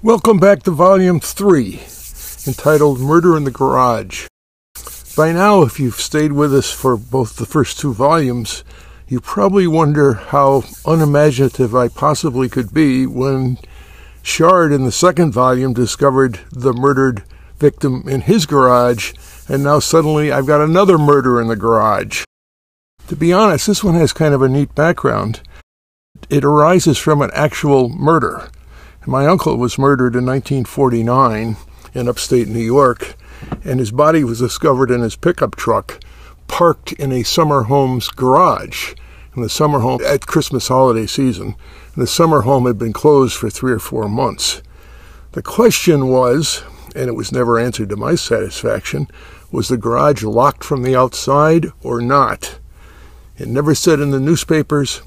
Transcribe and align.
Welcome 0.00 0.38
back 0.38 0.62
to 0.62 0.70
Volume 0.70 1.18
3, 1.18 1.80
entitled 2.46 3.00
Murder 3.00 3.36
in 3.36 3.42
the 3.42 3.50
Garage. 3.50 4.28
By 5.16 5.32
now, 5.32 5.62
if 5.62 5.80
you've 5.80 5.96
stayed 5.96 6.30
with 6.30 6.54
us 6.54 6.70
for 6.70 6.96
both 6.96 7.34
the 7.34 7.44
first 7.44 7.80
two 7.80 7.92
volumes, 7.92 8.62
you 9.08 9.20
probably 9.20 9.66
wonder 9.66 10.12
how 10.14 10.62
unimaginative 10.86 11.74
I 11.74 11.88
possibly 11.88 12.48
could 12.48 12.72
be 12.72 13.06
when 13.06 13.58
Shard 14.22 14.70
in 14.70 14.84
the 14.84 14.92
second 14.92 15.32
volume 15.32 15.72
discovered 15.72 16.38
the 16.52 16.72
murdered 16.72 17.24
victim 17.58 18.04
in 18.06 18.20
his 18.20 18.46
garage, 18.46 19.14
and 19.48 19.64
now 19.64 19.80
suddenly 19.80 20.30
I've 20.30 20.46
got 20.46 20.60
another 20.60 20.96
murder 20.96 21.40
in 21.40 21.48
the 21.48 21.56
garage. 21.56 22.22
To 23.08 23.16
be 23.16 23.32
honest, 23.32 23.66
this 23.66 23.82
one 23.82 23.96
has 23.96 24.12
kind 24.12 24.32
of 24.32 24.42
a 24.42 24.48
neat 24.48 24.76
background. 24.76 25.40
It 26.30 26.44
arises 26.44 26.98
from 26.98 27.20
an 27.20 27.32
actual 27.34 27.88
murder. 27.88 28.48
My 29.06 29.26
uncle 29.26 29.56
was 29.56 29.78
murdered 29.78 30.14
in 30.14 30.26
1949 30.26 31.56
in 31.94 32.08
upstate 32.08 32.48
New 32.48 32.58
York, 32.58 33.14
and 33.64 33.80
his 33.80 33.90
body 33.90 34.24
was 34.24 34.40
discovered 34.40 34.90
in 34.90 35.00
his 35.00 35.16
pickup 35.16 35.56
truck 35.56 36.00
parked 36.46 36.92
in 36.92 37.12
a 37.12 37.22
summer 37.22 37.64
home's 37.64 38.08
garage. 38.08 38.94
In 39.36 39.42
the 39.42 39.48
summer 39.48 39.80
home 39.80 40.00
at 40.04 40.26
Christmas 40.26 40.68
holiday 40.68 41.06
season, 41.06 41.54
the 41.96 42.06
summer 42.06 42.42
home 42.42 42.66
had 42.66 42.78
been 42.78 42.92
closed 42.92 43.36
for 43.36 43.48
three 43.48 43.72
or 43.72 43.78
four 43.78 44.08
months. 44.08 44.62
The 45.32 45.42
question 45.42 46.08
was, 46.08 46.64
and 46.96 47.08
it 47.08 47.14
was 47.14 47.30
never 47.30 47.58
answered 47.58 47.90
to 47.90 47.96
my 47.96 48.14
satisfaction, 48.14 49.06
was 49.52 49.68
the 49.68 49.76
garage 49.76 50.24
locked 50.24 50.64
from 50.64 50.82
the 50.82 50.96
outside 50.96 51.70
or 51.82 52.00
not? 52.00 52.58
It 53.36 53.46
never 53.46 53.74
said 53.74 54.00
in 54.00 54.10
the 54.10 54.18
newspapers, 54.20 55.02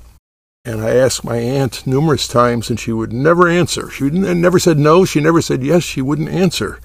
and 0.64 0.82
I 0.82 0.96
asked 0.96 1.24
my 1.24 1.38
aunt 1.38 1.88
numerous 1.88 2.28
times, 2.28 2.70
and 2.70 2.80
she 2.80 2.92
would 2.92 3.12
never 3.12 3.48
answer. 3.48 3.90
She 3.90 4.10
never 4.10 4.60
said 4.60 4.78
no, 4.78 5.06
she 5.06 5.20
never 5.20 5.42
said 5.42 5.64
yes, 5.64 5.84
she 5.84 6.02
wouldn't 6.02 6.30
answer. 6.30 6.80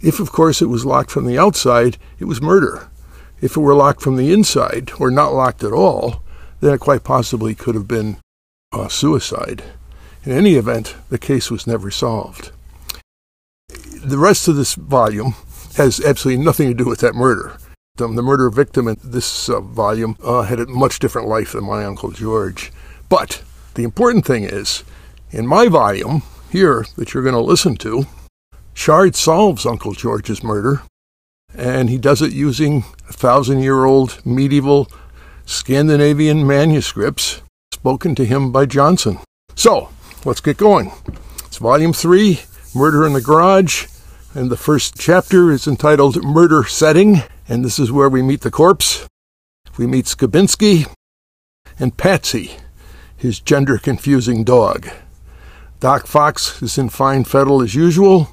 If, 0.00 0.18
of 0.18 0.32
course, 0.32 0.60
it 0.60 0.66
was 0.66 0.84
locked 0.84 1.10
from 1.10 1.26
the 1.26 1.38
outside, 1.38 1.96
it 2.18 2.24
was 2.24 2.42
murder. 2.42 2.88
If 3.40 3.56
it 3.56 3.60
were 3.60 3.74
locked 3.74 4.00
from 4.00 4.16
the 4.16 4.32
inside, 4.32 4.90
or 4.98 5.10
not 5.10 5.32
locked 5.32 5.62
at 5.62 5.72
all, 5.72 6.22
then 6.60 6.74
it 6.74 6.80
quite 6.80 7.04
possibly 7.04 7.54
could 7.54 7.76
have 7.76 7.86
been 7.86 8.18
uh, 8.72 8.88
suicide. 8.88 9.62
In 10.24 10.32
any 10.32 10.54
event, 10.54 10.96
the 11.08 11.18
case 11.18 11.50
was 11.50 11.66
never 11.66 11.90
solved. 11.92 12.50
The 13.68 14.18
rest 14.18 14.48
of 14.48 14.56
this 14.56 14.74
volume 14.74 15.34
has 15.76 16.04
absolutely 16.04 16.44
nothing 16.44 16.68
to 16.68 16.74
do 16.74 16.84
with 16.84 16.98
that 17.00 17.14
murder. 17.14 17.58
The, 17.96 18.08
the 18.08 18.22
murder 18.22 18.50
victim 18.50 18.88
in 18.88 18.96
this 19.02 19.48
uh, 19.48 19.60
volume 19.60 20.16
uh, 20.22 20.42
had 20.42 20.58
a 20.60 20.66
much 20.66 20.98
different 20.98 21.28
life 21.28 21.52
than 21.52 21.64
my 21.64 21.84
Uncle 21.84 22.10
George. 22.10 22.72
But 23.08 23.42
the 23.74 23.84
important 23.84 24.26
thing 24.26 24.44
is, 24.44 24.84
in 25.30 25.46
my 25.46 25.68
volume 25.68 26.22
here 26.50 26.86
that 26.96 27.14
you're 27.14 27.22
going 27.22 27.34
to 27.34 27.40
listen 27.40 27.76
to, 27.76 28.06
Shard 28.74 29.16
solves 29.16 29.66
Uncle 29.66 29.92
George's 29.92 30.42
murder, 30.42 30.82
and 31.54 31.90
he 31.90 31.98
does 31.98 32.22
it 32.22 32.32
using 32.32 32.84
a 33.08 33.12
thousand 33.12 33.60
year 33.60 33.84
old 33.84 34.24
medieval 34.24 34.88
Scandinavian 35.46 36.46
manuscripts 36.46 37.42
spoken 37.72 38.14
to 38.14 38.24
him 38.24 38.52
by 38.52 38.66
Johnson. 38.66 39.18
So, 39.54 39.88
let's 40.24 40.40
get 40.40 40.58
going. 40.58 40.92
It's 41.46 41.56
volume 41.56 41.92
three, 41.92 42.40
Murder 42.74 43.06
in 43.06 43.14
the 43.14 43.20
Garage, 43.20 43.86
and 44.34 44.50
the 44.50 44.56
first 44.56 44.98
chapter 44.98 45.50
is 45.50 45.66
entitled 45.66 46.22
Murder 46.22 46.64
Setting, 46.64 47.22
and 47.48 47.64
this 47.64 47.78
is 47.78 47.90
where 47.90 48.08
we 48.08 48.22
meet 48.22 48.42
the 48.42 48.50
corpse. 48.50 49.08
We 49.78 49.86
meet 49.86 50.04
Skabinski 50.04 50.86
and 51.78 51.96
Patsy 51.96 52.58
his 53.18 53.40
gender 53.40 53.76
confusing 53.76 54.44
dog. 54.44 54.88
Doc 55.80 56.06
Fox 56.06 56.62
is 56.62 56.78
in 56.78 56.88
fine 56.88 57.24
fettle 57.24 57.60
as 57.60 57.74
usual. 57.74 58.28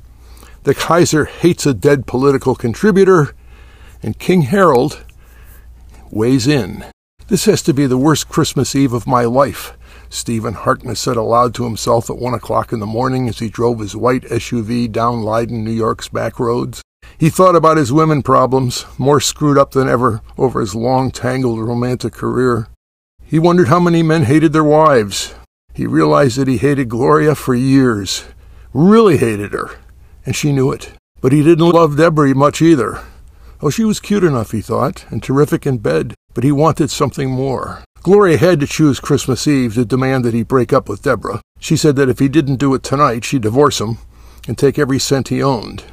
The 0.64 0.74
Kaiser 0.74 1.26
hates 1.26 1.66
a 1.66 1.74
dead 1.74 2.08
political 2.08 2.56
contributor. 2.56 3.36
And 4.02 4.18
King 4.18 4.44
Harold 4.44 5.04
weighs 6.12 6.48
in. 6.48 6.86
This 7.28 7.46
has 7.46 7.64
to 7.64 7.74
be 7.74 7.88
the 7.88 7.98
worst 7.98 8.30
Christmas 8.30 8.76
Eve 8.76 8.94
of 8.94 9.08
my 9.08 9.26
life, 9.26 9.76
Stephen 10.10 10.54
Harkness 10.54 11.00
said 11.00 11.18
aloud 11.18 11.56
to 11.56 11.64
himself 11.64 12.10
at 12.10 12.18
one 12.18 12.36
o'clock 12.36 12.72
in 12.72 12.80
the 12.80 12.86
morning 12.86 13.28
as 13.28 13.40
he 13.40 13.50
drove 13.50 13.80
his 13.80 13.96
white 13.96 14.22
SUV 14.24 14.92
down 14.92 15.24
Leiden, 15.24 15.64
New 15.64 15.72
York's 15.72 16.08
back 16.08 16.40
roads. 16.40 16.84
He 17.18 17.30
thought 17.30 17.56
about 17.56 17.78
his 17.78 17.92
women 17.92 18.22
problems, 18.22 18.86
more 19.00 19.20
screwed 19.20 19.58
up 19.58 19.72
than 19.72 19.90
ever 19.90 20.22
over 20.38 20.60
his 20.62 20.76
long, 20.76 21.10
tangled 21.10 21.60
romantic 21.60 22.14
career. 22.14 22.68
He 23.28 23.40
wondered 23.40 23.68
how 23.68 23.80
many 23.80 24.04
men 24.04 24.24
hated 24.24 24.54
their 24.54 24.64
wives. 24.64 25.34
He 25.74 25.88
realized 25.88 26.38
that 26.38 26.48
he 26.48 26.58
hated 26.58 26.90
Gloria 26.90 27.36
for 27.36 27.56
years, 27.56 28.26
really 28.74 29.18
hated 29.18 29.52
her, 29.54 29.72
and 30.26 30.36
she 30.36 30.52
knew 30.52 30.72
it. 30.72 30.94
But 31.22 31.32
he 31.32 31.44
didn't 31.44 31.70
love 31.70 31.98
Deborah 31.98 32.36
much 32.36 32.62
either. 32.62 33.02
Oh, 33.62 33.70
she 33.70 33.84
was 33.84 34.00
cute 34.00 34.24
enough, 34.24 34.52
he 34.52 34.62
thought, 34.62 35.06
and 35.10 35.24
terrific 35.24 35.66
in 35.66 35.80
bed, 35.80 36.14
but 36.34 36.44
he 36.44 36.52
wanted 36.52 36.92
something 36.92 37.32
more. 37.32 37.84
Gloria 38.04 38.38
had 38.38 38.60
to 38.60 38.68
choose 38.68 39.00
Christmas 39.00 39.48
Eve 39.48 39.74
to 39.74 39.86
demand 39.86 40.24
that 40.24 40.36
he 40.36 40.44
break 40.44 40.72
up 40.72 40.88
with 40.88 41.02
Deborah. 41.02 41.42
She 41.60 41.76
said 41.76 41.96
that 41.96 42.10
if 42.10 42.20
he 42.20 42.28
didn't 42.28 42.58
do 42.58 42.74
it 42.76 42.84
tonight, 42.84 43.26
she'd 43.26 43.42
divorce 43.42 43.82
him 43.82 43.98
and 44.48 44.56
take 44.56 44.78
every 44.78 45.00
cent 45.00 45.30
he 45.30 45.42
owned. 45.42 45.84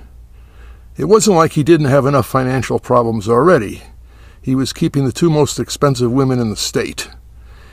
It 0.99 1.07
wasn't 1.07 1.39
like 1.39 1.53
he 1.53 1.63
didn't 1.63 1.87
have 1.87 2.05
enough 2.05 2.27
financial 2.27 2.79
problems 2.79 3.27
already. 3.29 3.83
He 4.43 4.55
was 4.55 4.75
keeping 4.75 5.07
the 5.07 5.13
two 5.13 5.31
most 5.31 5.59
expensive 5.59 6.13
women 6.13 6.39
in 6.39 6.51
the 6.51 6.57
state. 6.57 7.09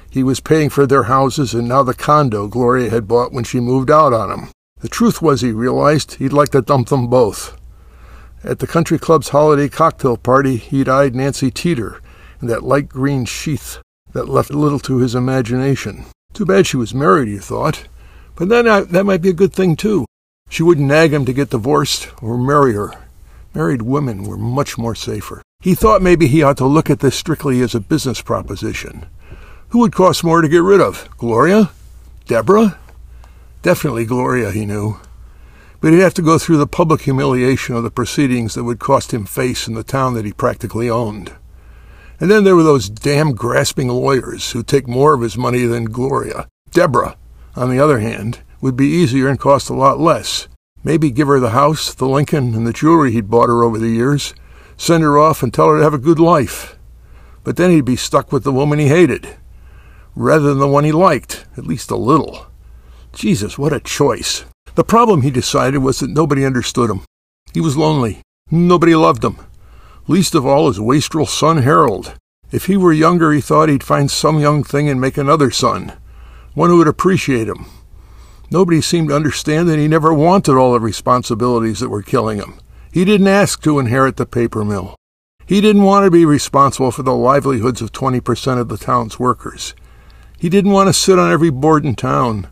He 0.09 0.24
was 0.24 0.40
paying 0.40 0.70
for 0.70 0.88
their 0.88 1.03
houses 1.03 1.53
and 1.53 1.68
now 1.68 1.84
the 1.84 1.94
condo 1.94 2.47
Gloria 2.47 2.90
had 2.90 3.08
bought 3.08 3.31
when 3.31 3.44
she 3.44 3.59
moved 3.59 3.92
out 3.92 4.14
on 4.14 4.31
him. 4.31 4.50
The 4.81 4.88
truth 4.88 5.22
was, 5.22 5.42
he 5.42 5.52
realized, 5.52 6.16
he'd 6.16 6.34
like 6.34 6.50
to 6.50 6.62
dump 6.62 6.88
them 6.88 7.08
both. 7.08 7.58
At 8.44 8.59
the 8.59 8.68
country 8.68 8.97
club's 8.97 9.30
holiday 9.30 9.68
cocktail 9.68 10.16
party, 10.16 10.56
he'd 10.56 10.88
eyed 10.88 11.14
Nancy 11.14 11.52
Teeter 11.52 12.02
in 12.42 12.47
that 12.47 12.64
light 12.64 12.88
green 12.88 13.25
sheath 13.25 13.80
that 14.14 14.30
left 14.30 14.52
little 14.52 14.80
to 14.80 14.97
his 14.97 15.14
imagination. 15.16 16.06
Too 16.34 16.46
bad 16.46 16.66
she 16.66 16.78
was 16.78 16.94
married, 16.94 17.28
he 17.28 17.38
thought. 17.38 17.88
But 18.36 18.50
then 18.50 18.68
uh, 18.68 18.81
that 18.86 19.06
might 19.06 19.22
be 19.22 19.30
a 19.30 19.34
good 19.34 19.53
thing, 19.53 19.76
too. 19.76 20.06
She 20.50 20.64
wouldn't 20.64 20.88
nag 20.88 21.14
him 21.14 21.26
to 21.26 21.34
get 21.34 21.50
divorced 21.50 22.09
or 22.22 22.38
marry 22.38 22.74
her. 22.74 22.94
Married 23.53 23.81
women 23.81 24.24
were 24.24 24.38
much 24.38 24.78
more 24.78 24.96
safer. 24.96 25.41
He 25.59 25.76
thought 25.76 26.02
maybe 26.02 26.28
he 26.28 26.41
ought 26.41 26.58
to 26.58 26.66
look 26.66 26.90
at 26.90 27.02
this 27.02 27.16
strictly 27.16 27.62
as 27.62 27.76
a 27.76 27.81
business 27.81 28.22
proposition. 28.22 29.06
Who 29.69 29.80
would 29.80 29.94
cost 29.94 30.24
more 30.24 30.41
to 30.41 30.50
get 30.50 30.63
rid 30.63 30.81
of? 30.81 31.07
Gloria? 31.18 31.69
Deborah? 32.25 32.80
Definitely 33.62 34.06
Gloria, 34.06 34.52
he 34.52 34.66
knew. 34.66 35.00
But 35.80 35.94
he'd 35.94 36.00
have 36.00 36.16
to 36.16 36.24
go 36.24 36.40
through 36.40 36.57
the 36.57 36.66
public 36.66 37.02
humiliation 37.02 37.75
of 37.75 37.84
the 37.84 37.91
proceedings 37.91 38.56
that 38.56 38.63
would 38.63 38.79
cost 38.79 39.13
him 39.13 39.25
face 39.25 39.68
in 39.68 39.75
the 39.75 39.84
town 39.84 40.16
that 40.16 40.25
he 40.25 40.34
practically 40.34 40.90
owned. 40.90 41.34
And 42.19 42.31
then 42.31 42.46
there 42.46 42.56
were 42.56 42.63
those 42.63 42.90
damn 42.90 43.34
grasping 43.34 43.90
lawyers 43.90 44.52
who'd 44.52 44.68
take 44.68 44.88
more 44.88 45.13
of 45.13 45.22
his 45.22 45.38
money 45.38 45.66
than 45.66 45.85
Gloria. 45.85 46.47
Deborah, 46.72 47.16
on 47.56 47.69
the 47.69 47.79
other 47.79 48.00
hand, 48.00 48.40
would 48.62 48.75
be 48.75 48.88
easier 48.88 49.28
and 49.28 49.40
cost 49.40 49.69
a 49.69 49.75
lot 49.75 50.00
less. 50.00 50.47
Maybe 50.84 51.12
give 51.12 51.28
her 51.28 51.40
the 51.40 51.52
house, 51.52 51.94
the 51.94 52.09
Lincoln, 52.09 52.56
and 52.56 52.66
the 52.66 52.74
jewelry 52.74 53.12
he'd 53.12 53.29
bought 53.29 53.50
her 53.50 53.62
over 53.63 53.78
the 53.78 53.90
years, 53.90 54.34
send 54.78 55.03
her 55.03 55.19
off 55.19 55.44
and 55.44 55.53
tell 55.53 55.69
her 55.69 55.78
to 55.78 55.84
have 55.84 55.94
a 55.94 56.00
good 56.00 56.19
life. 56.19 56.75
But 57.44 57.56
then 57.56 57.69
he'd 57.69 57.85
be 57.85 57.96
stuck 57.96 58.31
with 58.31 58.44
the 58.44 58.52
woman 58.52 58.79
he 58.79 58.88
hated 58.88 59.38
rather 60.16 60.50
than 60.50 60.59
the 60.59 60.68
one 60.68 60.84
he 60.84 60.92
liked, 60.92 61.46
at 61.58 61.68
least 61.68 61.92
a 61.92 61.96
little. 61.96 62.47
Jesus, 63.14 63.58
what 63.58 63.74
a 63.74 63.80
choice. 63.80 64.46
The 64.75 64.84
problem, 64.84 65.22
he 65.22 65.31
decided, 65.31 65.80
was 65.80 66.00
that 66.00 66.09
nobody 66.09 66.46
understood 66.46 66.90
him. 66.90 67.02
He 67.53 67.62
was 67.62 67.78
lonely. 67.78 68.22
Nobody 68.52 68.96
loved 68.96 69.24
him. 69.24 69.38
Least 70.08 70.36
of 70.36 70.46
all 70.46 70.68
his 70.68 70.80
wastrel 70.80 71.25
son 71.25 71.64
Harold. 71.64 72.16
If 72.52 72.66
he 72.66 72.78
were 72.78 72.94
younger, 72.94 73.31
he 73.31 73.42
thought 73.42 73.70
he'd 73.70 73.84
find 73.84 74.09
some 74.09 74.40
young 74.40 74.64
thing 74.64 74.90
and 74.90 75.00
make 75.00 75.18
another 75.18 75.52
son, 75.52 75.94
one 76.56 76.70
who 76.70 76.78
would 76.78 76.88
appreciate 76.88 77.47
him. 77.47 77.66
Nobody 78.52 78.81
seemed 78.81 79.09
to 79.09 79.16
understand 79.16 79.70
that 79.70 79.78
he 79.78 79.88
never 79.88 80.14
wanted 80.14 80.56
all 80.56 80.74
the 80.74 80.80
responsibilities 80.80 81.79
that 81.79 81.90
were 81.90 82.02
killing 82.02 82.40
him. 82.40 82.59
He 82.91 83.06
didn't 83.06 83.28
ask 83.28 83.61
to 83.61 83.78
inherit 83.78 84.17
the 84.17 84.26
paper 84.26 84.66
mill. 84.66 84.96
He 85.46 85.61
didn't 85.61 85.84
want 85.84 86.06
to 86.06 86.11
be 86.11 86.26
responsible 86.26 86.91
for 86.91 87.03
the 87.03 87.14
livelihoods 87.14 87.82
of 87.82 87.91
20% 87.91 88.59
of 88.59 88.70
the 88.70 88.78
town's 88.78 89.20
workers. 89.20 89.76
He 90.40 90.47
didn't 90.47 90.72
want 90.72 90.88
to 90.88 90.94
sit 90.94 91.20
on 91.20 91.32
every 91.32 91.50
board 91.50 91.86
in 91.86 91.96
town. 91.96 92.47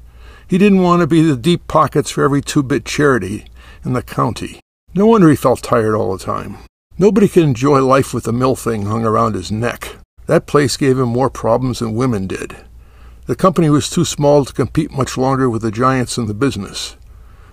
He 0.45 0.57
didn't 0.57 0.81
want 0.81 0.99
to 0.99 1.07
be 1.07 1.21
the 1.21 1.37
deep 1.37 1.67
pockets 1.67 2.11
for 2.11 2.23
every 2.23 2.41
two 2.41 2.61
bit 2.61 2.83
charity 2.83 3.45
in 3.85 3.93
the 3.93 4.01
county. 4.01 4.59
No 4.93 5.07
wonder 5.07 5.29
he 5.29 5.37
felt 5.37 5.63
tired 5.63 5.95
all 5.95 6.15
the 6.15 6.23
time. 6.23 6.57
Nobody 6.97 7.29
could 7.29 7.43
enjoy 7.43 7.81
life 7.81 8.13
with 8.13 8.25
the 8.25 8.33
mill 8.33 8.55
thing 8.55 8.87
hung 8.87 9.05
around 9.05 9.35
his 9.35 9.51
neck. 9.51 9.97
That 10.25 10.47
place 10.47 10.75
gave 10.75 10.99
him 10.99 11.09
more 11.09 11.29
problems 11.29 11.79
than 11.79 11.95
women 11.95 12.27
did. 12.27 12.57
The 13.25 13.35
company 13.35 13.69
was 13.69 13.89
too 13.89 14.03
small 14.03 14.43
to 14.43 14.53
compete 14.53 14.91
much 14.91 15.17
longer 15.17 15.49
with 15.49 15.61
the 15.61 15.71
giants 15.71 16.17
in 16.17 16.27
the 16.27 16.33
business. 16.33 16.97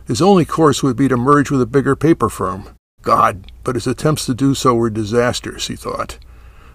His 0.07 0.21
only 0.21 0.45
course 0.45 0.83
would 0.83 0.97
be 0.97 1.09
to 1.09 1.17
merge 1.17 1.51
with 1.51 1.63
a 1.63 1.67
bigger 1.67 1.95
paper 1.95 2.29
firm. 2.29 2.71
God, 3.03 3.53
but 3.63 3.77
his 3.77 3.87
attempts 3.87 4.27
to 4.27 4.35
do 4.35 4.55
so 4.55 4.75
were 4.75 4.91
disasters, 4.91 5.69
he 5.69 5.77
thought. 5.77 6.19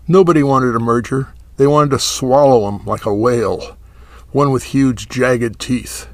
Nobody 0.08 0.44
wanted 0.44 0.76
a 0.76 0.80
merger. 0.80 1.34
They 1.60 1.68
wanted 1.68 1.90
to 1.90 2.00
swallow 2.00 2.70
him 2.70 2.86
like 2.86 3.06
a 3.06 3.14
whale, 3.14 3.76
one 4.32 4.52
with 4.52 4.64
huge, 4.64 5.10
jagged 5.10 5.60
teeth. 5.60 6.08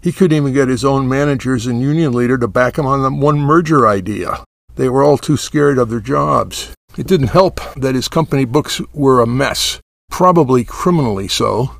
He 0.00 0.12
couldn't 0.12 0.36
even 0.36 0.52
get 0.52 0.68
his 0.68 0.84
own 0.84 1.08
managers 1.08 1.66
and 1.66 1.82
union 1.82 2.12
leader 2.12 2.38
to 2.38 2.46
back 2.46 2.78
him 2.78 2.86
on 2.86 3.02
the 3.02 3.10
one 3.10 3.40
merger 3.40 3.88
idea. 3.88 4.44
They 4.76 4.88
were 4.88 5.02
all 5.02 5.18
too 5.18 5.36
scared 5.36 5.78
of 5.78 5.90
their 5.90 5.98
jobs. 5.98 6.72
It 6.96 7.08
didn't 7.08 7.30
help 7.30 7.60
that 7.74 7.96
his 7.96 8.06
company 8.06 8.44
books 8.44 8.80
were 8.94 9.20
a 9.20 9.26
mess, 9.26 9.80
probably 10.12 10.62
criminally 10.62 11.26
so, 11.26 11.72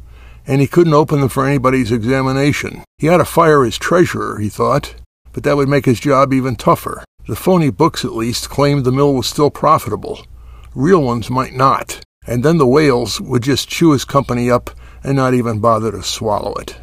and 0.44 0.60
he 0.60 0.66
couldn't 0.66 0.92
open 0.92 1.20
them 1.20 1.28
for 1.28 1.46
anybody's 1.46 1.92
examination. 1.92 2.82
He 2.98 3.06
had 3.06 3.18
to 3.18 3.24
fire 3.24 3.62
his 3.62 3.78
treasurer, 3.78 4.40
he 4.40 4.48
thought, 4.48 4.96
but 5.32 5.44
that 5.44 5.56
would 5.56 5.68
make 5.68 5.84
his 5.84 6.00
job 6.00 6.32
even 6.32 6.56
tougher. 6.56 7.04
The 7.28 7.36
phony 7.36 7.70
books, 7.70 8.04
at 8.04 8.16
least, 8.16 8.50
claimed 8.50 8.84
the 8.84 8.90
mill 8.90 9.14
was 9.14 9.28
still 9.28 9.52
profitable. 9.52 10.26
Real 10.74 11.00
ones 11.00 11.30
might 11.30 11.54
not, 11.54 12.00
and 12.28 12.44
then 12.44 12.58
the 12.58 12.66
whales 12.66 13.20
would 13.22 13.42
just 13.42 13.70
chew 13.70 13.92
his 13.92 14.04
company 14.04 14.50
up 14.50 14.70
and 15.02 15.16
not 15.16 15.32
even 15.32 15.60
bother 15.60 15.90
to 15.90 16.02
swallow 16.02 16.52
it. 16.54 16.76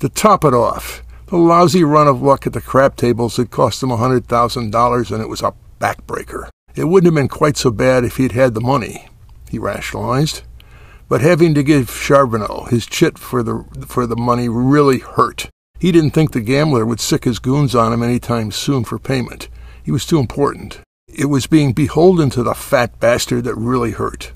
To 0.00 0.08
top 0.10 0.44
it 0.44 0.52
off, 0.52 1.02
the 1.28 1.38
lousy 1.38 1.82
run 1.82 2.06
of 2.06 2.20
luck 2.20 2.46
at 2.46 2.52
the 2.52 2.60
crap 2.60 2.94
tables 2.94 3.38
had 3.38 3.50
cost 3.50 3.82
him 3.82 3.90
a 3.90 3.96
$100,000 3.96 5.10
and 5.10 5.22
it 5.22 5.28
was 5.28 5.40
a 5.40 5.54
backbreaker. 5.80 6.50
It 6.76 6.84
wouldn't 6.84 7.06
have 7.06 7.14
been 7.14 7.28
quite 7.28 7.56
so 7.56 7.70
bad 7.70 8.04
if 8.04 8.18
he'd 8.18 8.32
had 8.32 8.52
the 8.52 8.60
money, 8.60 9.08
he 9.48 9.58
rationalized. 9.58 10.42
But 11.08 11.22
having 11.22 11.54
to 11.54 11.62
give 11.62 11.90
Charbonneau 11.90 12.66
his 12.68 12.84
chit 12.84 13.18
for 13.18 13.42
the, 13.42 13.64
for 13.86 14.06
the 14.06 14.16
money 14.16 14.50
really 14.50 14.98
hurt. 14.98 15.48
He 15.80 15.90
didn't 15.90 16.10
think 16.10 16.32
the 16.32 16.40
gambler 16.40 16.84
would 16.84 17.00
sick 17.00 17.24
his 17.24 17.38
goons 17.38 17.74
on 17.74 17.94
him 17.94 18.02
any 18.02 18.18
time 18.18 18.50
soon 18.50 18.84
for 18.84 18.98
payment. 18.98 19.48
He 19.82 19.90
was 19.90 20.04
too 20.04 20.18
important. 20.18 20.80
It 21.16 21.26
was 21.26 21.46
being 21.46 21.72
beholden 21.72 22.28
to 22.30 22.42
the 22.42 22.54
fat 22.54 22.98
bastard 22.98 23.44
that 23.44 23.54
really 23.54 23.92
hurt. 23.92 24.32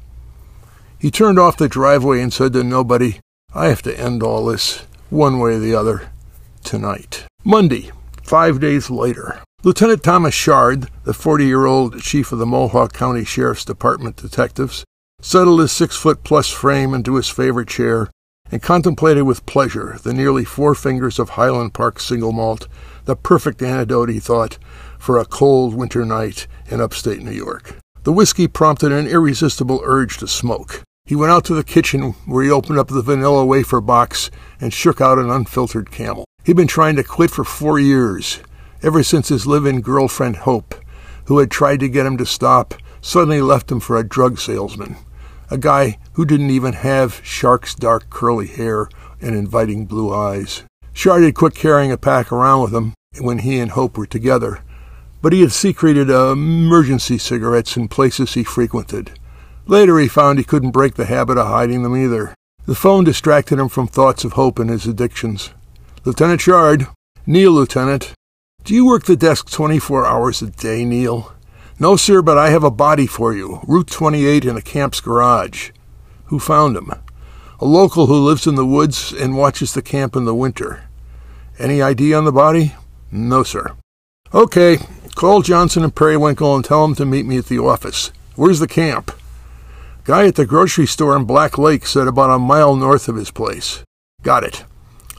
He 0.98 1.10
turned 1.10 1.38
off 1.38 1.56
the 1.56 1.68
driveway 1.68 2.20
and 2.20 2.32
said 2.32 2.52
to 2.52 2.62
nobody, 2.62 3.18
I 3.52 3.66
have 3.66 3.82
to 3.82 3.98
end 3.98 4.22
all 4.22 4.46
this, 4.46 4.86
one 5.10 5.40
way 5.40 5.54
or 5.54 5.58
the 5.58 5.74
other, 5.74 6.12
tonight. 6.62 7.26
Monday, 7.44 7.90
five 8.22 8.60
days 8.60 8.90
later. 8.90 9.40
Lieutenant 9.64 10.04
Thomas 10.04 10.34
Shard, 10.34 10.88
the 11.02 11.12
40 11.12 11.46
year 11.46 11.66
old 11.66 12.00
chief 12.00 12.30
of 12.30 12.38
the 12.38 12.46
Mohawk 12.46 12.92
County 12.92 13.24
Sheriff's 13.24 13.64
Department 13.64 14.14
detectives, 14.14 14.84
settled 15.20 15.58
his 15.58 15.72
six 15.72 15.96
foot 15.96 16.22
plus 16.22 16.48
frame 16.48 16.94
into 16.94 17.16
his 17.16 17.28
favorite 17.28 17.68
chair 17.68 18.08
and 18.52 18.62
contemplated 18.62 19.24
with 19.24 19.46
pleasure 19.46 19.98
the 20.04 20.14
nearly 20.14 20.44
four 20.44 20.76
fingers 20.76 21.18
of 21.18 21.30
Highland 21.30 21.74
Park 21.74 21.98
single 21.98 22.32
malt, 22.32 22.68
the 23.04 23.16
perfect 23.16 23.62
antidote, 23.62 24.10
he 24.10 24.20
thought, 24.20 24.58
for 24.98 25.18
a 25.18 25.24
cold 25.24 25.74
winter 25.74 26.04
night 26.04 26.46
in 26.70 26.80
upstate 26.80 27.22
New 27.22 27.32
York. 27.32 27.78
The 28.02 28.12
whiskey 28.12 28.48
prompted 28.48 28.92
an 28.92 29.06
irresistible 29.06 29.80
urge 29.84 30.18
to 30.18 30.28
smoke. 30.28 30.82
He 31.04 31.16
went 31.16 31.32
out 31.32 31.44
to 31.46 31.54
the 31.54 31.64
kitchen 31.64 32.12
where 32.26 32.44
he 32.44 32.50
opened 32.50 32.78
up 32.78 32.88
the 32.88 33.02
vanilla 33.02 33.44
wafer 33.44 33.80
box 33.80 34.30
and 34.60 34.72
shook 34.72 35.00
out 35.00 35.18
an 35.18 35.30
unfiltered 35.30 35.90
camel. 35.90 36.24
He'd 36.44 36.56
been 36.56 36.66
trying 36.66 36.96
to 36.96 37.04
quit 37.04 37.30
for 37.30 37.44
four 37.44 37.78
years, 37.78 38.40
ever 38.82 39.02
since 39.02 39.28
his 39.28 39.46
live 39.46 39.66
in 39.66 39.80
girlfriend 39.80 40.36
Hope, 40.36 40.74
who 41.26 41.38
had 41.38 41.50
tried 41.50 41.80
to 41.80 41.88
get 41.88 42.06
him 42.06 42.16
to 42.18 42.26
stop, 42.26 42.74
suddenly 43.00 43.40
left 43.40 43.70
him 43.70 43.80
for 43.80 43.96
a 43.96 44.06
drug 44.06 44.38
salesman 44.38 44.96
a 45.50 45.58
guy 45.58 45.98
who 46.12 46.24
didn't 46.24 46.50
even 46.50 46.74
have 46.74 47.20
Shard's 47.24 47.74
dark 47.74 48.10
curly 48.10 48.46
hair 48.46 48.88
and 49.20 49.34
inviting 49.34 49.86
blue 49.86 50.12
eyes. 50.14 50.64
Shard 50.92 51.22
had 51.22 51.34
quit 51.34 51.54
carrying 51.54 51.92
a 51.92 51.96
pack 51.96 52.30
around 52.30 52.62
with 52.62 52.74
him 52.74 52.94
when 53.20 53.38
he 53.38 53.58
and 53.58 53.70
Hope 53.70 53.96
were 53.96 54.06
together, 54.06 54.62
but 55.20 55.32
he 55.32 55.40
had 55.40 55.52
secreted 55.52 56.10
emergency 56.10 57.18
cigarettes 57.18 57.76
in 57.76 57.88
places 57.88 58.34
he 58.34 58.44
frequented. 58.44 59.18
Later 59.66 59.98
he 59.98 60.08
found 60.08 60.38
he 60.38 60.44
couldn't 60.44 60.70
break 60.70 60.94
the 60.94 61.06
habit 61.06 61.38
of 61.38 61.46
hiding 61.46 61.82
them 61.82 61.96
either. 61.96 62.34
The 62.66 62.74
phone 62.74 63.04
distracted 63.04 63.58
him 63.58 63.68
from 63.68 63.86
thoughts 63.86 64.24
of 64.24 64.32
Hope 64.32 64.58
and 64.58 64.70
his 64.70 64.86
addictions. 64.86 65.50
Lieutenant 66.04 66.40
Shard. 66.40 66.86
Neil, 67.26 67.52
Lieutenant. 67.52 68.12
Do 68.64 68.74
you 68.74 68.86
work 68.86 69.04
the 69.04 69.16
desk 69.16 69.50
24 69.50 70.06
hours 70.06 70.42
a 70.42 70.50
day, 70.50 70.84
Neil? 70.84 71.32
No, 71.78 71.96
sir, 71.96 72.22
but 72.22 72.38
I 72.38 72.50
have 72.50 72.64
a 72.64 72.70
body 72.70 73.06
for 73.06 73.32
you. 73.34 73.60
Route 73.66 73.88
28 73.88 74.44
in 74.44 74.54
the 74.54 74.62
camp's 74.62 75.00
garage. 75.00 75.70
Who 76.26 76.38
found 76.38 76.76
him? 76.76 76.90
A 77.60 77.64
local 77.64 78.06
who 78.06 78.14
lives 78.14 78.46
in 78.46 78.54
the 78.54 78.66
woods 78.66 79.12
and 79.12 79.36
watches 79.36 79.74
the 79.74 79.82
camp 79.82 80.14
in 80.16 80.24
the 80.24 80.34
winter. 80.34 80.84
Any 81.58 81.82
ID 81.82 82.14
on 82.14 82.24
the 82.24 82.32
body? 82.32 82.74
No, 83.10 83.42
sir. 83.42 83.76
Okay, 84.34 84.78
call 85.18 85.42
Johnson 85.42 85.82
and 85.82 85.92
Periwinkle 85.92 86.54
and 86.54 86.64
tell 86.64 86.82
them 86.82 86.94
to 86.94 87.04
meet 87.04 87.26
me 87.26 87.38
at 87.38 87.46
the 87.46 87.58
office. 87.58 88.12
Where's 88.36 88.60
the 88.60 88.68
camp? 88.68 89.10
Guy 90.04 90.28
at 90.28 90.36
the 90.36 90.46
grocery 90.46 90.86
store 90.86 91.16
in 91.16 91.24
Black 91.24 91.58
Lake 91.58 91.86
said 91.86 92.06
about 92.06 92.30
a 92.30 92.38
mile 92.38 92.76
north 92.76 93.08
of 93.08 93.16
his 93.16 93.32
place. 93.32 93.82
Got 94.22 94.44
it. 94.44 94.64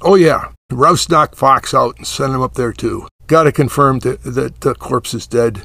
Oh, 0.02 0.16
yeah. 0.16 0.54
Rouse 0.72 1.06
Doc 1.06 1.36
Fox 1.36 1.74
out 1.74 1.98
and 1.98 2.08
send 2.08 2.34
him 2.34 2.42
up 2.42 2.54
there, 2.54 2.72
too. 2.72 3.10
Got 3.28 3.44
to 3.44 3.52
confirm 3.52 4.00
that, 4.00 4.24
that 4.24 4.62
the 4.62 4.74
corpse 4.74 5.14
is 5.14 5.28
dead. 5.28 5.64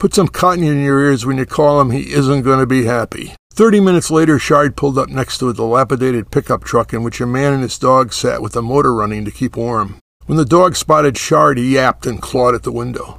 Put 0.00 0.14
some 0.14 0.26
cotton 0.26 0.64
in 0.64 0.82
your 0.82 1.00
ears 1.00 1.24
when 1.24 1.38
you 1.38 1.46
call 1.46 1.80
him. 1.80 1.92
He 1.92 2.12
isn't 2.12 2.42
going 2.42 2.58
to 2.58 2.66
be 2.66 2.86
happy. 2.86 3.34
Thirty 3.52 3.78
minutes 3.78 4.10
later, 4.10 4.40
Shard 4.40 4.76
pulled 4.76 4.98
up 4.98 5.10
next 5.10 5.38
to 5.38 5.48
a 5.48 5.54
dilapidated 5.54 6.32
pickup 6.32 6.64
truck 6.64 6.92
in 6.92 7.04
which 7.04 7.20
a 7.20 7.26
man 7.26 7.52
and 7.52 7.62
his 7.62 7.78
dog 7.78 8.12
sat 8.12 8.42
with 8.42 8.52
the 8.52 8.62
motor 8.62 8.92
running 8.92 9.24
to 9.26 9.30
keep 9.30 9.56
warm. 9.56 10.00
When 10.26 10.38
the 10.38 10.44
dog 10.44 10.74
spotted 10.74 11.16
Shard, 11.16 11.56
he 11.56 11.74
yapped 11.74 12.04
and 12.04 12.20
clawed 12.20 12.56
at 12.56 12.64
the 12.64 12.72
window. 12.72 13.18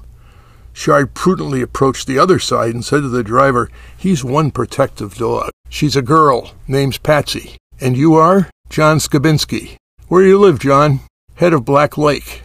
Shard 0.73 1.13
prudently 1.13 1.61
approached 1.61 2.07
the 2.07 2.19
other 2.19 2.39
side 2.39 2.73
and 2.73 2.83
said 2.83 3.01
to 3.01 3.09
the 3.09 3.23
driver, 3.23 3.69
He's 3.97 4.23
one 4.23 4.51
protective 4.51 5.15
dog. 5.15 5.51
She's 5.69 5.95
a 5.95 6.01
girl. 6.01 6.53
Name's 6.67 6.97
Patsy. 6.97 7.57
And 7.79 7.97
you 7.97 8.15
are? 8.15 8.49
John 8.69 8.97
Skabinski. 8.97 9.77
Where 10.07 10.23
you 10.23 10.39
live, 10.39 10.59
John? 10.59 11.01
Head 11.35 11.53
of 11.53 11.65
Black 11.65 11.97
Lake. 11.97 12.43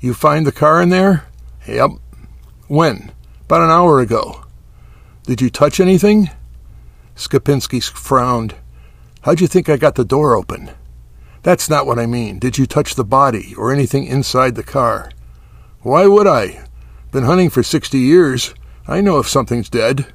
You 0.00 0.14
find 0.14 0.46
the 0.46 0.52
car 0.52 0.82
in 0.82 0.88
there? 0.88 1.26
Yep. 1.66 1.90
When? 2.68 3.12
About 3.44 3.62
an 3.62 3.70
hour 3.70 4.00
ago. 4.00 4.44
Did 5.24 5.40
you 5.40 5.50
touch 5.50 5.78
anything? 5.78 6.30
Skabinski 7.14 7.82
frowned. 7.82 8.54
How'd 9.22 9.40
you 9.40 9.46
think 9.46 9.68
I 9.68 9.76
got 9.76 9.94
the 9.94 10.04
door 10.04 10.34
open? 10.34 10.70
That's 11.42 11.68
not 11.68 11.86
what 11.86 11.98
I 11.98 12.06
mean. 12.06 12.38
Did 12.38 12.58
you 12.58 12.66
touch 12.66 12.94
the 12.94 13.04
body 13.04 13.54
or 13.56 13.72
anything 13.72 14.06
inside 14.06 14.54
the 14.54 14.62
car? 14.62 15.10
Why 15.80 16.06
would 16.06 16.26
I? 16.26 16.64
Been 17.12 17.24
hunting 17.24 17.50
for 17.50 17.62
sixty 17.62 17.98
years. 17.98 18.54
I 18.88 19.02
know 19.02 19.18
if 19.18 19.28
something's 19.28 19.68
dead. 19.68 20.14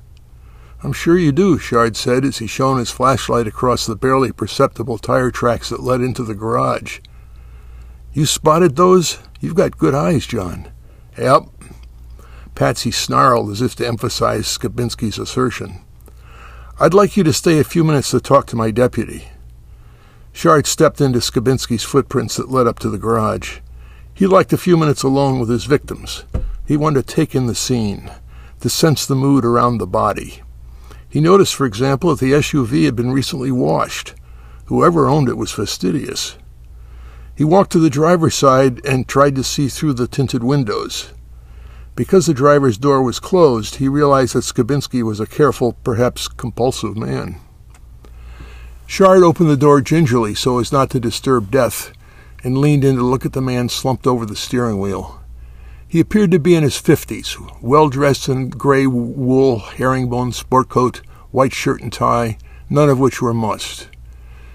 I'm 0.83 0.93
sure 0.93 1.15
you 1.15 1.31
do, 1.31 1.59
Shard 1.59 1.95
said 1.95 2.25
as 2.25 2.39
he 2.39 2.47
shone 2.47 2.79
his 2.79 2.89
flashlight 2.89 3.45
across 3.45 3.85
the 3.85 3.95
barely 3.95 4.31
perceptible 4.31 4.97
tire 4.97 5.29
tracks 5.29 5.69
that 5.69 5.83
led 5.83 6.01
into 6.01 6.23
the 6.23 6.33
garage. 6.33 6.99
You 8.13 8.25
spotted 8.25 8.75
those? 8.75 9.19
You've 9.39 9.53
got 9.53 9.77
good 9.77 9.93
eyes, 9.93 10.25
John. 10.25 10.71
Yep, 11.19 11.43
Patsy 12.55 12.89
snarled 12.89 13.51
as 13.51 13.61
if 13.61 13.75
to 13.75 13.87
emphasize 13.87 14.47
Skabinski's 14.47 15.19
assertion. 15.19 15.85
I'd 16.79 16.95
like 16.95 17.15
you 17.15 17.23
to 17.25 17.33
stay 17.33 17.59
a 17.59 17.63
few 17.63 17.83
minutes 17.83 18.09
to 18.09 18.19
talk 18.19 18.47
to 18.47 18.55
my 18.55 18.71
deputy. 18.71 19.27
Shard 20.31 20.65
stepped 20.65 20.99
into 20.99 21.19
Skabinski's 21.19 21.83
footprints 21.83 22.37
that 22.37 22.49
led 22.49 22.65
up 22.65 22.79
to 22.79 22.89
the 22.89 22.97
garage. 22.97 23.59
He 24.15 24.25
liked 24.25 24.51
a 24.51 24.57
few 24.57 24.77
minutes 24.77 25.03
alone 25.03 25.39
with 25.39 25.49
his 25.49 25.65
victims. 25.65 26.25
He 26.67 26.75
wanted 26.75 27.07
to 27.07 27.15
take 27.15 27.33
in 27.33 27.47
the 27.47 27.55
scene, 27.55 28.11
to 28.59 28.69
sense 28.69 29.05
the 29.05 29.15
mood 29.15 29.45
around 29.45 29.77
the 29.77 29.87
body. 29.87 30.41
He 31.07 31.21
noticed, 31.21 31.55
for 31.55 31.65
example, 31.65 32.09
that 32.09 32.19
the 32.19 32.33
SUV 32.33 32.83
had 32.83 32.95
been 32.95 33.11
recently 33.11 33.51
washed. 33.51 34.15
Whoever 34.65 35.07
owned 35.07 35.29
it 35.29 35.37
was 35.37 35.51
fastidious. 35.51 36.37
He 37.33 37.45
walked 37.45 37.71
to 37.71 37.79
the 37.79 37.89
driver's 37.89 38.35
side 38.35 38.85
and 38.85 39.07
tried 39.07 39.35
to 39.35 39.45
see 39.45 39.69
through 39.69 39.93
the 39.93 40.07
tinted 40.07 40.43
windows. 40.43 41.13
Because 41.95 42.25
the 42.25 42.33
driver's 42.33 42.77
door 42.77 43.01
was 43.01 43.21
closed, 43.21 43.75
he 43.75 43.87
realized 43.87 44.35
that 44.35 44.43
Skabinski 44.43 45.03
was 45.03 45.21
a 45.21 45.25
careful, 45.25 45.73
perhaps 45.85 46.27
compulsive 46.27 46.97
man. 46.97 47.39
Shard 48.85 49.23
opened 49.23 49.49
the 49.49 49.55
door 49.55 49.79
gingerly 49.79 50.35
so 50.35 50.59
as 50.59 50.73
not 50.73 50.89
to 50.89 50.99
disturb 50.99 51.49
death 51.49 51.93
and 52.43 52.57
leaned 52.57 52.83
in 52.83 52.97
to 52.97 53.03
look 53.03 53.25
at 53.25 53.33
the 53.33 53.41
man 53.41 53.69
slumped 53.69 54.05
over 54.05 54.25
the 54.25 54.35
steering 54.35 54.79
wheel. 54.79 55.16
He 55.89 56.01
appeared 56.01 56.31
to 56.31 56.39
be 56.39 56.53
in 56.53 56.63
his 56.63 56.75
fifties, 56.75 57.37
well 57.61 57.87
dressed 57.87 58.27
in 58.27 58.49
gray 58.49 58.85
wool 58.87 59.59
herringbone 59.59 60.33
sport 60.33 60.67
coat, 60.67 61.01
white 61.31 61.53
shirt 61.53 61.81
and 61.81 61.93
tie, 61.93 62.37
none 62.69 62.89
of 62.89 62.99
which 62.99 63.21
were 63.21 63.33
must. 63.33 63.87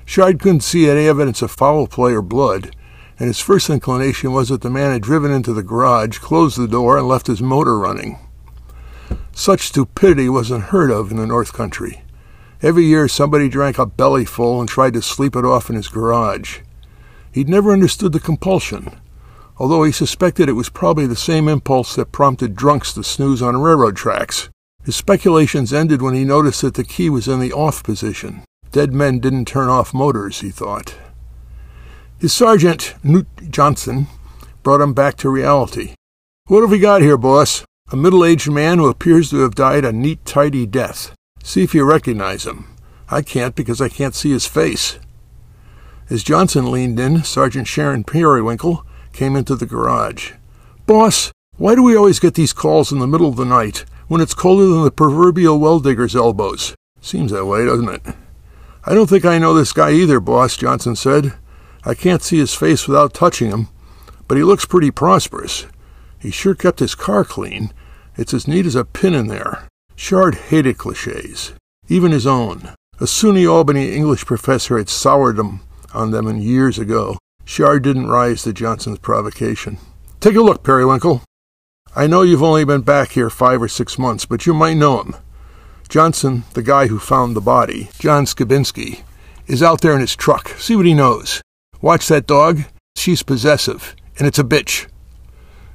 Shard 0.04 0.40
couldn't 0.40 0.60
see 0.60 0.90
any 0.90 1.08
evidence 1.08 1.40
of 1.40 1.50
foul 1.50 1.86
play 1.86 2.12
or 2.12 2.20
blood, 2.20 2.76
and 3.18 3.28
his 3.28 3.40
first 3.40 3.70
inclination 3.70 4.32
was 4.32 4.50
that 4.50 4.60
the 4.60 4.68
man 4.68 4.92
had 4.92 5.02
driven 5.02 5.30
into 5.30 5.54
the 5.54 5.62
garage, 5.62 6.18
closed 6.18 6.58
the 6.58 6.68
door, 6.68 6.98
and 6.98 7.08
left 7.08 7.28
his 7.28 7.40
motor 7.40 7.78
running. 7.78 8.18
Such 9.32 9.68
stupidity 9.68 10.28
was 10.28 10.50
unheard 10.50 10.90
of 10.90 11.10
in 11.10 11.16
the 11.16 11.26
North 11.26 11.54
Country. 11.54 12.02
Every 12.60 12.84
year 12.84 13.08
somebody 13.08 13.48
drank 13.48 13.78
a 13.78 13.86
bellyful 13.86 14.60
and 14.60 14.68
tried 14.68 14.92
to 14.94 15.02
sleep 15.02 15.34
it 15.34 15.46
off 15.46 15.70
in 15.70 15.76
his 15.76 15.88
garage. 15.88 16.58
He'd 17.32 17.48
never 17.48 17.72
understood 17.72 18.12
the 18.12 18.20
compulsion, 18.20 19.00
although 19.58 19.84
he 19.84 19.92
suspected 19.92 20.48
it 20.48 20.52
was 20.52 20.68
probably 20.68 21.06
the 21.06 21.16
same 21.16 21.48
impulse 21.48 21.94
that 21.94 22.12
prompted 22.12 22.56
drunks 22.56 22.92
to 22.92 23.04
snooze 23.04 23.42
on 23.42 23.56
railroad 23.56 23.96
tracks. 23.96 24.48
His 24.84 24.96
speculations 24.96 25.72
ended 25.72 26.02
when 26.02 26.14
he 26.14 26.24
noticed 26.24 26.62
that 26.62 26.74
the 26.74 26.84
key 26.84 27.08
was 27.08 27.28
in 27.28 27.40
the 27.40 27.52
off 27.52 27.84
position. 27.84 28.42
Dead 28.72 28.92
men 28.92 29.20
didn't 29.20 29.46
turn 29.46 29.68
off 29.68 29.94
motors, 29.94 30.40
he 30.40 30.50
thought. 30.50 30.96
His 32.18 32.32
sergeant, 32.32 32.94
Newt 33.02 33.26
Johnson, 33.50 34.06
brought 34.62 34.80
him 34.80 34.94
back 34.94 35.16
to 35.18 35.28
reality. 35.28 35.94
What 36.46 36.62
have 36.62 36.70
we 36.70 36.78
got 36.78 37.02
here, 37.02 37.16
boss? 37.16 37.64
A 37.92 37.96
middle 37.96 38.24
aged 38.24 38.50
man 38.50 38.78
who 38.78 38.88
appears 38.88 39.30
to 39.30 39.40
have 39.40 39.54
died 39.54 39.84
a 39.84 39.92
neat, 39.92 40.24
tidy 40.24 40.66
death. 40.66 41.14
See 41.42 41.62
if 41.62 41.74
you 41.74 41.84
recognize 41.84 42.46
him. 42.46 42.66
I 43.08 43.22
can't 43.22 43.54
because 43.54 43.80
I 43.80 43.88
can't 43.88 44.14
see 44.14 44.30
his 44.30 44.46
face. 44.46 44.98
As 46.08 46.22
Johnson 46.22 46.70
leaned 46.70 46.98
in, 46.98 47.22
Sergeant 47.24 47.66
Sharon 47.66 48.04
Periwinkle 48.04 48.86
came 49.12 49.36
into 49.36 49.56
the 49.56 49.66
garage. 49.66 50.32
Boss, 50.86 51.32
why 51.56 51.74
do 51.74 51.82
we 51.82 51.96
always 51.96 52.18
get 52.18 52.34
these 52.34 52.52
calls 52.52 52.92
in 52.92 52.98
the 52.98 53.06
middle 53.06 53.28
of 53.28 53.36
the 53.36 53.44
night 53.44 53.84
when 54.08 54.20
it's 54.20 54.34
colder 54.34 54.66
than 54.66 54.84
the 54.84 54.90
proverbial 54.90 55.58
well 55.58 55.80
digger's 55.80 56.16
elbows? 56.16 56.74
Seems 57.00 57.32
that 57.32 57.46
way, 57.46 57.64
doesn't 57.64 57.88
it? 57.88 58.02
I 58.84 58.94
don't 58.94 59.08
think 59.08 59.24
I 59.24 59.38
know 59.38 59.54
this 59.54 59.72
guy 59.72 59.92
either, 59.92 60.18
boss, 60.18 60.56
Johnson 60.56 60.96
said. 60.96 61.34
I 61.84 61.94
can't 61.94 62.22
see 62.22 62.38
his 62.38 62.54
face 62.54 62.88
without 62.88 63.14
touching 63.14 63.50
him, 63.50 63.68
but 64.28 64.36
he 64.36 64.44
looks 64.44 64.64
pretty 64.64 64.90
prosperous. 64.90 65.66
He 66.18 66.30
sure 66.30 66.54
kept 66.54 66.80
his 66.80 66.94
car 66.94 67.24
clean. 67.24 67.72
It's 68.16 68.34
as 68.34 68.48
neat 68.48 68.66
as 68.66 68.74
a 68.74 68.84
pin 68.84 69.14
in 69.14 69.26
there. 69.26 69.68
Shard 69.96 70.34
hated 70.34 70.78
cliches, 70.78 71.52
even 71.88 72.12
his 72.12 72.26
own. 72.26 72.74
A 73.00 73.04
SUNY 73.04 73.50
Albany 73.50 73.92
English 73.92 74.24
professor 74.24 74.78
had 74.78 74.88
soured 74.88 75.36
them 75.36 75.60
on 75.92 76.12
them 76.12 76.36
years 76.38 76.78
ago. 76.78 77.18
Shard 77.44 77.82
didn't 77.82 78.08
rise 78.08 78.42
to 78.42 78.52
Johnson's 78.52 78.98
provocation. 78.98 79.78
Take 80.20 80.36
a 80.36 80.40
look, 80.40 80.62
Periwinkle. 80.62 81.22
I 81.94 82.06
know 82.06 82.22
you've 82.22 82.42
only 82.42 82.64
been 82.64 82.82
back 82.82 83.10
here 83.10 83.28
five 83.28 83.60
or 83.60 83.68
six 83.68 83.98
months, 83.98 84.24
but 84.24 84.46
you 84.46 84.54
might 84.54 84.74
know 84.76 85.02
him. 85.02 85.16
Johnson, 85.88 86.44
the 86.54 86.62
guy 86.62 86.86
who 86.86 86.98
found 86.98 87.36
the 87.36 87.40
body, 87.40 87.90
John 87.98 88.24
Skabinski, 88.24 89.02
is 89.46 89.62
out 89.62 89.82
there 89.82 89.92
in 89.92 90.00
his 90.00 90.16
truck. 90.16 90.48
See 90.50 90.74
what 90.74 90.86
he 90.86 90.94
knows. 90.94 91.42
Watch 91.82 92.08
that 92.08 92.26
dog. 92.26 92.62
She's 92.96 93.22
possessive, 93.22 93.94
and 94.18 94.26
it's 94.26 94.38
a 94.38 94.44
bitch. 94.44 94.86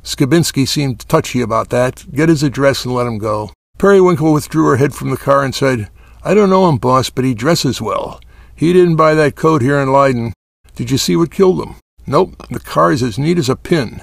Skabinski 0.03 0.67
seemed 0.67 1.07
touchy 1.07 1.41
about 1.41 1.69
that. 1.69 2.05
Get 2.11 2.29
his 2.29 2.41
address 2.41 2.85
and 2.85 2.95
let 2.95 3.05
him 3.05 3.17
go. 3.17 3.51
Periwinkle 3.77 4.33
withdrew 4.33 4.65
her 4.67 4.77
head 4.77 4.95
from 4.95 5.11
the 5.11 5.17
car 5.17 5.43
and 5.43 5.53
said, 5.53 5.89
I 6.23 6.33
don't 6.33 6.49
know 6.49 6.67
him, 6.67 6.77
boss, 6.77 7.09
but 7.09 7.25
he 7.25 7.33
dresses 7.33 7.79
well. 7.79 8.19
He 8.55 8.73
didn't 8.73 8.95
buy 8.95 9.13
that 9.13 9.35
coat 9.35 9.61
here 9.61 9.79
in 9.79 9.91
Leiden. 9.91 10.33
Did 10.77 10.91
you 10.91 10.99
see 10.99 11.15
what 11.15 11.31
killed 11.31 11.59
him? 11.59 11.77
Nope, 12.05 12.45
the 12.51 12.59
car's 12.59 13.01
as 13.01 13.17
neat 13.17 13.39
as 13.39 13.49
a 13.49 13.55
pin. 13.55 13.99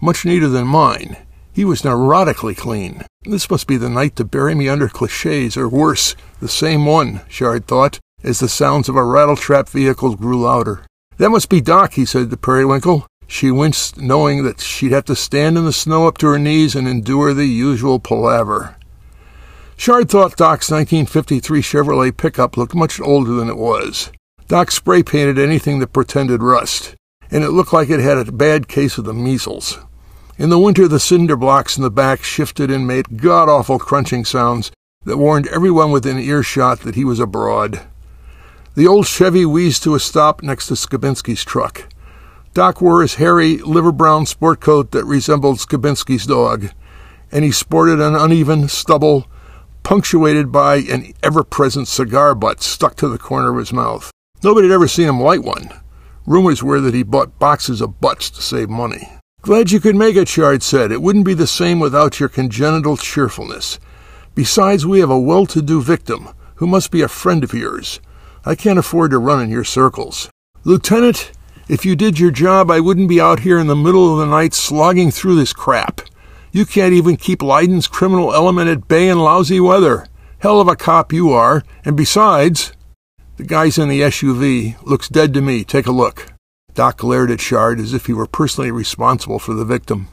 Much 0.00 0.24
neater 0.24 0.48
than 0.48 0.66
mine. 0.66 1.18
He 1.52 1.66
was 1.66 1.82
neurotically 1.82 2.56
clean. 2.56 3.04
This 3.24 3.50
must 3.50 3.66
be 3.66 3.76
the 3.76 3.90
night 3.90 4.16
to 4.16 4.24
bury 4.24 4.54
me 4.54 4.66
under 4.66 4.88
cliches, 4.88 5.54
or 5.54 5.68
worse, 5.68 6.16
the 6.40 6.48
same 6.48 6.86
one, 6.86 7.20
Shard 7.28 7.66
thought, 7.66 8.00
as 8.22 8.40
the 8.40 8.48
sounds 8.48 8.88
of 8.88 8.96
a 8.96 9.00
rattletrap 9.00 9.68
vehicle 9.68 10.16
grew 10.16 10.40
louder. 10.40 10.86
That 11.18 11.28
must 11.28 11.50
be 11.50 11.60
Doc, 11.60 11.92
he 11.92 12.06
said 12.06 12.30
to 12.30 12.38
Periwinkle. 12.38 13.06
She 13.26 13.50
winced, 13.50 13.98
knowing 13.98 14.44
that 14.44 14.62
she'd 14.62 14.92
have 14.92 15.04
to 15.04 15.14
stand 15.14 15.58
in 15.58 15.66
the 15.66 15.74
snow 15.74 16.08
up 16.08 16.16
to 16.18 16.28
her 16.28 16.38
knees 16.38 16.74
and 16.74 16.88
endure 16.88 17.34
the 17.34 17.44
usual 17.44 18.00
palaver. 18.00 18.76
Shard 19.76 20.08
thought 20.08 20.38
Doc's 20.38 20.70
1953 20.70 21.60
Chevrolet 21.60 22.16
pickup 22.16 22.56
looked 22.56 22.74
much 22.74 22.98
older 22.98 23.32
than 23.32 23.50
it 23.50 23.58
was. 23.58 24.10
Doc 24.46 24.70
spray 24.70 25.02
painted 25.02 25.38
anything 25.38 25.78
that 25.78 25.94
pretended 25.94 26.42
rust, 26.42 26.94
and 27.30 27.42
it 27.42 27.50
looked 27.50 27.72
like 27.72 27.88
it 27.88 28.00
had 28.00 28.18
a 28.18 28.30
bad 28.30 28.68
case 28.68 28.98
of 28.98 29.04
the 29.04 29.14
measles. 29.14 29.78
In 30.36 30.50
the 30.50 30.58
winter, 30.58 30.86
the 30.86 31.00
cinder 31.00 31.36
blocks 31.36 31.76
in 31.76 31.82
the 31.82 31.90
back 31.90 32.22
shifted 32.22 32.70
and 32.70 32.86
made 32.86 33.22
god 33.22 33.48
awful 33.48 33.78
crunching 33.78 34.24
sounds 34.24 34.70
that 35.04 35.16
warned 35.16 35.46
everyone 35.48 35.90
within 35.92 36.18
earshot 36.18 36.80
that 36.80 36.94
he 36.94 37.04
was 37.04 37.20
abroad. 37.20 37.80
The 38.74 38.86
old 38.86 39.06
Chevy 39.06 39.46
wheezed 39.46 39.82
to 39.84 39.94
a 39.94 40.00
stop 40.00 40.42
next 40.42 40.66
to 40.66 40.74
Skabinski's 40.74 41.44
truck. 41.44 41.88
Doc 42.52 42.82
wore 42.82 43.02
his 43.02 43.14
hairy, 43.14 43.58
liver 43.58 43.92
brown 43.92 44.26
sport 44.26 44.60
coat 44.60 44.90
that 44.90 45.04
resembled 45.04 45.58
Skabinski's 45.58 46.26
dog, 46.26 46.70
and 47.32 47.44
he 47.44 47.50
sported 47.50 48.00
an 48.00 48.14
uneven 48.14 48.68
stubble 48.68 49.26
punctuated 49.82 50.52
by 50.52 50.76
an 50.76 51.12
ever 51.22 51.44
present 51.44 51.88
cigar 51.88 52.34
butt 52.34 52.62
stuck 52.62 52.96
to 52.96 53.08
the 53.08 53.18
corner 53.18 53.52
of 53.52 53.58
his 53.58 53.72
mouth. 53.72 54.10
Nobody 54.44 54.68
had 54.68 54.74
ever 54.74 54.86
seen 54.86 55.08
him 55.08 55.22
light 55.22 55.42
one. 55.42 55.70
Rumors 56.26 56.62
were 56.62 56.78
that 56.82 56.92
he 56.92 57.02
bought 57.02 57.38
boxes 57.38 57.80
of 57.80 57.98
butts 57.98 58.28
to 58.28 58.42
save 58.42 58.68
money. 58.68 59.08
Glad 59.40 59.70
you 59.70 59.80
could 59.80 59.96
make 59.96 60.16
it, 60.16 60.28
Shard 60.28 60.62
said. 60.62 60.92
It 60.92 61.00
wouldn't 61.00 61.24
be 61.24 61.32
the 61.32 61.46
same 61.46 61.80
without 61.80 62.20
your 62.20 62.28
congenital 62.28 62.98
cheerfulness. 62.98 63.78
Besides, 64.34 64.84
we 64.84 65.00
have 65.00 65.08
a 65.08 65.18
well 65.18 65.46
to 65.46 65.62
do 65.62 65.80
victim 65.80 66.28
who 66.56 66.66
must 66.66 66.90
be 66.90 67.00
a 67.00 67.08
friend 67.08 67.42
of 67.42 67.54
yours. 67.54 68.00
I 68.44 68.54
can't 68.54 68.78
afford 68.78 69.12
to 69.12 69.18
run 69.18 69.40
in 69.40 69.48
your 69.48 69.64
circles. 69.64 70.28
Lieutenant, 70.62 71.32
if 71.66 71.86
you 71.86 71.96
did 71.96 72.18
your 72.18 72.30
job, 72.30 72.70
I 72.70 72.80
wouldn't 72.80 73.08
be 73.08 73.22
out 73.22 73.40
here 73.40 73.58
in 73.58 73.66
the 73.66 73.74
middle 73.74 74.12
of 74.12 74.18
the 74.18 74.30
night 74.30 74.52
slogging 74.52 75.10
through 75.10 75.36
this 75.36 75.54
crap. 75.54 76.02
You 76.52 76.66
can't 76.66 76.92
even 76.92 77.16
keep 77.16 77.40
Leiden's 77.40 77.88
criminal 77.88 78.34
element 78.34 78.68
at 78.68 78.88
bay 78.88 79.08
in 79.08 79.18
lousy 79.20 79.58
weather. 79.58 80.06
Hell 80.40 80.60
of 80.60 80.68
a 80.68 80.76
cop 80.76 81.14
you 81.14 81.30
are. 81.30 81.62
And 81.82 81.96
besides, 81.96 82.73
the 83.36 83.44
guy's 83.44 83.78
in 83.78 83.88
the 83.88 84.00
SUV. 84.00 84.76
Looks 84.82 85.08
dead 85.08 85.34
to 85.34 85.40
me. 85.40 85.64
Take 85.64 85.86
a 85.86 85.92
look. 85.92 86.32
Doc 86.74 86.98
glared 86.98 87.30
at 87.30 87.40
Shard 87.40 87.80
as 87.80 87.94
if 87.94 88.06
he 88.06 88.12
were 88.12 88.26
personally 88.26 88.70
responsible 88.70 89.38
for 89.38 89.54
the 89.54 89.64
victim. 89.64 90.08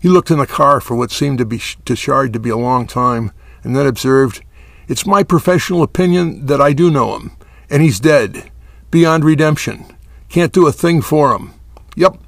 He 0.00 0.08
looked 0.08 0.30
in 0.30 0.38
the 0.38 0.46
car 0.46 0.80
for 0.80 0.94
what 0.96 1.10
seemed 1.10 1.38
to 1.38 1.46
be 1.46 1.60
to 1.84 1.96
Shard 1.96 2.32
to 2.32 2.40
be 2.40 2.50
a 2.50 2.56
long 2.56 2.86
time, 2.86 3.32
and 3.62 3.74
then 3.74 3.86
observed, 3.86 4.42
"It's 4.88 5.06
my 5.06 5.22
professional 5.22 5.82
opinion 5.82 6.46
that 6.46 6.60
I 6.60 6.72
do 6.72 6.90
know 6.90 7.16
him, 7.16 7.32
and 7.70 7.82
he's 7.82 8.00
dead, 8.00 8.50
beyond 8.90 9.24
redemption. 9.24 9.86
Can't 10.28 10.52
do 10.52 10.66
a 10.66 10.72
thing 10.72 11.00
for 11.00 11.32
him. 11.34 11.52
Yep, 11.96 12.18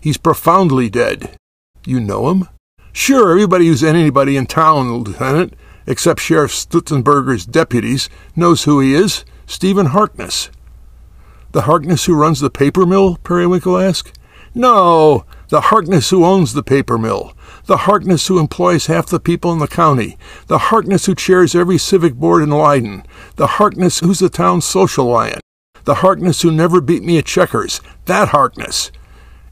he's 0.00 0.18
profoundly 0.18 0.88
dead. 0.88 1.36
You 1.84 1.98
know 1.98 2.30
him?" 2.30 2.48
Sure, 2.92 3.32
everybody 3.32 3.66
who's 3.66 3.82
anybody 3.82 4.36
in 4.36 4.46
town, 4.46 4.92
Lieutenant, 4.92 5.54
except 5.86 6.20
Sheriff 6.20 6.52
Stutzenberger's 6.52 7.46
deputies, 7.46 8.08
knows 8.36 8.62
who 8.62 8.78
he 8.80 8.94
is 8.94 9.24
Stephen 9.46 9.86
Harkness. 9.86 10.50
The 11.52 11.62
Harkness 11.62 12.06
who 12.06 12.14
runs 12.14 12.40
the 12.40 12.50
paper 12.50 12.84
mill? 12.84 13.16
Periwinkle 13.18 13.78
asked. 13.78 14.18
No, 14.54 15.24
the 15.48 15.62
Harkness 15.62 16.10
who 16.10 16.24
owns 16.24 16.52
the 16.52 16.62
paper 16.62 16.98
mill. 16.98 17.32
The 17.66 17.78
Harkness 17.78 18.26
who 18.26 18.38
employs 18.38 18.86
half 18.86 19.06
the 19.06 19.20
people 19.20 19.52
in 19.52 19.58
the 19.58 19.66
county. 19.66 20.16
The 20.46 20.58
Harkness 20.58 21.06
who 21.06 21.14
chairs 21.14 21.54
every 21.54 21.78
civic 21.78 22.14
board 22.14 22.42
in 22.42 22.50
Leiden. 22.50 23.04
The 23.36 23.46
Harkness 23.46 24.00
who's 24.00 24.18
the 24.18 24.28
town's 24.28 24.64
social 24.64 25.06
lion. 25.06 25.40
The 25.84 25.96
Harkness 25.96 26.42
who 26.42 26.50
never 26.50 26.80
beat 26.80 27.02
me 27.02 27.18
at 27.18 27.26
checkers. 27.26 27.80
That 28.06 28.28
Harkness. 28.28 28.90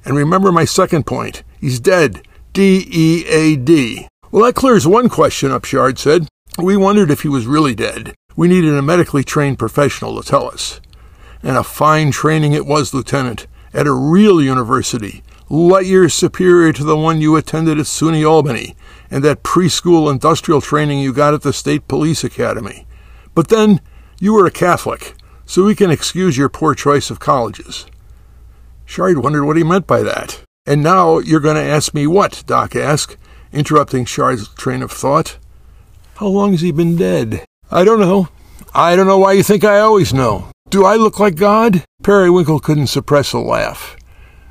And 0.04 0.16
remember 0.16 0.50
my 0.50 0.64
second 0.64 1.06
point. 1.06 1.42
He's 1.60 1.80
dead. 1.80 2.26
D 2.52 2.86
E 2.90 3.24
A 3.26 3.56
D. 3.56 4.08
Well, 4.30 4.44
that 4.44 4.54
clears 4.54 4.86
one 4.86 5.08
question 5.08 5.50
up, 5.50 5.64
Shard 5.64 5.98
said. 5.98 6.26
We 6.58 6.76
wondered 6.76 7.10
if 7.10 7.22
he 7.22 7.28
was 7.28 7.46
really 7.46 7.74
dead. 7.74 8.14
We 8.36 8.48
needed 8.48 8.74
a 8.74 8.82
medically 8.82 9.24
trained 9.24 9.58
professional 9.58 10.20
to 10.20 10.28
tell 10.28 10.48
us. 10.48 10.80
And 11.42 11.56
a 11.56 11.64
fine 11.64 12.10
training 12.10 12.52
it 12.52 12.66
was, 12.66 12.94
Lieutenant, 12.94 13.46
at 13.74 13.86
a 13.86 13.92
real 13.92 14.40
university, 14.40 15.22
light 15.48 15.86
years 15.86 16.14
superior 16.14 16.72
to 16.72 16.84
the 16.84 16.96
one 16.96 17.20
you 17.20 17.36
attended 17.36 17.78
at 17.78 17.86
SUNY 17.86 18.28
Albany, 18.28 18.76
and 19.10 19.22
that 19.24 19.42
preschool 19.42 20.10
industrial 20.10 20.60
training 20.60 21.00
you 21.00 21.12
got 21.12 21.34
at 21.34 21.42
the 21.42 21.52
State 21.52 21.88
Police 21.88 22.24
Academy. 22.24 22.86
But 23.34 23.48
then, 23.48 23.80
you 24.20 24.32
were 24.34 24.46
a 24.46 24.50
Catholic, 24.50 25.14
so 25.44 25.64
we 25.64 25.74
can 25.74 25.90
excuse 25.90 26.38
your 26.38 26.48
poor 26.48 26.74
choice 26.74 27.10
of 27.10 27.20
colleges. 27.20 27.86
Shard 28.84 29.18
wondered 29.18 29.44
what 29.44 29.56
he 29.56 29.64
meant 29.64 29.86
by 29.86 30.02
that. 30.02 30.42
And 30.64 30.82
now 30.82 31.18
you're 31.18 31.40
going 31.40 31.56
to 31.56 31.62
ask 31.62 31.92
me 31.92 32.06
what? 32.06 32.44
Doc 32.46 32.76
asked, 32.76 33.16
interrupting 33.52 34.04
Shard's 34.04 34.48
train 34.48 34.82
of 34.82 34.92
thought. 34.92 35.38
How 36.16 36.26
long 36.28 36.52
has 36.52 36.60
he 36.60 36.72
been 36.72 36.96
dead? 36.96 37.44
I 37.74 37.84
don't 37.84 38.00
know. 38.00 38.28
I 38.74 38.96
don't 38.96 39.06
know 39.06 39.16
why 39.16 39.32
you 39.32 39.42
think 39.42 39.64
I 39.64 39.78
always 39.78 40.12
know. 40.12 40.50
Do 40.68 40.84
I 40.84 40.96
look 40.96 41.18
like 41.18 41.36
God? 41.36 41.82
Periwinkle 42.02 42.60
couldn't 42.60 42.88
suppress 42.88 43.32
a 43.32 43.38
laugh. 43.38 43.96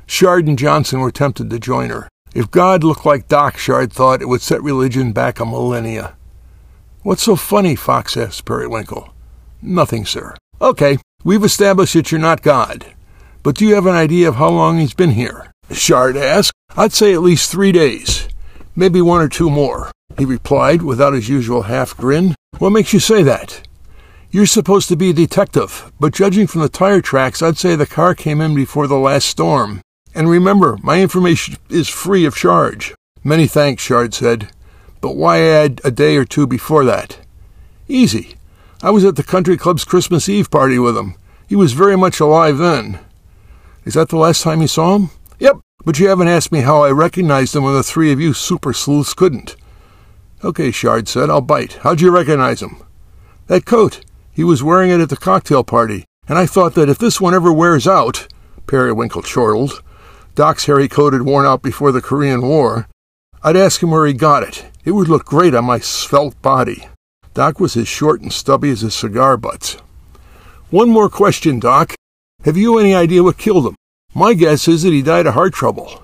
Shard 0.06 0.48
and 0.48 0.58
Johnson 0.58 0.98
were 0.98 1.12
tempted 1.12 1.48
to 1.48 1.60
join 1.60 1.90
her. 1.90 2.08
If 2.34 2.50
God 2.50 2.82
looked 2.82 3.06
like 3.06 3.28
Doc, 3.28 3.58
Shard 3.58 3.92
thought, 3.92 4.22
it 4.22 4.28
would 4.28 4.40
set 4.40 4.60
religion 4.60 5.12
back 5.12 5.38
a 5.38 5.46
millennia. 5.46 6.16
What's 7.02 7.22
so 7.22 7.36
funny? 7.36 7.76
Fox 7.76 8.16
asked 8.16 8.44
Periwinkle. 8.44 9.14
Nothing, 9.62 10.04
sir. 10.04 10.34
Okay, 10.60 10.98
we've 11.22 11.44
established 11.44 11.94
that 11.94 12.10
you're 12.10 12.20
not 12.20 12.42
God. 12.42 12.86
But 13.44 13.54
do 13.54 13.64
you 13.64 13.76
have 13.76 13.86
an 13.86 13.94
idea 13.94 14.28
of 14.28 14.34
how 14.34 14.48
long 14.48 14.80
he's 14.80 14.94
been 14.94 15.12
here? 15.12 15.52
Shard 15.70 16.16
asked. 16.16 16.52
I'd 16.76 16.92
say 16.92 17.14
at 17.14 17.22
least 17.22 17.52
three 17.52 17.70
days. 17.70 18.28
Maybe 18.74 19.00
one 19.00 19.22
or 19.22 19.28
two 19.28 19.48
more, 19.48 19.92
he 20.18 20.24
replied 20.24 20.82
without 20.82 21.12
his 21.12 21.28
usual 21.28 21.62
half 21.62 21.96
grin. 21.96 22.34
What 22.58 22.70
makes 22.70 22.92
you 22.92 23.00
say 23.00 23.22
that? 23.22 23.66
You're 24.30 24.46
supposed 24.46 24.88
to 24.88 24.96
be 24.96 25.10
a 25.10 25.14
detective, 25.14 25.90
but 25.98 26.14
judging 26.14 26.46
from 26.46 26.60
the 26.60 26.68
tire 26.68 27.00
tracks, 27.00 27.42
I'd 27.42 27.58
say 27.58 27.74
the 27.74 27.86
car 27.86 28.14
came 28.14 28.40
in 28.40 28.54
before 28.54 28.86
the 28.86 28.98
last 28.98 29.26
storm. 29.26 29.80
And 30.14 30.28
remember, 30.28 30.78
my 30.82 31.00
information 31.00 31.56
is 31.68 31.88
free 31.88 32.24
of 32.24 32.36
charge. 32.36 32.94
Many 33.24 33.46
thanks, 33.46 33.82
Shard 33.82 34.14
said. 34.14 34.50
But 35.00 35.16
why 35.16 35.40
add 35.40 35.80
a 35.84 35.90
day 35.90 36.16
or 36.16 36.24
two 36.24 36.46
before 36.46 36.84
that? 36.84 37.18
Easy. 37.88 38.36
I 38.82 38.90
was 38.90 39.04
at 39.04 39.16
the 39.16 39.22
country 39.22 39.56
club's 39.56 39.84
Christmas 39.84 40.28
Eve 40.28 40.50
party 40.50 40.78
with 40.78 40.96
him. 40.96 41.14
He 41.48 41.56
was 41.56 41.72
very 41.72 41.96
much 41.96 42.20
alive 42.20 42.58
then. 42.58 43.00
Is 43.84 43.94
that 43.94 44.10
the 44.10 44.16
last 44.16 44.42
time 44.42 44.60
you 44.60 44.68
saw 44.68 44.96
him? 44.96 45.10
Yep, 45.40 45.58
but 45.84 45.98
you 45.98 46.08
haven't 46.08 46.28
asked 46.28 46.52
me 46.52 46.60
how 46.60 46.84
I 46.84 46.90
recognized 46.90 47.56
him 47.56 47.64
when 47.64 47.74
the 47.74 47.82
three 47.82 48.12
of 48.12 48.20
you 48.20 48.32
super 48.32 48.72
sleuths 48.72 49.14
couldn't. 49.14 49.56
Okay, 50.44 50.70
Shard 50.72 51.06
said, 51.06 51.30
I'll 51.30 51.40
bite. 51.40 51.74
How'd 51.82 52.00
you 52.00 52.10
recognize 52.10 52.62
him? 52.62 52.82
That 53.46 53.64
coat. 53.64 54.00
He 54.32 54.42
was 54.42 54.62
wearing 54.62 54.90
it 54.90 55.00
at 55.00 55.08
the 55.08 55.16
cocktail 55.16 55.62
party, 55.62 56.04
and 56.26 56.38
I 56.38 56.46
thought 56.46 56.74
that 56.74 56.88
if 56.88 56.98
this 56.98 57.20
one 57.20 57.34
ever 57.34 57.52
wears 57.52 57.86
out, 57.86 58.26
Periwinkle 58.66 59.22
chortled, 59.22 59.82
Doc's 60.34 60.64
hairy 60.64 60.88
coat 60.88 61.12
had 61.12 61.22
worn 61.22 61.44
out 61.44 61.62
before 61.62 61.92
the 61.92 62.00
Korean 62.00 62.42
War, 62.42 62.88
I'd 63.44 63.56
ask 63.56 63.82
him 63.82 63.90
where 63.90 64.06
he 64.06 64.14
got 64.14 64.42
it. 64.42 64.64
It 64.84 64.92
would 64.92 65.08
look 65.08 65.24
great 65.24 65.54
on 65.54 65.64
my 65.64 65.78
svelte 65.78 66.40
body. 66.42 66.88
Doc 67.34 67.60
was 67.60 67.76
as 67.76 67.88
short 67.88 68.20
and 68.20 68.32
stubby 68.32 68.70
as 68.70 68.80
his 68.80 68.94
cigar 68.94 69.36
butts. 69.36 69.76
One 70.70 70.88
more 70.88 71.08
question, 71.08 71.60
Doc. 71.60 71.94
Have 72.44 72.56
you 72.56 72.78
any 72.78 72.94
idea 72.94 73.22
what 73.22 73.38
killed 73.38 73.66
him? 73.66 73.76
My 74.14 74.34
guess 74.34 74.66
is 74.68 74.82
that 74.82 74.92
he 74.92 75.02
died 75.02 75.26
of 75.26 75.34
heart 75.34 75.54
trouble. 75.54 76.02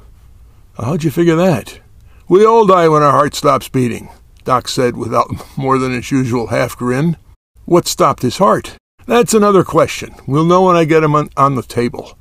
How'd 0.77 1.05
you 1.05 1.11
figure 1.11 1.37
that? 1.37 1.81
We 2.29 2.45
all 2.45 2.67
die 2.67 2.89
when 2.89 3.03
our 3.03 3.13
heart 3.13 3.35
stops 3.35 3.69
beating, 3.69 4.11
Doc 4.45 4.69
said 4.69 4.97
without 4.97 5.29
more 5.57 5.79
than 5.79 5.93
his 5.93 6.11
usual 6.11 6.49
half 6.49 6.77
grin. 6.77 7.17
What 7.65 7.87
stopped 7.87 8.23
his 8.23 8.39
heart? 8.39 8.77
That's 9.07 9.35
another 9.35 9.65
question. 9.65 10.15
We'll 10.27 10.45
know 10.45 10.65
when 10.65 10.77
I 10.77 10.85
get 10.85 11.05
him 11.05 11.15
on, 11.15 11.31
on 11.37 11.55
the 11.55 11.63
table. 11.63 12.19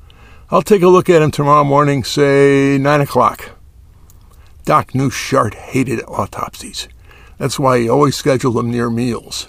I'll 0.50 0.62
take 0.62 0.82
a 0.82 0.88
look 0.88 1.10
at 1.10 1.20
him 1.20 1.30
tomorrow 1.30 1.64
morning, 1.64 2.04
say 2.04 2.78
nine 2.78 3.02
o'clock. 3.02 3.50
Doc 4.64 4.94
knew 4.94 5.10
Shard 5.10 5.54
hated 5.54 6.02
autopsies. 6.08 6.88
That's 7.38 7.58
why 7.58 7.78
he 7.78 7.88
always 7.88 8.16
scheduled 8.16 8.56
them 8.56 8.70
near 8.70 8.90
meals. 8.90 9.48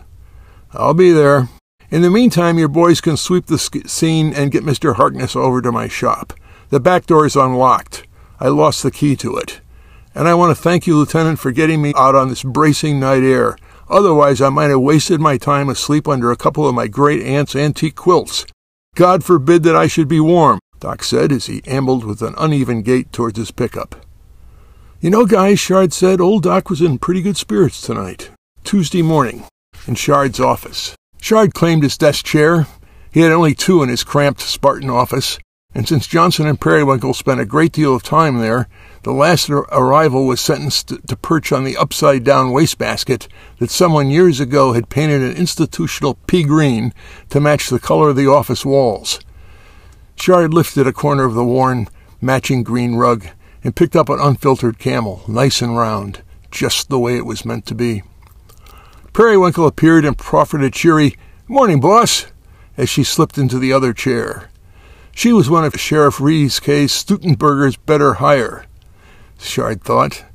I'll 0.73 0.93
be 0.93 1.11
there. 1.11 1.49
In 1.89 2.03
the 2.03 2.09
meantime, 2.09 2.59
your 2.59 2.67
boys 2.67 3.01
can 3.01 3.17
sweep 3.17 3.47
the 3.47 3.57
scene 3.57 4.33
and 4.33 4.51
get 4.51 4.63
Mr. 4.63 4.95
Harkness 4.95 5.35
over 5.35 5.61
to 5.61 5.71
my 5.71 5.87
shop. 5.87 6.33
The 6.69 6.79
back 6.79 7.07
door 7.07 7.25
is 7.25 7.35
unlocked. 7.35 8.05
I 8.39 8.49
lost 8.49 8.83
the 8.83 8.91
key 8.91 9.15
to 9.17 9.37
it. 9.37 9.59
And 10.15 10.27
I 10.27 10.33
want 10.33 10.55
to 10.55 10.61
thank 10.61 10.87
you, 10.87 10.97
Lieutenant, 10.97 11.39
for 11.39 11.51
getting 11.51 11.81
me 11.81 11.93
out 11.95 12.15
on 12.15 12.29
this 12.29 12.43
bracing 12.43 12.99
night 12.99 13.23
air. 13.23 13.57
Otherwise, 13.89 14.41
I 14.41 14.49
might 14.49 14.69
have 14.69 14.81
wasted 14.81 15.19
my 15.19 15.37
time 15.37 15.69
asleep 15.69 16.07
under 16.07 16.31
a 16.31 16.37
couple 16.37 16.67
of 16.67 16.75
my 16.75 16.87
great 16.87 17.23
aunt's 17.23 17.55
antique 17.55 17.95
quilts. 17.95 18.45
God 18.95 19.23
forbid 19.23 19.63
that 19.63 19.75
I 19.75 19.87
should 19.87 20.07
be 20.07 20.19
warm, 20.19 20.59
Doc 20.79 21.03
said 21.03 21.31
as 21.31 21.45
he 21.45 21.63
ambled 21.65 22.03
with 22.03 22.21
an 22.21 22.35
uneven 22.37 22.81
gait 22.81 23.11
towards 23.11 23.37
his 23.37 23.51
pickup. 23.51 23.95
You 24.99 25.09
know, 25.09 25.25
guys, 25.25 25.59
Shard 25.59 25.93
said, 25.93 26.19
old 26.19 26.43
Doc 26.43 26.69
was 26.69 26.81
in 26.81 26.99
pretty 26.99 27.21
good 27.21 27.37
spirits 27.37 27.81
tonight. 27.81 28.31
Tuesday 28.63 29.01
morning, 29.01 29.45
in 29.87 29.95
Shard's 29.95 30.39
office. 30.39 30.95
Shard 31.21 31.53
claimed 31.53 31.83
his 31.83 31.97
desk 31.97 32.25
chair. 32.25 32.67
He 33.11 33.21
had 33.21 33.31
only 33.31 33.55
two 33.55 33.81
in 33.81 33.89
his 33.89 34.03
cramped 34.03 34.41
Spartan 34.41 34.89
office, 34.89 35.39
and 35.73 35.87
since 35.87 36.05
Johnson 36.05 36.47
and 36.47 36.59
Periwinkle 36.59 37.13
spent 37.13 37.39
a 37.39 37.45
great 37.45 37.71
deal 37.71 37.95
of 37.95 38.03
time 38.03 38.39
there, 38.39 38.67
the 39.03 39.13
last 39.13 39.49
arrival 39.49 40.25
was 40.25 40.41
sentenced 40.41 40.87
to 41.07 41.15
perch 41.15 41.51
on 41.51 41.63
the 41.63 41.77
upside 41.77 42.23
down 42.23 42.51
wastebasket 42.51 43.27
that 43.59 43.71
someone 43.71 44.09
years 44.09 44.39
ago 44.39 44.73
had 44.73 44.89
painted 44.89 45.21
an 45.21 45.35
institutional 45.35 46.15
pea 46.27 46.43
green 46.43 46.93
to 47.29 47.39
match 47.39 47.69
the 47.69 47.79
color 47.79 48.09
of 48.09 48.15
the 48.15 48.27
office 48.27 48.65
walls. 48.65 49.19
Shard 50.15 50.53
lifted 50.53 50.85
a 50.85 50.93
corner 50.93 51.23
of 51.23 51.33
the 51.33 51.45
worn, 51.45 51.87
matching 52.21 52.63
green 52.63 52.95
rug 52.95 53.27
and 53.63 53.75
picked 53.75 53.95
up 53.95 54.09
an 54.09 54.19
unfiltered 54.19 54.79
camel, 54.79 55.23
nice 55.27 55.61
and 55.61 55.77
round, 55.77 56.21
just 56.51 56.89
the 56.89 56.99
way 56.99 57.17
it 57.17 57.25
was 57.25 57.45
meant 57.45 57.65
to 57.65 57.75
be. 57.75 58.03
Periwinkle 59.13 59.67
appeared 59.67 60.05
and 60.05 60.17
proffered 60.17 60.63
a 60.63 60.69
cheery, 60.69 61.15
Morning, 61.47 61.79
boss, 61.79 62.27
as 62.77 62.89
she 62.89 63.03
slipped 63.03 63.37
into 63.37 63.57
the 63.57 63.73
other 63.73 63.91
chair. 63.91 64.51
She 65.15 65.33
was 65.33 65.49
one 65.49 65.65
of 65.65 65.73
Sheriff 65.79 66.21
Reeves 66.21 66.59
K. 66.59 66.85
Stutzenberger's 66.85 67.75
better 67.75 68.13
hire. 68.15 68.65
Shard 69.39 69.83
thought. 69.83 70.25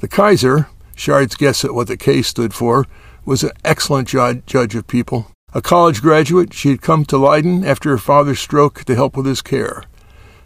The 0.00 0.08
Kaiser, 0.08 0.68
Shard's 0.96 1.36
guess 1.36 1.64
at 1.64 1.74
what 1.74 1.86
the 1.86 1.96
K 1.96 2.22
stood 2.22 2.52
for, 2.52 2.86
was 3.24 3.42
an 3.42 3.52
excellent 3.64 4.08
judge 4.08 4.74
of 4.74 4.86
people. 4.86 5.30
A 5.52 5.62
college 5.62 6.02
graduate, 6.02 6.52
she 6.52 6.70
had 6.70 6.82
come 6.82 7.04
to 7.04 7.16
Leiden 7.16 7.64
after 7.64 7.90
her 7.90 7.98
father's 7.98 8.40
stroke 8.40 8.84
to 8.84 8.94
help 8.94 9.16
with 9.16 9.26
his 9.26 9.40
care. 9.40 9.84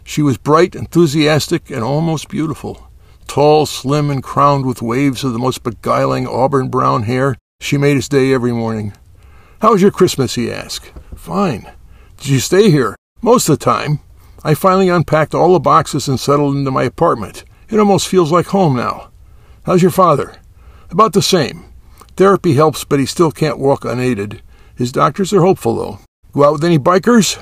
She 0.03 0.21
was 0.21 0.37
bright, 0.37 0.75
enthusiastic, 0.75 1.69
and 1.69 1.83
almost 1.83 2.29
beautiful. 2.29 2.89
Tall, 3.27 3.65
slim, 3.65 4.09
and 4.09 4.23
crowned 4.23 4.65
with 4.65 4.81
waves 4.81 5.23
of 5.23 5.33
the 5.33 5.39
most 5.39 5.63
beguiling 5.63 6.27
auburn 6.27 6.69
brown 6.69 7.03
hair, 7.03 7.35
she 7.59 7.77
made 7.77 7.95
his 7.95 8.09
day 8.09 8.33
every 8.33 8.51
morning. 8.51 8.93
How 9.61 9.73
was 9.73 9.81
your 9.81 9.91
Christmas? 9.91 10.35
he 10.35 10.51
asked. 10.51 10.91
Fine. 11.15 11.71
Did 12.17 12.29
you 12.29 12.39
stay 12.39 12.69
here? 12.69 12.95
Most 13.21 13.49
of 13.49 13.59
the 13.59 13.65
time. 13.65 13.99
I 14.43 14.53
finally 14.53 14.89
unpacked 14.89 15.35
all 15.35 15.53
the 15.53 15.59
boxes 15.59 16.07
and 16.07 16.19
settled 16.19 16.55
into 16.55 16.71
my 16.71 16.83
apartment. 16.83 17.43
It 17.69 17.79
almost 17.79 18.07
feels 18.07 18.31
like 18.31 18.47
home 18.47 18.75
now. 18.75 19.11
How's 19.63 19.81
your 19.81 19.91
father? 19.91 20.35
About 20.89 21.13
the 21.13 21.21
same. 21.21 21.65
Therapy 22.17 22.53
helps, 22.53 22.83
but 22.83 22.99
he 22.99 23.05
still 23.05 23.31
can't 23.31 23.59
walk 23.59 23.85
unaided. 23.85 24.41
His 24.75 24.91
doctors 24.91 25.31
are 25.33 25.41
hopeful, 25.41 25.75
though. 25.75 25.99
Go 26.31 26.45
out 26.45 26.53
with 26.53 26.63
any 26.63 26.79
bikers? 26.79 27.41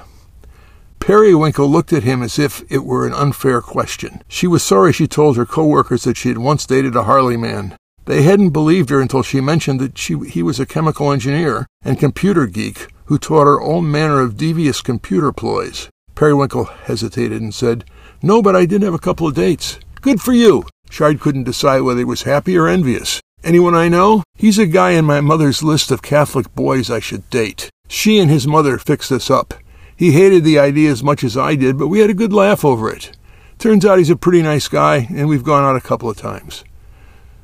Periwinkle 1.00 1.70
looked 1.70 1.94
at 1.94 2.04
him 2.04 2.22
as 2.22 2.38
if 2.38 2.64
it 2.70 2.84
were 2.84 3.08
an 3.08 3.14
unfair 3.14 3.62
question. 3.62 4.22
She 4.28 4.48
was 4.48 4.64
sorry 4.64 4.92
she 4.92 5.08
told 5.08 5.38
her 5.38 5.46
co-workers 5.46 6.04
that 6.04 6.18
she 6.18 6.30
had 6.30 6.38
once 6.38 6.66
dated 6.66 6.96
a 6.96 7.04
Harley 7.04 7.38
man. 7.38 7.78
They 8.06 8.24
hadn't 8.24 8.50
believed 8.50 8.90
her 8.90 9.00
until 9.00 9.24
she 9.24 9.40
mentioned 9.40 9.80
that 9.80 9.98
she, 9.98 10.18
he 10.28 10.44
was 10.44 10.60
a 10.60 10.66
chemical 10.66 11.12
engineer 11.12 11.68
and 11.84 12.00
computer 12.00 12.48
geek 12.48 12.88
who 13.06 13.18
taught 13.18 13.46
her 13.46 13.62
all 13.62 13.82
manner 13.82 14.20
of 14.20 14.36
devious 14.36 14.82
computer 14.82 15.32
ploys. 15.32 15.90
Periwinkle 16.16 16.66
hesitated 16.66 17.42
and 17.42 17.54
said, 17.54 17.86
No, 18.22 18.42
but 18.42 18.56
I 18.56 18.66
did 18.66 18.82
have 18.82 18.94
a 18.94 19.00
couple 19.00 19.28
of 19.28 19.36
dates. 19.36 19.80
Good 20.02 20.22
for 20.22 20.34
you. 20.34 20.64
Shard 20.90 21.20
couldn't 21.20 21.44
decide 21.44 21.82
whether 21.82 22.00
he 22.00 22.06
was 22.06 22.24
happy 22.24 22.58
or 22.58 22.68
envious. 22.68 23.20
Anyone 23.44 23.76
I 23.76 23.90
know? 23.90 24.24
He's 24.36 24.58
a 24.58 24.66
guy 24.66 24.92
in 24.92 25.06
my 25.06 25.22
mother's 25.22 25.64
list 25.64 25.92
of 25.92 26.02
Catholic 26.02 26.54
boys 26.54 26.90
I 26.90 27.00
should 27.00 27.30
date. 27.30 27.70
She 27.88 28.20
and 28.20 28.30
his 28.30 28.48
mother 28.48 28.78
fixed 28.78 29.12
us 29.12 29.30
up. 29.30 29.54
He 29.96 30.12
hated 30.12 30.44
the 30.44 30.60
idea 30.60 30.92
as 30.92 31.04
much 31.04 31.24
as 31.24 31.36
I 31.36 31.56
did, 31.56 31.78
but 31.78 31.88
we 31.88 32.00
had 32.00 32.10
a 32.10 32.16
good 32.16 32.34
laugh 32.34 32.64
over 32.64 32.92
it. 32.92 33.18
Turns 33.58 33.86
out 33.86 33.98
he's 33.98 34.12
a 34.12 34.16
pretty 34.16 34.44
nice 34.44 34.68
guy, 34.68 35.08
and 35.10 35.28
we've 35.28 35.44
gone 35.44 35.64
out 35.64 35.76
a 35.76 35.82
couple 35.82 36.10
of 36.10 36.18
times. 36.18 36.64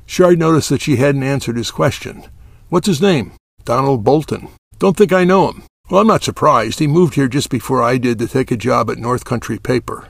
Shard 0.06 0.38
noticed 0.38 0.68
that 0.68 0.82
she 0.82 0.96
hadn't 0.96 1.22
answered 1.24 1.56
his 1.56 1.72
question. 1.72 2.24
What's 2.68 2.86
his 2.86 3.02
name? 3.02 3.32
Donald 3.64 4.04
Bolton. 4.04 4.48
Don't 4.78 4.96
think 4.96 5.12
I 5.12 5.24
know 5.24 5.50
him. 5.50 5.64
Well, 5.90 6.00
I'm 6.00 6.06
not 6.06 6.22
surprised. 6.22 6.78
He 6.78 6.86
moved 6.86 7.14
here 7.14 7.28
just 7.28 7.50
before 7.50 7.82
I 7.82 7.98
did 7.98 8.18
to 8.20 8.28
take 8.28 8.50
a 8.50 8.56
job 8.56 8.90
at 8.90 8.98
North 8.98 9.24
Country 9.24 9.58
Paper. 9.58 10.08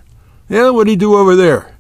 Yeah, 0.49 0.71
what'd 0.71 0.91
he 0.91 0.97
do 0.97 1.15
over 1.15 1.35
there? 1.35 1.74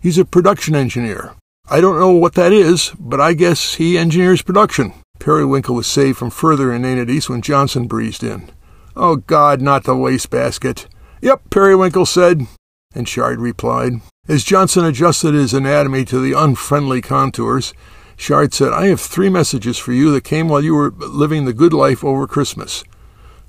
He's 0.00 0.18
a 0.18 0.24
production 0.24 0.74
engineer. 0.74 1.34
I 1.68 1.80
don't 1.80 2.00
know 2.00 2.12
what 2.12 2.34
that 2.34 2.52
is, 2.52 2.92
but 2.98 3.20
I 3.20 3.34
guess 3.34 3.74
he 3.74 3.98
engineers 3.98 4.42
production. 4.42 4.94
Periwinkle 5.18 5.74
was 5.74 5.86
saved 5.86 6.18
from 6.18 6.30
further 6.30 6.72
inanities 6.72 7.28
when 7.28 7.42
Johnson 7.42 7.86
breezed 7.86 8.24
in. 8.24 8.50
Oh, 8.96 9.16
God, 9.16 9.60
not 9.60 9.84
the 9.84 9.94
wastebasket. 9.94 10.88
Yep, 11.20 11.50
Periwinkle 11.50 12.06
said, 12.06 12.46
and 12.94 13.06
Shard 13.06 13.40
replied. 13.40 14.00
As 14.26 14.42
Johnson 14.42 14.84
adjusted 14.84 15.34
his 15.34 15.52
anatomy 15.52 16.04
to 16.06 16.18
the 16.18 16.32
unfriendly 16.32 17.02
contours, 17.02 17.74
Shard 18.16 18.54
said, 18.54 18.72
I 18.72 18.86
have 18.86 19.00
three 19.00 19.28
messages 19.28 19.76
for 19.76 19.92
you 19.92 20.10
that 20.12 20.24
came 20.24 20.48
while 20.48 20.64
you 20.64 20.74
were 20.74 20.90
living 20.90 21.44
the 21.44 21.52
good 21.52 21.72
life 21.72 22.02
over 22.02 22.26
Christmas. 22.26 22.84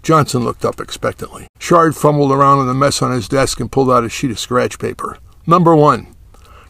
Johnson 0.03 0.43
looked 0.43 0.65
up 0.65 0.79
expectantly. 0.79 1.47
Shard 1.59 1.95
fumbled 1.95 2.31
around 2.31 2.59
in 2.59 2.67
the 2.67 2.73
mess 2.73 3.01
on 3.01 3.11
his 3.11 3.27
desk 3.27 3.59
and 3.59 3.71
pulled 3.71 3.91
out 3.91 4.03
a 4.03 4.09
sheet 4.09 4.31
of 4.31 4.39
scratch 4.39 4.79
paper. 4.79 5.17
Number 5.45 5.75
one, 5.75 6.07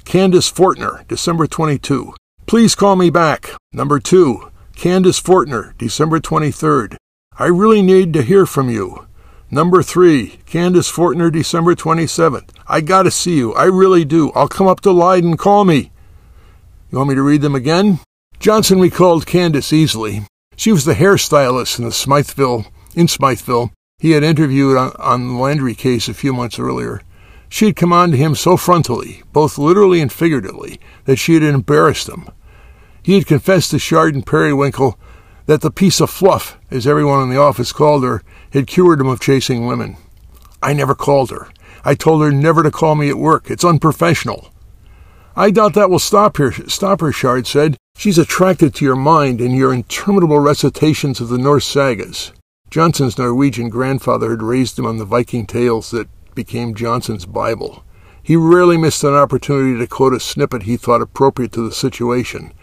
Candace 0.05 0.51
Fortner, 0.51 1.07
December 1.07 1.47
22. 1.47 2.13
Please 2.45 2.75
call 2.75 2.95
me 2.95 3.09
back. 3.09 3.51
Number 3.71 3.99
two, 3.99 4.51
Candace 4.75 5.21
Fortner, 5.21 5.77
December 5.77 6.19
23rd. 6.19 6.97
I 7.37 7.45
really 7.45 7.81
need 7.81 8.13
to 8.13 8.23
hear 8.23 8.45
from 8.45 8.69
you. 8.69 9.07
Number 9.49 9.83
three, 9.83 10.39
Candace 10.45 10.91
Fortner, 10.91 11.31
December 11.31 11.75
27th. 11.75 12.49
I 12.67 12.81
gotta 12.81 13.11
see 13.11 13.37
you. 13.37 13.53
I 13.53 13.65
really 13.65 14.05
do. 14.05 14.31
I'll 14.31 14.47
come 14.47 14.67
up 14.67 14.81
to 14.81 14.91
Leiden. 14.91 15.37
Call 15.37 15.65
me. 15.65 15.91
You 16.89 16.97
want 16.97 17.09
me 17.09 17.15
to 17.15 17.21
read 17.21 17.41
them 17.41 17.55
again? 17.55 17.99
Johnson 18.39 18.79
recalled 18.81 19.25
Candace 19.25 19.71
easily. 19.71 20.25
She 20.55 20.71
was 20.71 20.83
the 20.83 20.93
hairstylist 20.93 21.79
in 21.79 21.85
the 21.85 21.91
Smytheville, 21.91 22.65
in 22.95 23.07
Smytheville. 23.07 23.71
He 23.99 24.11
had 24.11 24.23
interviewed 24.23 24.77
on, 24.77 24.91
on 24.99 25.27
the 25.27 25.39
Landry 25.39 25.75
case 25.75 26.09
a 26.09 26.13
few 26.13 26.33
months 26.33 26.59
earlier. 26.59 27.01
She 27.51 27.65
had 27.65 27.75
come 27.75 27.91
on 27.91 28.11
to 28.11 28.17
him 28.17 28.33
so 28.33 28.55
frontally, 28.55 29.23
both 29.33 29.57
literally 29.57 29.99
and 29.99 30.09
figuratively, 30.09 30.79
that 31.03 31.17
she 31.17 31.33
had 31.33 31.43
embarrassed 31.43 32.07
him. 32.07 32.29
He 33.03 33.15
had 33.15 33.27
confessed 33.27 33.71
to 33.71 33.77
Shard 33.77 34.15
and 34.15 34.25
Periwinkle 34.25 34.97
that 35.47 35.59
the 35.59 35.69
piece 35.69 35.99
of 35.99 36.09
fluff, 36.09 36.57
as 36.71 36.87
everyone 36.87 37.21
in 37.21 37.29
the 37.29 37.41
office 37.41 37.73
called 37.73 38.05
her, 38.05 38.23
had 38.53 38.67
cured 38.67 39.01
him 39.01 39.07
of 39.07 39.19
chasing 39.19 39.67
women. 39.67 39.97
I 40.63 40.71
never 40.71 40.95
called 40.95 41.29
her. 41.29 41.49
I 41.83 41.93
told 41.93 42.21
her 42.21 42.31
never 42.31 42.63
to 42.63 42.71
call 42.71 42.95
me 42.95 43.09
at 43.09 43.17
work. 43.17 43.51
It's 43.51 43.65
unprofessional. 43.65 44.49
I 45.35 45.51
doubt 45.51 45.73
that 45.73 45.89
will 45.89 45.99
stop 45.99 46.37
her, 46.37 46.53
stop 46.69 47.01
her, 47.01 47.11
Shard 47.11 47.47
said. 47.47 47.75
She's 47.97 48.17
attracted 48.17 48.73
to 48.75 48.85
your 48.85 48.95
mind 48.95 49.41
and 49.41 49.53
your 49.53 49.73
interminable 49.73 50.39
recitations 50.39 51.19
of 51.19 51.27
the 51.27 51.37
Norse 51.37 51.67
sagas. 51.67 52.31
Johnson's 52.69 53.17
Norwegian 53.17 53.67
grandfather 53.67 54.29
had 54.29 54.41
raised 54.41 54.79
him 54.79 54.85
on 54.85 54.99
the 54.99 55.05
Viking 55.05 55.45
tales 55.45 55.91
that 55.91 56.07
became 56.36 56.76
Johnson's 56.76 57.26
Bible. 57.26 57.84
He 58.24 58.36
rarely 58.36 58.78
missed 58.78 59.04
an 59.04 59.13
opportunity 59.13 59.78
to 59.80 59.88
quote 59.88 60.13
a 60.13 60.20
snippet 60.20 60.63
he 60.63 60.78
thought 60.78 61.02
appropriate 61.02 61.52
to 61.54 61.67
the 61.67 61.74
situation, 61.74 62.54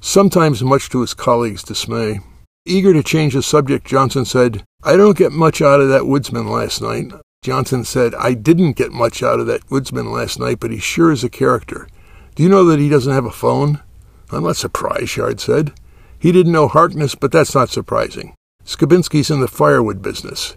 sometimes 0.00 0.62
much 0.62 0.88
to 0.90 1.00
his 1.00 1.14
colleagues' 1.14 1.62
dismay. 1.62 2.20
Eager 2.64 2.92
to 2.92 3.02
change 3.02 3.34
the 3.34 3.42
subject, 3.42 3.86
Johnson 3.86 4.24
said, 4.24 4.64
I 4.84 4.96
don't 4.96 5.16
get 5.16 5.32
much 5.32 5.60
out 5.60 5.80
of 5.80 5.88
that 5.88 6.06
woodsman 6.06 6.48
last 6.48 6.80
night. 6.80 7.12
Johnson 7.42 7.84
said, 7.84 8.14
I 8.14 8.34
didn't 8.34 8.76
get 8.76 8.92
much 8.92 9.22
out 9.22 9.40
of 9.40 9.46
that 9.48 9.68
woodsman 9.68 10.12
last 10.12 10.38
night, 10.38 10.60
but 10.60 10.70
he 10.70 10.78
sure 10.78 11.10
is 11.10 11.24
a 11.24 11.28
character. 11.28 11.88
Do 12.36 12.42
you 12.44 12.48
know 12.48 12.64
that 12.66 12.78
he 12.78 12.88
doesn't 12.88 13.12
have 13.12 13.24
a 13.24 13.32
phone? 13.32 13.80
I'm 14.30 14.44
not 14.44 14.56
surprised, 14.56 15.08
Shard 15.08 15.40
said. 15.40 15.72
He 16.18 16.30
didn't 16.30 16.52
know 16.52 16.68
Harkness, 16.68 17.16
but 17.16 17.32
that's 17.32 17.54
not 17.54 17.68
surprising. 17.68 18.34
Skabinski's 18.64 19.30
in 19.30 19.40
the 19.40 19.48
firewood 19.48 20.00
business. 20.02 20.54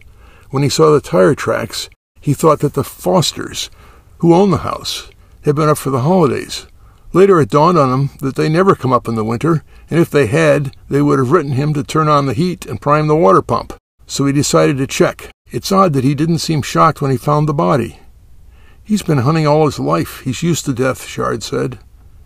When 0.51 0.61
he 0.61 0.69
saw 0.69 0.91
the 0.91 1.01
tire 1.01 1.33
tracks, 1.33 1.89
he 2.25 2.33
thought 2.33 2.59
that 2.61 2.73
the 2.73 2.83
Fosters, 2.83 3.69
who 4.17 4.33
own 4.33 4.49
the 4.49 4.65
house, 4.65 5.11
had 5.43 5.55
been 5.55 5.69
up 5.69 5.77
for 5.77 5.91
the 5.91 6.01
holidays. 6.01 6.65
Later 7.13 7.39
it 7.39 7.51
dawned 7.51 7.77
on 7.77 7.93
him 7.93 8.09
that 8.19 8.35
they 8.35 8.49
never 8.49 8.73
come 8.73 8.91
up 8.91 9.07
in 9.07 9.13
the 9.13 9.23
winter, 9.23 9.63
and 9.91 9.99
if 9.99 10.09
they 10.09 10.25
had, 10.25 10.75
they 10.89 11.03
would 11.03 11.19
have 11.19 11.29
written 11.29 11.51
him 11.51 11.71
to 11.75 11.83
turn 11.83 12.07
on 12.07 12.25
the 12.25 12.33
heat 12.33 12.65
and 12.65 12.81
prime 12.81 13.05
the 13.05 13.15
water 13.15 13.43
pump. 13.43 13.73
So 14.07 14.25
he 14.25 14.33
decided 14.33 14.77
to 14.77 14.87
check. 14.87 15.29
It's 15.51 15.71
odd 15.71 15.93
that 15.93 16.03
he 16.03 16.15
didn't 16.15 16.39
seem 16.39 16.63
shocked 16.63 16.99
when 16.99 17.11
he 17.11 17.17
found 17.17 17.47
the 17.47 17.53
body. 17.53 17.99
He's 18.83 19.03
been 19.03 19.19
hunting 19.19 19.45
all 19.45 19.65
his 19.65 19.77
life. 19.77 20.21
He's 20.21 20.41
used 20.41 20.65
to 20.65 20.73
death, 20.73 21.05
Shard 21.05 21.43
said. 21.43 21.77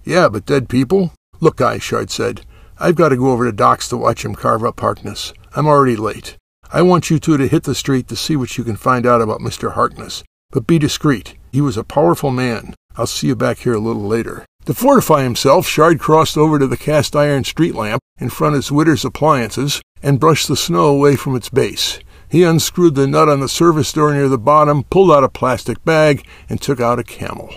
Yeah, 0.05 0.29
but 0.29 0.45
dead 0.45 0.69
people? 0.69 1.11
Look, 1.41 1.57
guys, 1.57 1.83
Shard 1.83 2.09
said, 2.09 2.45
I've 2.79 2.95
got 2.95 3.09
to 3.09 3.17
go 3.17 3.31
over 3.31 3.43
to 3.43 3.51
Doc's 3.51 3.89
to 3.89 3.97
watch 3.97 4.23
him 4.23 4.33
carve 4.33 4.63
up 4.63 4.79
Harkness. 4.79 5.33
I'm 5.57 5.67
already 5.67 5.97
late. 5.97 6.37
I 6.71 6.83
want 6.83 7.09
you 7.09 7.17
two 7.17 7.35
to 7.35 7.47
hit 7.47 7.63
the 7.63 7.73
street 7.73 8.07
to 8.09 8.15
see 8.15 8.35
what 8.35 8.55
you 8.55 8.63
can 8.63 8.75
find 8.75 9.07
out 9.07 9.21
about 9.21 9.41
Mr. 9.41 9.73
Harkness. 9.73 10.23
But 10.51 10.67
be 10.67 10.77
discreet. 10.77 11.33
He 11.51 11.61
was 11.61 11.77
a 11.77 11.83
powerful 11.83 12.29
man. 12.29 12.75
I'll 12.95 13.07
see 13.07 13.25
you 13.25 13.35
back 13.35 13.59
here 13.59 13.73
a 13.73 13.79
little 13.79 14.03
later. 14.03 14.45
To 14.65 14.75
fortify 14.75 15.23
himself, 15.23 15.65
Shard 15.65 15.99
crossed 15.99 16.37
over 16.37 16.59
to 16.59 16.67
the 16.67 16.77
cast 16.77 17.15
iron 17.15 17.43
street 17.43 17.73
lamp 17.73 18.03
in 18.19 18.29
front 18.29 18.55
of 18.55 18.63
Zwitter's 18.63 19.03
appliances 19.03 19.81
and 20.03 20.19
brushed 20.19 20.47
the 20.47 20.55
snow 20.55 20.85
away 20.85 21.15
from 21.15 21.35
its 21.35 21.49
base. 21.49 21.99
He 22.29 22.43
unscrewed 22.43 22.93
the 22.93 23.07
nut 23.07 23.29
on 23.29 23.39
the 23.39 23.49
service 23.49 23.91
door 23.91 24.13
near 24.13 24.29
the 24.29 24.37
bottom, 24.37 24.83
pulled 24.83 25.11
out 25.11 25.23
a 25.23 25.29
plastic 25.29 25.83
bag, 25.83 26.23
and 26.47 26.61
took 26.61 26.79
out 26.79 26.99
a 26.99 27.03
camel. 27.03 27.51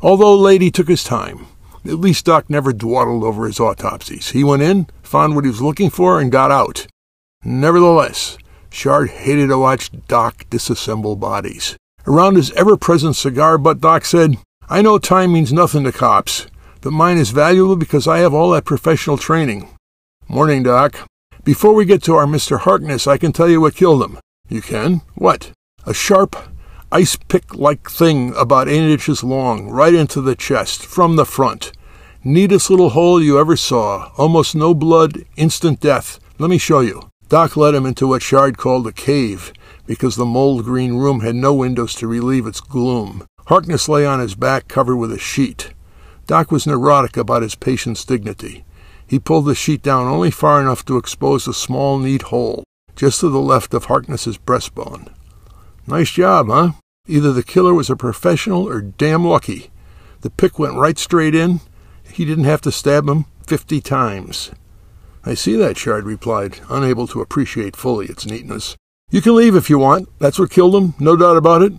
Although 0.00 0.34
Lady 0.34 0.70
took 0.70 0.88
his 0.88 1.04
time, 1.04 1.46
at 1.84 2.00
least 2.00 2.24
Doc 2.24 2.48
never 2.48 2.72
dawdled 2.72 3.22
over 3.22 3.44
his 3.44 3.60
autopsies. 3.60 4.30
He 4.30 4.42
went 4.42 4.62
in, 4.62 4.86
found 5.02 5.34
what 5.34 5.44
he 5.44 5.50
was 5.50 5.60
looking 5.60 5.90
for, 5.90 6.18
and 6.18 6.32
got 6.32 6.50
out. 6.50 6.86
Nevertheless, 7.44 8.38
Shard 8.74 9.10
hated 9.10 9.50
to 9.50 9.58
watch 9.58 9.90
Doc 10.08 10.46
disassemble 10.50 11.18
bodies. 11.18 11.76
Around 12.08 12.34
his 12.34 12.50
ever 12.52 12.76
present 12.76 13.14
cigar 13.14 13.56
butt, 13.56 13.80
Doc 13.80 14.04
said, 14.04 14.36
I 14.68 14.82
know 14.82 14.98
time 14.98 15.32
means 15.32 15.52
nothing 15.52 15.84
to 15.84 15.92
cops, 15.92 16.46
but 16.80 16.90
mine 16.90 17.16
is 17.16 17.30
valuable 17.30 17.76
because 17.76 18.08
I 18.08 18.18
have 18.18 18.34
all 18.34 18.50
that 18.50 18.64
professional 18.64 19.16
training. 19.16 19.68
Morning, 20.26 20.64
Doc. 20.64 21.06
Before 21.44 21.72
we 21.72 21.84
get 21.84 22.02
to 22.04 22.14
our 22.14 22.26
Mr. 22.26 22.58
Harkness, 22.58 23.06
I 23.06 23.16
can 23.16 23.30
tell 23.32 23.48
you 23.48 23.60
what 23.60 23.76
killed 23.76 24.02
him. 24.02 24.18
You 24.48 24.60
can? 24.60 25.02
What? 25.14 25.52
A 25.86 25.94
sharp, 25.94 26.34
ice 26.90 27.16
pick 27.16 27.54
like 27.54 27.88
thing 27.88 28.34
about 28.34 28.68
eight 28.68 28.90
inches 28.90 29.22
long, 29.22 29.68
right 29.68 29.94
into 29.94 30.20
the 30.20 30.34
chest, 30.34 30.84
from 30.84 31.16
the 31.16 31.26
front. 31.26 31.72
Neatest 32.24 32.70
little 32.70 32.90
hole 32.90 33.22
you 33.22 33.38
ever 33.38 33.56
saw. 33.56 34.10
Almost 34.16 34.56
no 34.56 34.74
blood, 34.74 35.24
instant 35.36 35.78
death. 35.78 36.18
Let 36.38 36.50
me 36.50 36.58
show 36.58 36.80
you. 36.80 37.10
Doc 37.28 37.56
led 37.56 37.74
him 37.74 37.86
into 37.86 38.06
what 38.06 38.22
Shard 38.22 38.58
called 38.58 38.86
a 38.86 38.92
cave, 38.92 39.52
because 39.86 40.16
the 40.16 40.24
mold 40.24 40.64
green 40.64 40.94
room 40.94 41.20
had 41.20 41.34
no 41.34 41.54
windows 41.54 41.94
to 41.96 42.06
relieve 42.06 42.46
its 42.46 42.60
gloom. 42.60 43.26
Harkness 43.46 43.88
lay 43.88 44.06
on 44.06 44.20
his 44.20 44.34
back, 44.34 44.68
covered 44.68 44.96
with 44.96 45.12
a 45.12 45.18
sheet. 45.18 45.72
Doc 46.26 46.50
was 46.50 46.66
neurotic 46.66 47.16
about 47.16 47.42
his 47.42 47.54
patient's 47.54 48.04
dignity. 48.04 48.64
He 49.06 49.18
pulled 49.18 49.44
the 49.44 49.54
sheet 49.54 49.82
down 49.82 50.06
only 50.06 50.30
far 50.30 50.60
enough 50.60 50.84
to 50.86 50.96
expose 50.96 51.46
a 51.46 51.52
small, 51.52 51.98
neat 51.98 52.22
hole, 52.22 52.64
just 52.96 53.20
to 53.20 53.28
the 53.28 53.40
left 53.40 53.74
of 53.74 53.86
Harkness's 53.86 54.38
breastbone. 54.38 55.12
Nice 55.86 56.10
job, 56.10 56.48
huh? 56.48 56.72
Either 57.06 57.32
the 57.32 57.42
killer 57.42 57.74
was 57.74 57.90
a 57.90 57.96
professional 57.96 58.66
or 58.66 58.80
damn 58.80 59.26
lucky. 59.26 59.70
The 60.22 60.30
pick 60.30 60.58
went 60.58 60.76
right 60.76 60.98
straight 60.98 61.34
in. 61.34 61.60
He 62.10 62.24
didn't 62.24 62.44
have 62.44 62.62
to 62.62 62.72
stab 62.72 63.06
him 63.06 63.26
fifty 63.46 63.82
times. 63.82 64.50
I 65.26 65.34
see 65.34 65.56
that, 65.56 65.78
Shard 65.78 66.04
replied, 66.04 66.60
unable 66.68 67.06
to 67.08 67.20
appreciate 67.20 67.76
fully 67.76 68.06
its 68.06 68.26
neatness. 68.26 68.76
You 69.10 69.22
can 69.22 69.34
leave 69.34 69.54
if 69.54 69.70
you 69.70 69.78
want. 69.78 70.08
That's 70.18 70.38
what 70.38 70.50
killed 70.50 70.74
him, 70.74 70.94
no 70.98 71.16
doubt 71.16 71.36
about 71.36 71.62
it. 71.62 71.72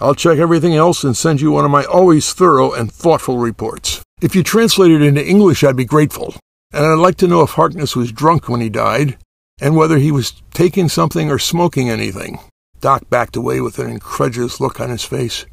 I'll 0.00 0.14
check 0.14 0.38
everything 0.38 0.74
else 0.74 1.04
and 1.04 1.16
send 1.16 1.40
you 1.40 1.50
one 1.50 1.64
of 1.64 1.70
my 1.70 1.84
always 1.84 2.32
thorough 2.32 2.72
and 2.72 2.90
thoughtful 2.90 3.38
reports. 3.38 4.02
If 4.20 4.34
you 4.34 4.42
translate 4.42 4.90
it 4.90 5.02
into 5.02 5.26
English, 5.26 5.62
I'd 5.62 5.76
be 5.76 5.84
grateful. 5.84 6.34
And 6.72 6.84
I'd 6.84 6.94
like 6.98 7.16
to 7.16 7.26
know 7.26 7.42
if 7.42 7.50
Harkness 7.50 7.96
was 7.96 8.12
drunk 8.12 8.48
when 8.48 8.60
he 8.60 8.68
died, 8.68 9.18
and 9.60 9.76
whether 9.76 9.98
he 9.98 10.10
was 10.10 10.42
taking 10.52 10.88
something 10.88 11.30
or 11.30 11.38
smoking 11.38 11.90
anything. 11.90 12.38
Doc 12.80 13.08
backed 13.10 13.36
away 13.36 13.60
with 13.60 13.78
an 13.78 13.90
incredulous 13.90 14.60
look 14.60 14.80
on 14.80 14.90
his 14.90 15.04
face. 15.04 15.44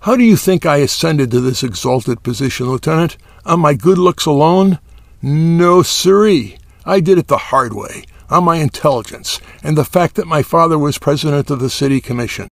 How 0.00 0.16
do 0.16 0.24
you 0.24 0.36
think 0.36 0.66
I 0.66 0.76
ascended 0.78 1.30
to 1.30 1.40
this 1.40 1.62
exalted 1.62 2.22
position, 2.22 2.66
Lieutenant? 2.66 3.16
On 3.44 3.60
my 3.60 3.74
good 3.74 3.98
looks 3.98 4.26
alone? 4.26 4.80
No, 5.22 5.82
siree. 5.82 6.57
I 6.88 7.00
did 7.00 7.18
it 7.18 7.28
the 7.28 7.36
hard 7.36 7.74
way, 7.74 8.04
on 8.30 8.44
my 8.44 8.56
intelligence, 8.56 9.42
and 9.62 9.76
the 9.76 9.84
fact 9.84 10.14
that 10.14 10.26
my 10.26 10.42
father 10.42 10.78
was 10.78 10.96
president 10.96 11.50
of 11.50 11.60
the 11.60 11.68
City 11.68 12.00
Commission. 12.00 12.48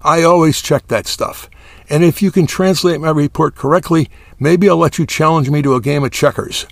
I 0.00 0.22
always 0.22 0.62
check 0.62 0.86
that 0.86 1.08
stuff. 1.08 1.50
And 1.90 2.04
if 2.04 2.22
you 2.22 2.30
can 2.30 2.46
translate 2.46 3.00
my 3.00 3.10
report 3.10 3.56
correctly, 3.56 4.08
maybe 4.38 4.70
I'll 4.70 4.76
let 4.76 5.00
you 5.00 5.04
challenge 5.04 5.50
me 5.50 5.62
to 5.62 5.74
a 5.74 5.80
game 5.80 6.04
of 6.04 6.12
checkers. 6.12 6.64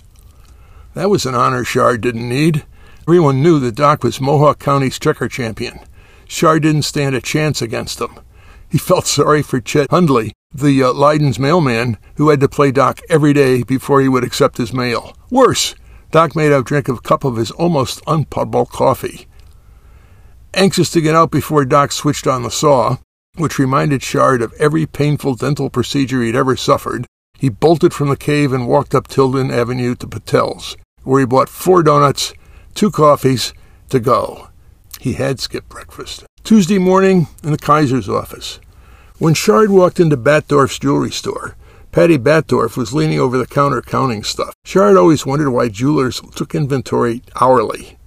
That 0.95 1.11
was 1.11 1.27
an 1.27 1.35
honor 1.35 1.65
Shard 1.65 2.01
didn't 2.01 2.29
need. 2.29 2.65
Everyone 3.09 3.43
knew 3.43 3.59
that 3.59 3.75
Doc 3.75 4.05
was 4.05 4.21
Mohawk 4.21 4.61
County's 4.61 5.01
checker 5.01 5.27
champion. 5.29 5.81
Shard 6.29 6.63
didn't 6.63 6.83
stand 6.83 7.17
a 7.17 7.21
chance 7.21 7.61
against 7.61 8.01
him. 8.01 8.21
He 8.69 8.79
felt 8.79 9.09
sorry 9.09 9.43
for 9.43 9.61
Chet 9.61 9.91
Hundley, 9.91 10.33
the 10.55 10.85
uh, 10.85 10.93
Leiden's 10.93 11.41
mailman, 11.41 11.99
who 12.19 12.29
had 12.29 12.39
to 12.39 12.49
play 12.49 12.71
Doc 12.71 13.01
every 13.09 13.33
day 13.33 13.65
before 13.65 14.01
he 14.01 14.09
would 14.09 14.23
accept 14.23 14.59
his 14.59 14.73
mail. 14.73 15.17
Worse, 15.29 15.75
Doc 16.11 16.35
made 16.35 16.53
him 16.53 16.63
drink 16.63 16.89
a 16.89 16.97
cup 16.99 17.25
of 17.25 17.37
his 17.37 17.51
almost 17.53 18.03
unpotable 18.07 18.67
coffee. 18.67 19.27
Anxious 20.55 20.91
to 20.91 21.01
get 21.01 21.15
out 21.15 21.31
before 21.31 21.65
Doc 21.65 21.93
switched 21.93 22.27
on 22.27 22.43
the 22.43 22.51
saw, 22.51 22.97
which 23.37 23.59
reminded 23.59 24.03
Shard 24.03 24.43
of 24.43 24.53
every 24.55 24.87
painful 24.87 25.37
dental 25.37 25.71
procedure 25.71 26.23
he'd 26.23 26.35
ever 26.35 26.57
suffered, 26.57 27.07
he 27.39 27.49
bolted 27.49 27.95
from 27.95 28.09
the 28.09 28.17
cave 28.17 28.53
and 28.53 28.67
walked 28.67 28.95
up 28.95 29.07
Tilden 29.07 29.51
Avenue 29.51 29.95
to 29.95 30.07
Patel's, 30.07 30.77
where 31.05 31.21
he 31.21 31.27
bought 31.27 31.49
four 31.49 31.83
donuts, 31.83 32.35
two 32.75 32.91
coffees, 32.91 33.55
to 33.89 34.01
go. 34.01 34.49
He 35.01 35.15
had 35.15 35.41
skipped 35.41 35.69
breakfast. 35.69 36.25
Tuesday 36.43 36.79
morning 36.79 37.29
in 37.45 37.53
the 37.53 37.59
Kaiser's 37.59 38.09
office. 38.09 38.59
When 39.19 39.35
Shard 39.35 39.71
walked 39.71 40.01
into 40.01 40.17
Batdorf's 40.17 40.79
jewelry 40.79 41.13
store, 41.13 41.57
Patty 41.93 42.19
Batdorf 42.19 42.77
was 42.77 42.95
leaning 42.95 43.19
over 43.19 43.37
the 43.37 43.49
counter 43.49 43.83
counting 43.83 44.23
stuff. 44.23 44.55
Shard 44.65 44.97
always 44.97 45.27
wondered 45.27 45.51
why 45.51 45.69
jewelers 45.69 46.21
took 46.37 46.55
inventory 46.55 47.21
hourly. 47.41 47.99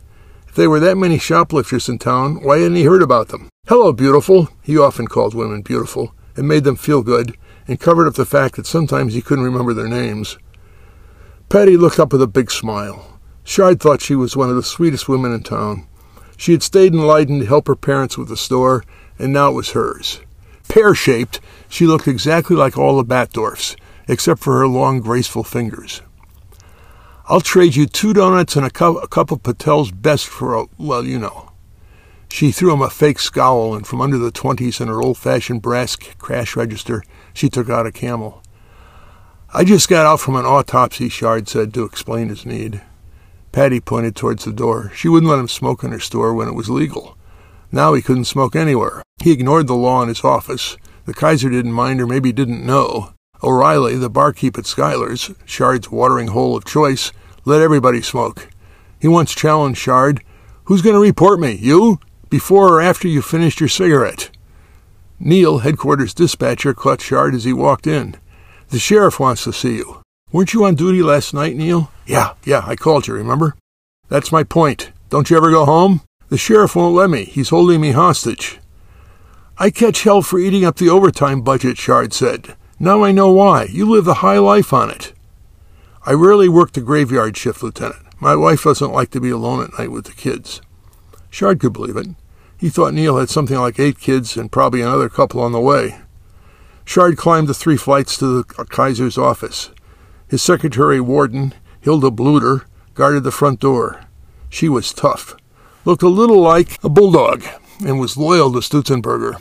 If 0.47 0.55
there 0.55 0.69
were 0.69 0.79
that 0.79 0.95
many 0.95 1.19
shoplifters 1.19 1.89
in 1.89 1.99
town, 1.99 2.41
why 2.41 2.59
hadn't 2.59 2.77
he 2.77 2.83
heard 2.83 3.01
about 3.01 3.27
them? 3.27 3.49
Hello, 3.67 3.91
beautiful. 3.91 4.47
He 4.61 4.77
often 4.77 5.07
called 5.07 5.33
women 5.33 5.63
beautiful. 5.63 6.15
It 6.37 6.45
made 6.45 6.63
them 6.63 6.77
feel 6.77 7.03
good, 7.03 7.35
and 7.67 7.77
covered 7.77 8.07
up 8.07 8.13
the 8.13 8.25
fact 8.25 8.55
that 8.55 8.65
sometimes 8.65 9.15
he 9.15 9.21
couldn't 9.21 9.43
remember 9.43 9.73
their 9.73 9.89
names. 9.89 10.37
Patty 11.49 11.75
looked 11.75 11.99
up 11.99 12.13
with 12.13 12.21
a 12.21 12.27
big 12.27 12.51
smile. 12.51 13.19
Shard 13.43 13.81
thought 13.81 14.01
she 14.01 14.15
was 14.15 14.37
one 14.37 14.49
of 14.49 14.55
the 14.55 14.63
sweetest 14.63 15.09
women 15.09 15.33
in 15.33 15.43
town. 15.43 15.87
She 16.37 16.53
had 16.53 16.63
stayed 16.63 16.93
in 16.93 17.05
Leiden 17.05 17.39
to 17.39 17.45
help 17.45 17.67
her 17.67 17.75
parents 17.75 18.17
with 18.17 18.29
the 18.29 18.37
store, 18.37 18.85
and 19.19 19.33
now 19.33 19.49
it 19.51 19.55
was 19.55 19.71
hers. 19.71 20.21
Pear 20.67 20.95
shaped, 20.95 21.39
she 21.69 21.85
looked 21.85 22.07
exactly 22.07 22.55
like 22.55 22.77
all 22.77 22.97
the 22.97 23.05
Batdorfs, 23.05 23.75
except 24.07 24.41
for 24.41 24.59
her 24.59 24.67
long, 24.67 24.99
graceful 24.99 25.43
fingers. 25.43 26.01
I'll 27.27 27.41
trade 27.41 27.75
you 27.75 27.85
two 27.85 28.13
donuts 28.13 28.55
and 28.55 28.65
a 28.65 28.69
cup, 28.69 29.01
a 29.01 29.07
cup 29.07 29.31
of 29.31 29.43
Patel's 29.43 29.91
best 29.91 30.27
for 30.27 30.55
a, 30.55 30.65
well, 30.77 31.05
you 31.05 31.19
know. 31.19 31.51
She 32.29 32.51
threw 32.51 32.73
him 32.73 32.81
a 32.81 32.89
fake 32.89 33.19
scowl, 33.19 33.75
and 33.75 33.85
from 33.85 34.01
under 34.01 34.17
the 34.17 34.31
twenties 34.31 34.81
in 34.81 34.87
her 34.87 35.01
old 35.01 35.17
fashioned 35.17 35.61
brass 35.61 35.95
cash 35.95 36.55
register, 36.55 37.03
she 37.33 37.47
took 37.47 37.69
out 37.69 37.85
a 37.85 37.91
camel. 37.91 38.41
I 39.53 39.63
just 39.63 39.87
got 39.87 40.07
out 40.07 40.19
from 40.19 40.35
an 40.35 40.45
autopsy, 40.45 41.09
Shard 41.09 41.47
said 41.47 41.73
to 41.75 41.83
explain 41.83 42.29
his 42.29 42.45
need. 42.45 42.81
Patty 43.51 43.79
pointed 43.79 44.15
towards 44.15 44.45
the 44.45 44.51
door. 44.51 44.91
She 44.95 45.07
wouldn't 45.07 45.29
let 45.29 45.37
him 45.37 45.47
smoke 45.47 45.83
in 45.83 45.91
her 45.91 45.99
store 45.99 46.33
when 46.33 46.47
it 46.47 46.55
was 46.55 46.71
legal. 46.71 47.15
Now 47.73 47.95
he 47.95 48.03
couldn't 48.03 48.25
smoke 48.25 48.55
anywhere. 48.55 49.01
He 49.23 49.31
ignored 49.31 49.65
the 49.65 49.73
law 49.73 50.03
in 50.03 50.07
his 50.07 50.23
office. 50.23 50.77
The 51.05 51.13
Kaiser 51.13 51.49
didn't 51.49 51.73
mind 51.73 51.99
or 51.99 52.05
maybe 52.05 52.31
didn't 52.31 52.63
know. 52.63 53.15
O'Reilly, 53.43 53.97
the 53.97 54.11
barkeep 54.11 54.59
at 54.59 54.67
Schuyler's, 54.67 55.31
Shard's 55.43 55.89
watering 55.89 56.27
hole 56.27 56.55
of 56.55 56.65
choice, 56.65 57.11
let 57.45 57.61
everybody 57.61 58.03
smoke. 58.03 58.47
He 58.99 59.07
once 59.07 59.33
challenged 59.33 59.79
Shard, 59.79 60.23
Who's 60.65 60.83
going 60.83 60.93
to 60.93 61.01
report 61.01 61.39
me, 61.39 61.53
you? 61.53 61.99
Before 62.29 62.75
or 62.75 62.79
after 62.79 63.07
you 63.07 63.23
finished 63.23 63.59
your 63.59 63.67
cigarette? 63.67 64.29
Neil, 65.19 65.59
headquarters 65.59 66.13
dispatcher, 66.13 66.75
caught 66.75 67.01
Shard 67.01 67.33
as 67.33 67.43
he 67.43 67.53
walked 67.53 67.87
in. 67.87 68.15
The 68.69 68.79
sheriff 68.79 69.19
wants 69.19 69.43
to 69.45 69.51
see 69.51 69.77
you. 69.77 70.01
Weren't 70.31 70.53
you 70.53 70.63
on 70.63 70.75
duty 70.75 71.01
last 71.01 71.33
night, 71.33 71.55
Neil? 71.55 71.91
Yeah, 72.05 72.35
yeah, 72.45 72.63
I 72.67 72.75
called 72.75 73.07
you, 73.07 73.15
remember? 73.15 73.55
That's 74.09 74.31
my 74.31 74.43
point. 74.43 74.91
Don't 75.09 75.29
you 75.29 75.37
ever 75.37 75.49
go 75.49 75.65
home? 75.65 76.01
The 76.29 76.37
sheriff 76.37 76.75
won't 76.75 76.95
let 76.95 77.09
me. 77.09 77.25
He's 77.25 77.49
holding 77.49 77.81
me 77.81 77.91
hostage. 77.91 78.59
I 79.57 79.69
catch 79.69 80.03
hell 80.03 80.21
for 80.21 80.39
eating 80.39 80.65
up 80.65 80.77
the 80.77 80.89
overtime 80.89 81.41
budget, 81.41 81.77
Shard 81.77 82.13
said. 82.13 82.55
Now 82.79 83.03
I 83.03 83.11
know 83.11 83.31
why. 83.31 83.65
You 83.65 83.89
live 83.89 84.05
the 84.05 84.15
high 84.15 84.39
life 84.39 84.73
on 84.73 84.89
it. 84.89 85.13
I 86.05 86.13
rarely 86.13 86.49
work 86.49 86.73
the 86.73 86.81
graveyard 86.81 87.37
shift, 87.37 87.61
Lieutenant. 87.61 88.01
My 88.19 88.35
wife 88.35 88.63
doesn't 88.63 88.91
like 88.91 89.11
to 89.11 89.21
be 89.21 89.29
alone 89.29 89.63
at 89.63 89.77
night 89.77 89.91
with 89.91 90.05
the 90.05 90.11
kids. 90.11 90.61
Shard 91.29 91.59
could 91.59 91.73
believe 91.73 91.97
it. 91.97 92.07
He 92.57 92.69
thought 92.69 92.93
Neil 92.93 93.17
had 93.17 93.29
something 93.29 93.57
like 93.57 93.79
eight 93.79 93.99
kids 93.99 94.37
and 94.37 94.51
probably 94.51 94.81
another 94.81 95.09
couple 95.09 95.41
on 95.41 95.51
the 95.51 95.59
way. 95.59 95.99
Shard 96.85 97.17
climbed 97.17 97.47
the 97.47 97.53
three 97.53 97.77
flights 97.77 98.17
to 98.17 98.25
the 98.25 98.43
Kaiser's 98.43 99.17
office. 99.17 99.69
His 100.27 100.41
secretary 100.41 100.99
warden, 100.99 101.53
Hilda 101.81 102.09
Bluter, 102.09 102.65
guarded 102.93 103.23
the 103.23 103.31
front 103.31 103.59
door. 103.59 104.01
She 104.49 104.69
was 104.69 104.93
tough, 104.93 105.35
looked 105.85 106.03
a 106.03 106.09
little 106.09 106.39
like 106.39 106.83
a 106.83 106.89
bulldog, 106.89 107.43
and 107.85 107.99
was 107.99 108.17
loyal 108.17 108.51
to 108.53 108.59
Stutzenberger, 108.59 109.39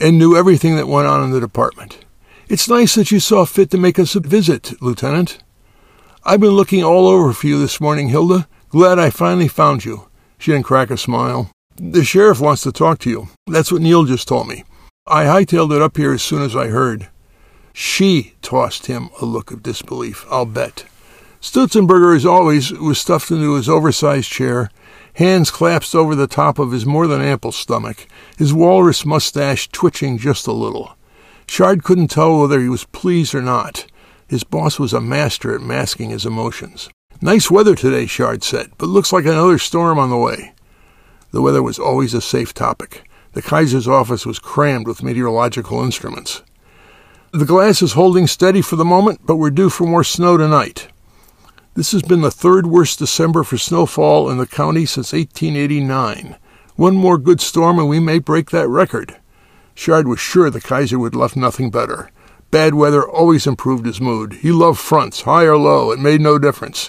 and 0.00 0.18
knew 0.18 0.36
everything 0.36 0.76
that 0.76 0.88
went 0.88 1.06
on 1.06 1.22
in 1.24 1.30
the 1.30 1.40
department. 1.40 1.98
It's 2.48 2.68
nice 2.68 2.94
that 2.94 3.10
you 3.10 3.20
saw 3.20 3.44
fit 3.44 3.70
to 3.70 3.78
make 3.78 3.98
us 3.98 4.14
a 4.14 4.20
visit, 4.20 4.80
Lieutenant. 4.80 5.38
I've 6.24 6.40
been 6.40 6.50
looking 6.50 6.82
all 6.82 7.06
over 7.06 7.32
for 7.32 7.46
you 7.46 7.58
this 7.58 7.80
morning, 7.80 8.08
Hilda. 8.08 8.48
Glad 8.68 8.98
I 8.98 9.10
finally 9.10 9.48
found 9.48 9.84
you. 9.84 10.08
She 10.38 10.52
didn't 10.52 10.66
crack 10.66 10.90
a 10.90 10.96
smile. 10.96 11.50
The 11.76 12.04
sheriff 12.04 12.40
wants 12.40 12.62
to 12.62 12.72
talk 12.72 12.98
to 13.00 13.10
you. 13.10 13.28
That's 13.46 13.70
what 13.70 13.82
Neil 13.82 14.04
just 14.04 14.28
told 14.28 14.48
me. 14.48 14.64
I 15.06 15.24
hightailed 15.24 15.74
it 15.74 15.82
up 15.82 15.96
here 15.96 16.12
as 16.12 16.22
soon 16.22 16.42
as 16.42 16.56
I 16.56 16.68
heard. 16.68 17.08
She 17.72 18.34
tossed 18.42 18.86
him 18.86 19.10
a 19.20 19.24
look 19.24 19.50
of 19.50 19.62
disbelief, 19.62 20.24
I'll 20.30 20.46
bet. 20.46 20.86
Stutzenberger, 21.40 22.16
as 22.16 22.24
always, 22.24 22.72
was 22.72 22.98
stuffed 22.98 23.30
into 23.30 23.54
his 23.54 23.68
oversized 23.68 24.30
chair, 24.30 24.70
hands 25.16 25.50
clasped 25.50 25.94
over 25.94 26.14
the 26.14 26.26
top 26.26 26.58
of 26.58 26.72
his 26.72 26.84
more 26.84 27.06
than 27.06 27.22
ample 27.22 27.52
stomach, 27.52 28.06
his 28.36 28.52
walrus 28.52 29.06
mustache 29.06 29.68
twitching 29.68 30.18
just 30.18 30.46
a 30.46 30.52
little. 30.52 30.94
Shard 31.46 31.84
couldn't 31.84 32.08
tell 32.08 32.38
whether 32.38 32.60
he 32.60 32.68
was 32.68 32.84
pleased 32.84 33.34
or 33.34 33.40
not. 33.40 33.86
His 34.28 34.44
boss 34.44 34.78
was 34.78 34.92
a 34.92 35.00
master 35.00 35.54
at 35.54 35.62
masking 35.62 36.10
his 36.10 36.26
emotions. 36.26 36.90
Nice 37.22 37.50
weather 37.50 37.74
today, 37.74 38.04
Shard 38.04 38.42
said, 38.42 38.72
but 38.76 38.88
looks 38.88 39.12
like 39.12 39.24
another 39.24 39.56
storm 39.56 39.98
on 39.98 40.10
the 40.10 40.18
way. 40.18 40.52
The 41.30 41.40
weather 41.40 41.62
was 41.62 41.78
always 41.78 42.12
a 42.12 42.20
safe 42.20 42.52
topic. 42.52 43.08
The 43.32 43.42
Kaiser's 43.42 43.88
office 43.88 44.26
was 44.26 44.38
crammed 44.38 44.86
with 44.86 45.02
meteorological 45.02 45.82
instruments. 45.82 46.42
The 47.32 47.46
glass 47.46 47.80
is 47.80 47.92
holding 47.92 48.26
steady 48.26 48.60
for 48.60 48.76
the 48.76 48.84
moment, 48.84 49.20
but 49.24 49.36
we're 49.36 49.50
due 49.50 49.70
for 49.70 49.84
more 49.86 50.04
snow 50.04 50.36
tonight. 50.36 50.88
This 51.76 51.92
has 51.92 52.00
been 52.00 52.22
the 52.22 52.30
third 52.30 52.66
worst 52.68 52.98
December 52.98 53.44
for 53.44 53.58
snowfall 53.58 54.30
in 54.30 54.38
the 54.38 54.46
county 54.46 54.86
since 54.86 55.12
1889. 55.12 56.36
One 56.74 56.96
more 56.96 57.18
good 57.18 57.38
storm 57.38 57.78
and 57.78 57.86
we 57.86 58.00
may 58.00 58.18
break 58.18 58.50
that 58.50 58.66
record. 58.66 59.16
Shard 59.74 60.08
was 60.08 60.18
sure 60.18 60.48
the 60.48 60.62
Kaiser 60.62 60.98
would 60.98 61.14
left 61.14 61.36
nothing 61.36 61.70
better. 61.70 62.10
Bad 62.50 62.72
weather 62.72 63.06
always 63.06 63.46
improved 63.46 63.84
his 63.84 64.00
mood. 64.00 64.38
He 64.40 64.52
loved 64.52 64.78
fronts, 64.78 65.20
high 65.20 65.44
or 65.44 65.58
low, 65.58 65.90
it 65.90 65.98
made 65.98 66.22
no 66.22 66.38
difference. 66.38 66.88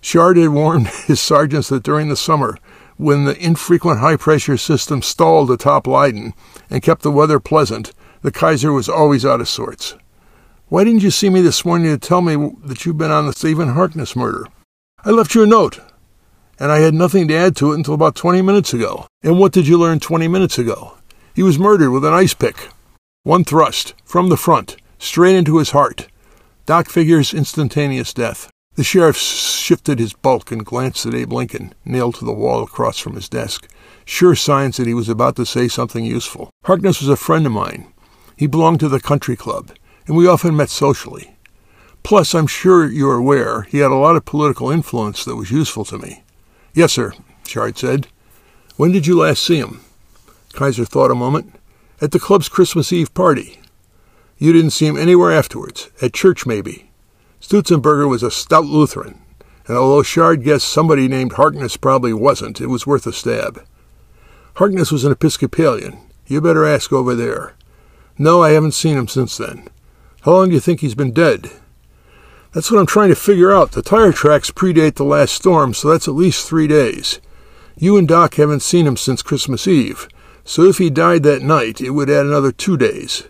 Shard 0.00 0.38
had 0.38 0.48
warned 0.48 0.88
his 1.06 1.20
sergeants 1.20 1.68
that 1.68 1.82
during 1.82 2.08
the 2.08 2.16
summer, 2.16 2.56
when 2.96 3.26
the 3.26 3.36
infrequent 3.38 4.00
high 4.00 4.16
pressure 4.16 4.56
system 4.56 5.02
stalled 5.02 5.50
atop 5.50 5.86
Leiden 5.86 6.32
and 6.70 6.82
kept 6.82 7.02
the 7.02 7.10
weather 7.10 7.40
pleasant, 7.40 7.92
the 8.22 8.32
Kaiser 8.32 8.72
was 8.72 8.88
always 8.88 9.26
out 9.26 9.42
of 9.42 9.50
sorts. 9.50 9.96
Why 10.68 10.82
didn't 10.82 11.02
you 11.02 11.10
see 11.10 11.28
me 11.28 11.42
this 11.42 11.66
morning 11.66 11.92
to 11.92 11.98
tell 11.98 12.22
me 12.22 12.50
that 12.64 12.86
you've 12.86 12.96
been 12.96 13.10
on 13.10 13.26
the 13.26 13.34
Stephen 13.34 13.68
Harkness 13.68 14.16
murder? 14.16 14.46
I 15.04 15.10
left 15.10 15.34
you 15.34 15.42
a 15.42 15.46
note, 15.46 15.78
and 16.58 16.72
I 16.72 16.78
had 16.78 16.94
nothing 16.94 17.28
to 17.28 17.34
add 17.34 17.54
to 17.56 17.72
it 17.72 17.76
until 17.76 17.92
about 17.92 18.14
20 18.14 18.40
minutes 18.40 18.72
ago. 18.72 19.06
And 19.22 19.38
what 19.38 19.52
did 19.52 19.66
you 19.66 19.76
learn 19.76 20.00
20 20.00 20.26
minutes 20.26 20.58
ago? 20.58 20.96
He 21.34 21.42
was 21.42 21.58
murdered 21.58 21.90
with 21.90 22.02
an 22.02 22.14
ice 22.14 22.32
pick. 22.32 22.70
One 23.24 23.44
thrust, 23.44 23.92
from 24.06 24.30
the 24.30 24.38
front, 24.38 24.76
straight 24.98 25.36
into 25.36 25.58
his 25.58 25.72
heart. 25.72 26.08
Doc 26.64 26.88
figures 26.88 27.34
instantaneous 27.34 28.14
death. 28.14 28.50
The 28.76 28.84
sheriff 28.84 29.18
shifted 29.18 29.98
his 29.98 30.14
bulk 30.14 30.50
and 30.50 30.64
glanced 30.64 31.04
at 31.04 31.14
Abe 31.14 31.34
Lincoln, 31.34 31.74
nailed 31.84 32.14
to 32.16 32.24
the 32.24 32.32
wall 32.32 32.62
across 32.62 32.98
from 32.98 33.16
his 33.16 33.28
desk. 33.28 33.68
Sure 34.06 34.34
signs 34.34 34.78
that 34.78 34.86
he 34.86 34.94
was 34.94 35.10
about 35.10 35.36
to 35.36 35.44
say 35.44 35.68
something 35.68 36.06
useful. 36.06 36.48
Harkness 36.64 37.00
was 37.00 37.10
a 37.10 37.16
friend 37.16 37.44
of 37.44 37.52
mine. 37.52 37.92
He 38.34 38.46
belonged 38.46 38.80
to 38.80 38.88
the 38.88 38.98
country 38.98 39.36
club, 39.36 39.70
and 40.06 40.16
we 40.16 40.26
often 40.26 40.56
met 40.56 40.70
socially. 40.70 41.36
Plus, 42.02 42.34
I'm 42.34 42.46
sure 42.46 42.86
you're 42.86 43.14
aware, 43.14 43.62
he 43.62 43.78
had 43.78 43.90
a 43.90 43.94
lot 43.94 44.16
of 44.16 44.24
political 44.24 44.70
influence 44.70 45.24
that 45.24 45.36
was 45.36 45.50
useful 45.50 45.84
to 45.86 45.98
me. 45.98 46.22
Yes, 46.74 46.92
sir, 46.92 47.12
Shard 47.46 47.78
said. 47.78 48.08
When 48.76 48.92
did 48.92 49.06
you 49.06 49.18
last 49.18 49.42
see 49.42 49.56
him? 49.56 49.80
Kaiser 50.52 50.84
thought 50.84 51.10
a 51.10 51.14
moment. 51.14 51.54
At 52.00 52.10
the 52.10 52.18
club's 52.18 52.48
Christmas 52.48 52.92
Eve 52.92 53.14
party. 53.14 53.60
You 54.36 54.52
didn't 54.52 54.72
see 54.72 54.86
him 54.86 54.98
anywhere 54.98 55.32
afterwards. 55.32 55.90
At 56.02 56.12
church, 56.12 56.44
maybe. 56.44 56.90
Stutzenberger 57.40 58.08
was 58.08 58.22
a 58.22 58.30
stout 58.30 58.64
Lutheran, 58.64 59.20
and 59.66 59.76
although 59.76 60.02
Shard 60.02 60.42
guessed 60.42 60.68
somebody 60.68 61.08
named 61.08 61.34
Harkness 61.34 61.76
probably 61.76 62.12
wasn't, 62.12 62.60
it 62.60 62.66
was 62.66 62.86
worth 62.86 63.06
a 63.06 63.12
stab. 63.12 63.64
Harkness 64.56 64.92
was 64.92 65.04
an 65.04 65.12
Episcopalian. 65.12 65.98
You 66.26 66.40
better 66.40 66.66
ask 66.66 66.92
over 66.92 67.14
there. 67.14 67.54
No, 68.18 68.42
I 68.42 68.50
haven't 68.50 68.72
seen 68.72 68.96
him 68.96 69.08
since 69.08 69.36
then. 69.36 69.68
How 70.24 70.32
long 70.32 70.48
do 70.48 70.54
you 70.54 70.60
think 70.60 70.80
he's 70.80 70.94
been 70.94 71.12
dead? 71.12 71.50
That's 72.52 72.70
what 72.70 72.80
I'm 72.80 72.86
trying 72.86 73.10
to 73.10 73.14
figure 73.14 73.52
out. 73.52 73.72
The 73.72 73.82
tire 73.82 74.10
tracks 74.10 74.50
predate 74.50 74.94
the 74.94 75.04
last 75.04 75.34
storm, 75.34 75.74
so 75.74 75.90
that's 75.90 76.08
at 76.08 76.14
least 76.14 76.48
three 76.48 76.66
days. 76.66 77.20
You 77.76 77.98
and 77.98 78.08
Doc 78.08 78.36
haven't 78.36 78.62
seen 78.62 78.86
him 78.86 78.96
since 78.96 79.20
Christmas 79.20 79.68
Eve, 79.68 80.08
so 80.42 80.62
if 80.62 80.78
he 80.78 80.88
died 80.88 81.24
that 81.24 81.42
night, 81.42 81.82
it 81.82 81.90
would 81.90 82.08
add 82.08 82.24
another 82.24 82.52
two 82.52 82.78
days. 82.78 83.24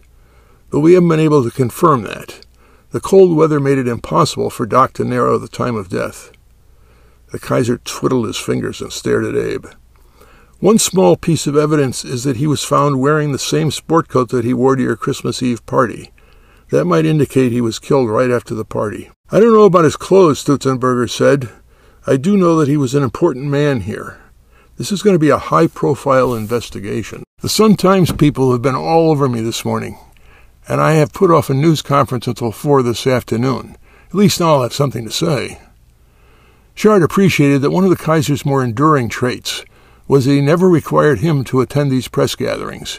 But 0.70 0.80
we 0.80 0.92
haven't 0.92 1.08
been 1.08 1.18
able 1.18 1.42
to 1.42 1.50
confirm 1.50 2.02
that. 2.02 2.46
The 2.92 3.00
cold 3.00 3.36
weather 3.36 3.58
made 3.58 3.78
it 3.78 3.88
impossible 3.88 4.50
for 4.50 4.64
Doc 4.64 4.92
to 4.92 5.04
narrow 5.04 5.36
the 5.36 5.48
time 5.48 5.74
of 5.74 5.88
death. 5.88 6.30
The 7.32 7.40
Kaiser 7.40 7.78
twiddled 7.78 8.28
his 8.28 8.38
fingers 8.38 8.80
and 8.80 8.92
stared 8.92 9.24
at 9.24 9.34
Abe. 9.34 9.66
One 10.60 10.78
small 10.78 11.16
piece 11.16 11.48
of 11.48 11.56
evidence 11.56 12.04
is 12.04 12.22
that 12.22 12.36
he 12.36 12.46
was 12.46 12.62
found 12.62 13.00
wearing 13.00 13.32
the 13.32 13.38
same 13.40 13.72
sport 13.72 14.06
coat 14.06 14.28
that 14.28 14.44
he 14.44 14.54
wore 14.54 14.76
to 14.76 14.82
your 14.82 14.94
Christmas 14.94 15.42
Eve 15.42 15.66
party. 15.66 16.12
That 16.74 16.86
might 16.86 17.06
indicate 17.06 17.52
he 17.52 17.60
was 17.60 17.78
killed 17.78 18.10
right 18.10 18.32
after 18.32 18.52
the 18.52 18.64
party. 18.64 19.08
I 19.30 19.38
don't 19.38 19.52
know 19.52 19.62
about 19.62 19.84
his 19.84 19.94
clothes, 19.94 20.42
Stutzenberger 20.42 21.08
said. 21.08 21.48
I 22.04 22.16
do 22.16 22.36
know 22.36 22.56
that 22.56 22.66
he 22.66 22.76
was 22.76 22.96
an 22.96 23.04
important 23.04 23.44
man 23.44 23.82
here. 23.82 24.20
This 24.76 24.90
is 24.90 25.00
going 25.00 25.14
to 25.14 25.20
be 25.20 25.30
a 25.30 25.38
high 25.38 25.68
profile 25.68 26.34
investigation. 26.34 27.22
The 27.42 27.48
Sun 27.48 27.76
Times 27.76 28.10
people 28.10 28.50
have 28.50 28.60
been 28.60 28.74
all 28.74 29.12
over 29.12 29.28
me 29.28 29.40
this 29.40 29.64
morning, 29.64 29.98
and 30.66 30.80
I 30.80 30.94
have 30.94 31.12
put 31.12 31.30
off 31.30 31.48
a 31.48 31.54
news 31.54 31.80
conference 31.80 32.26
until 32.26 32.50
four 32.50 32.82
this 32.82 33.06
afternoon. 33.06 33.76
At 34.08 34.16
least 34.16 34.40
now 34.40 34.54
I'll 34.54 34.62
have 34.62 34.72
something 34.72 35.04
to 35.04 35.12
say. 35.12 35.60
Shard 36.74 37.04
appreciated 37.04 37.62
that 37.62 37.70
one 37.70 37.84
of 37.84 37.90
the 37.90 37.94
Kaiser's 37.94 38.44
more 38.44 38.64
enduring 38.64 39.08
traits 39.08 39.64
was 40.08 40.24
that 40.24 40.32
he 40.32 40.40
never 40.40 40.68
required 40.68 41.20
him 41.20 41.44
to 41.44 41.60
attend 41.60 41.92
these 41.92 42.08
press 42.08 42.34
gatherings. 42.34 42.98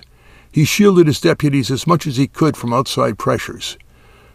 He 0.55 0.63
shielded 0.63 1.07
his 1.07 1.19
deputies 1.19 1.69
as 1.69 1.85
much 1.85 2.07
as 2.07 2.15
he 2.15 2.27
could 2.27 2.55
from 2.55 2.71
outside 2.71 3.19
pressures. 3.19 3.77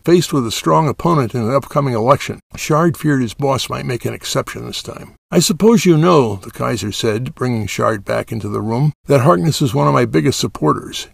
Faced 0.04 0.34
with 0.34 0.46
a 0.46 0.50
strong 0.50 0.86
opponent 0.86 1.34
in 1.34 1.40
an 1.40 1.54
upcoming 1.54 1.94
election, 1.94 2.40
Shard 2.56 2.98
feared 2.98 3.22
his 3.22 3.32
boss 3.32 3.70
might 3.70 3.86
make 3.86 4.04
an 4.04 4.12
exception 4.12 4.66
this 4.66 4.82
time. 4.82 5.14
I 5.30 5.38
suppose 5.38 5.86
you 5.86 5.96
know, 5.96 6.36
the 6.36 6.50
Kaiser 6.50 6.92
said, 6.92 7.34
bringing 7.34 7.66
Shard 7.66 8.04
back 8.04 8.30
into 8.30 8.50
the 8.50 8.60
room, 8.60 8.92
that 9.06 9.22
Harkness 9.22 9.62
is 9.62 9.72
one 9.72 9.88
of 9.88 9.94
my 9.94 10.04
biggest 10.04 10.38
supporters. 10.38 11.08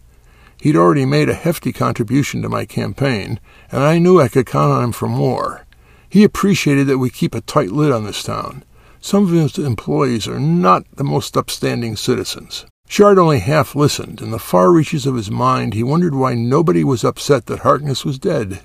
He'd 0.59 0.75
already 0.75 1.05
made 1.05 1.29
a 1.29 1.33
hefty 1.33 1.71
contribution 1.71 2.41
to 2.41 2.49
my 2.49 2.65
campaign, 2.65 3.39
and 3.71 3.83
I 3.83 3.99
knew 3.99 4.19
I 4.19 4.27
could 4.27 4.45
count 4.45 4.73
on 4.73 4.83
him 4.83 4.91
for 4.91 5.07
more. 5.07 5.65
He 6.09 6.25
appreciated 6.25 6.85
that 6.87 6.97
we 6.97 7.09
keep 7.09 7.33
a 7.33 7.39
tight 7.39 7.71
lid 7.71 7.93
on 7.93 8.03
this 8.03 8.23
town. 8.23 8.65
Some 8.99 9.23
of 9.23 9.29
his 9.29 9.57
employees 9.57 10.27
are 10.27 10.37
not 10.37 10.83
the 10.97 11.05
most 11.05 11.37
upstanding 11.37 11.95
citizens. 11.95 12.65
Shard 12.89 13.19
only 13.19 13.39
half 13.39 13.75
listened. 13.75 14.21
In 14.21 14.31
the 14.31 14.39
far 14.39 14.71
reaches 14.71 15.05
of 15.05 15.15
his 15.15 15.29
mind, 15.29 15.73
he 15.73 15.83
wondered 15.83 16.15
why 16.15 16.33
nobody 16.33 16.83
was 16.83 17.03
upset 17.03 17.45
that 17.45 17.59
Harkness 17.59 18.05
was 18.05 18.17
dead. 18.17 18.61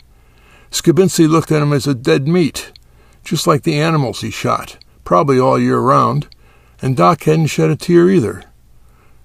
Skabinski 0.70 1.28
looked 1.28 1.50
at 1.50 1.60
him 1.60 1.72
as 1.72 1.86
a 1.86 1.94
dead 1.94 2.28
meat, 2.28 2.72
just 3.24 3.46
like 3.46 3.64
the 3.64 3.78
animals 3.78 4.20
he 4.20 4.30
shot, 4.30 4.78
probably 5.04 5.38
all 5.38 5.58
year 5.58 5.78
round, 5.78 6.28
and 6.80 6.96
Doc 6.96 7.24
hadn't 7.24 7.48
shed 7.48 7.68
a 7.68 7.76
tear 7.76 8.08
either. 8.08 8.44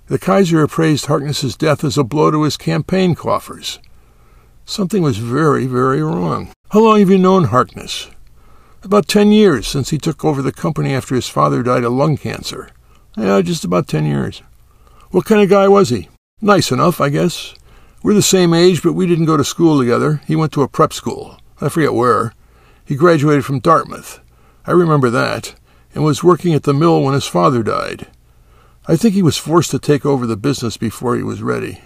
The 0.07 0.19
Kaiser 0.19 0.63
appraised 0.63 1.05
Harkness's 1.05 1.55
death 1.55 1.83
as 1.83 1.97
a 1.97 2.03
blow 2.03 2.31
to 2.31 2.43
his 2.43 2.57
campaign 2.57 3.13
coffers. 3.13 3.79
Something 4.65 5.03
was 5.03 5.17
very, 5.17 5.67
very 5.67 6.01
wrong. 6.01 6.51
How 6.69 6.81
long 6.81 6.99
have 6.99 7.09
you 7.09 7.17
known 7.17 7.45
Harkness? 7.45 8.09
About 8.83 9.07
ten 9.07 9.31
years 9.31 9.67
since 9.67 9.91
he 9.91 9.97
took 9.97 10.25
over 10.25 10.41
the 10.41 10.51
company 10.51 10.93
after 10.93 11.13
his 11.13 11.29
father 11.29 11.61
died 11.61 11.83
of 11.83 11.93
lung 11.93 12.17
cancer. 12.17 12.69
Yeah, 13.15 13.41
just 13.41 13.63
about 13.63 13.87
ten 13.87 14.05
years. 14.05 14.41
What 15.11 15.25
kind 15.25 15.41
of 15.41 15.49
guy 15.49 15.67
was 15.67 15.89
he? 15.89 16.09
Nice 16.41 16.71
enough, 16.71 16.99
I 16.99 17.09
guess. 17.09 17.55
We're 18.03 18.13
the 18.13 18.21
same 18.21 18.53
age, 18.53 18.83
but 18.83 18.93
we 18.93 19.07
didn't 19.07 19.25
go 19.25 19.37
to 19.37 19.43
school 19.43 19.79
together. 19.79 20.21
He 20.27 20.35
went 20.35 20.51
to 20.53 20.61
a 20.61 20.67
prep 20.67 20.93
school. 20.93 21.39
I 21.61 21.69
forget 21.69 21.93
where. 21.93 22.33
He 22.85 22.95
graduated 22.95 23.45
from 23.45 23.59
Dartmouth. 23.59 24.19
I 24.65 24.71
remember 24.71 25.09
that, 25.09 25.55
and 25.93 26.03
was 26.03 26.23
working 26.23 26.53
at 26.53 26.63
the 26.63 26.73
mill 26.73 27.01
when 27.01 27.13
his 27.13 27.25
father 27.25 27.63
died. 27.63 28.07
I 28.87 28.95
think 28.95 29.13
he 29.13 29.21
was 29.21 29.37
forced 29.37 29.71
to 29.71 29.79
take 29.79 30.05
over 30.05 30.25
the 30.25 30.37
business 30.37 30.77
before 30.77 31.15
he 31.15 31.23
was 31.23 31.41
ready. 31.41 31.81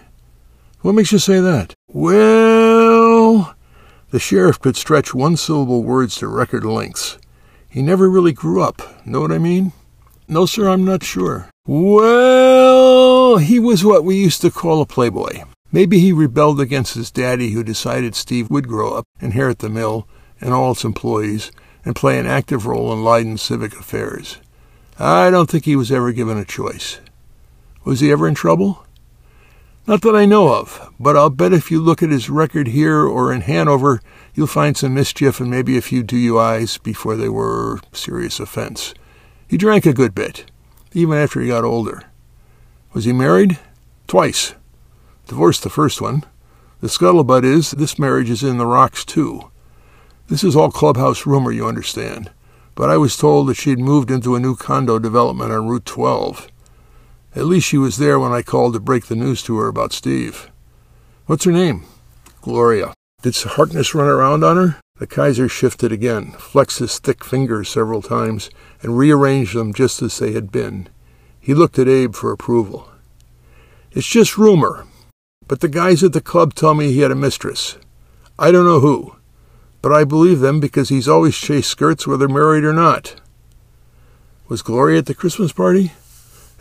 What 0.82 0.96
makes 0.96 1.12
you 1.12 1.20
say 1.20 1.40
that? 1.40 1.74
Well, 1.88 3.56
the 4.10 4.20
sheriff 4.20 4.60
could 4.60 4.76
stretch 4.76 5.14
one 5.14 5.38
syllable 5.38 5.84
words 5.84 6.16
to 6.18 6.28
record 6.28 6.66
lengths. 6.66 7.18
He 7.70 7.82
never 7.82 8.10
really 8.10 8.34
grew 8.34 8.62
up. 8.62 9.06
Know 9.06 9.22
what 9.22 9.32
I 9.32 9.38
mean? 9.38 9.74
No, 10.28 10.46
sir, 10.46 10.70
I'm 10.70 10.84
not 10.84 11.04
sure. 11.04 11.50
Well, 11.66 13.11
Oh, 13.34 13.38
he 13.38 13.60
was 13.60 13.86
what 13.86 14.04
we 14.04 14.18
used 14.18 14.42
to 14.42 14.52
call 14.52 14.82
a 14.82 14.86
playboy. 14.86 15.46
Maybe 15.72 16.00
he 16.00 16.12
rebelled 16.12 16.60
against 16.60 16.96
his 16.96 17.10
daddy, 17.10 17.52
who 17.52 17.64
decided 17.64 18.14
Steve 18.14 18.50
would 18.50 18.68
grow 18.68 18.94
up, 18.94 19.08
inherit 19.22 19.60
the 19.60 19.70
mill 19.70 20.06
and 20.42 20.54
all 20.54 20.74
its 20.74 20.84
employees, 20.84 21.50
and 21.86 21.96
play 21.96 22.20
an 22.20 22.28
active 22.28 22.66
role 22.66 22.92
in 22.92 23.06
Leyden's 23.06 23.42
civic 23.42 23.72
affairs. 23.72 24.40
I 25.00 25.30
don't 25.30 25.50
think 25.50 25.64
he 25.64 25.78
was 25.78 25.94
ever 25.94 26.12
given 26.12 26.38
a 26.38 26.44
choice. 26.44 27.00
Was 27.86 28.02
he 28.02 28.12
ever 28.12 28.28
in 28.28 28.36
trouble? 28.36 28.86
Not 29.88 30.02
that 30.02 30.14
I 30.14 30.26
know 30.26 30.54
of, 30.54 30.92
but 31.00 31.16
I'll 31.16 31.30
bet 31.30 31.54
if 31.54 31.72
you 31.72 31.80
look 31.80 32.04
at 32.04 32.10
his 32.10 32.30
record 32.30 32.68
here 32.68 33.00
or 33.08 33.32
in 33.32 33.40
Hanover, 33.40 34.02
you'll 34.34 34.48
find 34.48 34.76
some 34.76 34.94
mischief 34.94 35.40
and 35.40 35.50
maybe 35.50 35.78
a 35.78 35.82
few 35.82 36.04
DUIs 36.04 36.84
before 36.84 37.16
they 37.16 37.30
were 37.30 37.80
serious 37.94 38.42
offense. 38.42 38.94
He 39.48 39.56
drank 39.56 39.86
a 39.86 39.94
good 39.94 40.14
bit, 40.14 40.52
even 40.92 41.18
after 41.18 41.40
he 41.40 41.48
got 41.48 41.64
older. 41.64 42.11
Was 42.94 43.06
he 43.06 43.14
married? 43.14 43.60
Twice. 44.08 44.54
Divorced 45.28 45.64
the 45.64 45.70
first 45.70 46.02
one. 46.02 46.24
The 46.82 46.88
scuttlebutt 46.88 47.46
is 47.46 47.72
this 47.72 47.98
marriage 47.98 48.30
is 48.30 48.44
in 48.44 48.58
the 48.58 48.66
rocks, 48.66 49.06
too. 49.06 49.50
This 50.28 50.44
is 50.44 50.56
all 50.56 50.72
clubhouse 50.72 51.26
rumor, 51.26 51.52
you 51.52 51.68
understand. 51.68 52.32
But 52.76 52.90
I 52.90 52.98
was 52.98 53.16
told 53.16 53.48
that 53.48 53.56
she'd 53.56 53.80
moved 53.80 54.12
into 54.12 54.36
a 54.36 54.40
new 54.40 54.56
condo 54.56 55.00
development 55.00 55.52
on 55.52 55.68
Route 55.68 55.86
12. 55.86 56.48
At 57.36 57.46
least 57.46 57.68
she 57.68 57.78
was 57.78 57.98
there 57.98 58.20
when 58.20 58.34
I 58.34 58.42
called 58.42 58.74
to 58.74 58.80
break 58.80 59.06
the 59.06 59.16
news 59.16 59.42
to 59.44 59.58
her 59.58 59.68
about 59.68 59.94
Steve. 59.94 60.52
What's 61.28 61.46
her 61.46 61.52
name? 61.52 61.86
Gloria. 62.42 62.94
Did 63.22 63.36
Harkness 63.36 63.94
run 63.94 64.08
around 64.08 64.44
on 64.44 64.58
her? 64.58 64.82
The 64.98 65.08
Kaiser 65.08 65.48
shifted 65.48 65.92
again, 65.92 66.32
flexed 66.34 66.80
his 66.80 67.00
thick 67.00 67.24
fingers 67.24 67.70
several 67.70 68.02
times, 68.02 68.50
and 68.82 68.98
rearranged 68.98 69.56
them 69.56 69.74
just 69.74 70.02
as 70.02 70.18
they 70.20 70.34
had 70.34 70.52
been. 70.52 70.90
He 71.42 71.56
looked 71.56 71.80
at 71.80 71.88
Abe 71.88 72.14
for 72.14 72.32
approval. 72.32 72.88
It's 73.92 74.08
just 74.08 74.38
rumor, 74.38 74.86
but 75.48 75.60
the 75.60 75.68
guys 75.68 76.04
at 76.04 76.14
the 76.14 76.22
club 76.22 76.54
tell 76.54 76.76
me 76.76 76.94
he 76.94 77.02
had 77.02 77.12
a 77.12 77.16
mistress. 77.16 77.78
I 78.38 78.52
don't 78.52 78.64
know 78.64 78.80
who, 78.80 79.16
but 79.82 79.92
I 79.92 80.04
believe 80.04 80.40
them 80.40 80.60
because 80.60 80.90
he's 80.90 81.08
always 81.08 81.36
chased 81.36 81.72
skirts 81.72 82.06
whether 82.06 82.30
married 82.30 82.64
or 82.64 82.74
not. 82.74 83.16
Was 84.48 84.62
Gloria 84.62 85.00
at 85.00 85.08
the 85.08 85.16
Christmas 85.16 85.52
party? 85.52 85.92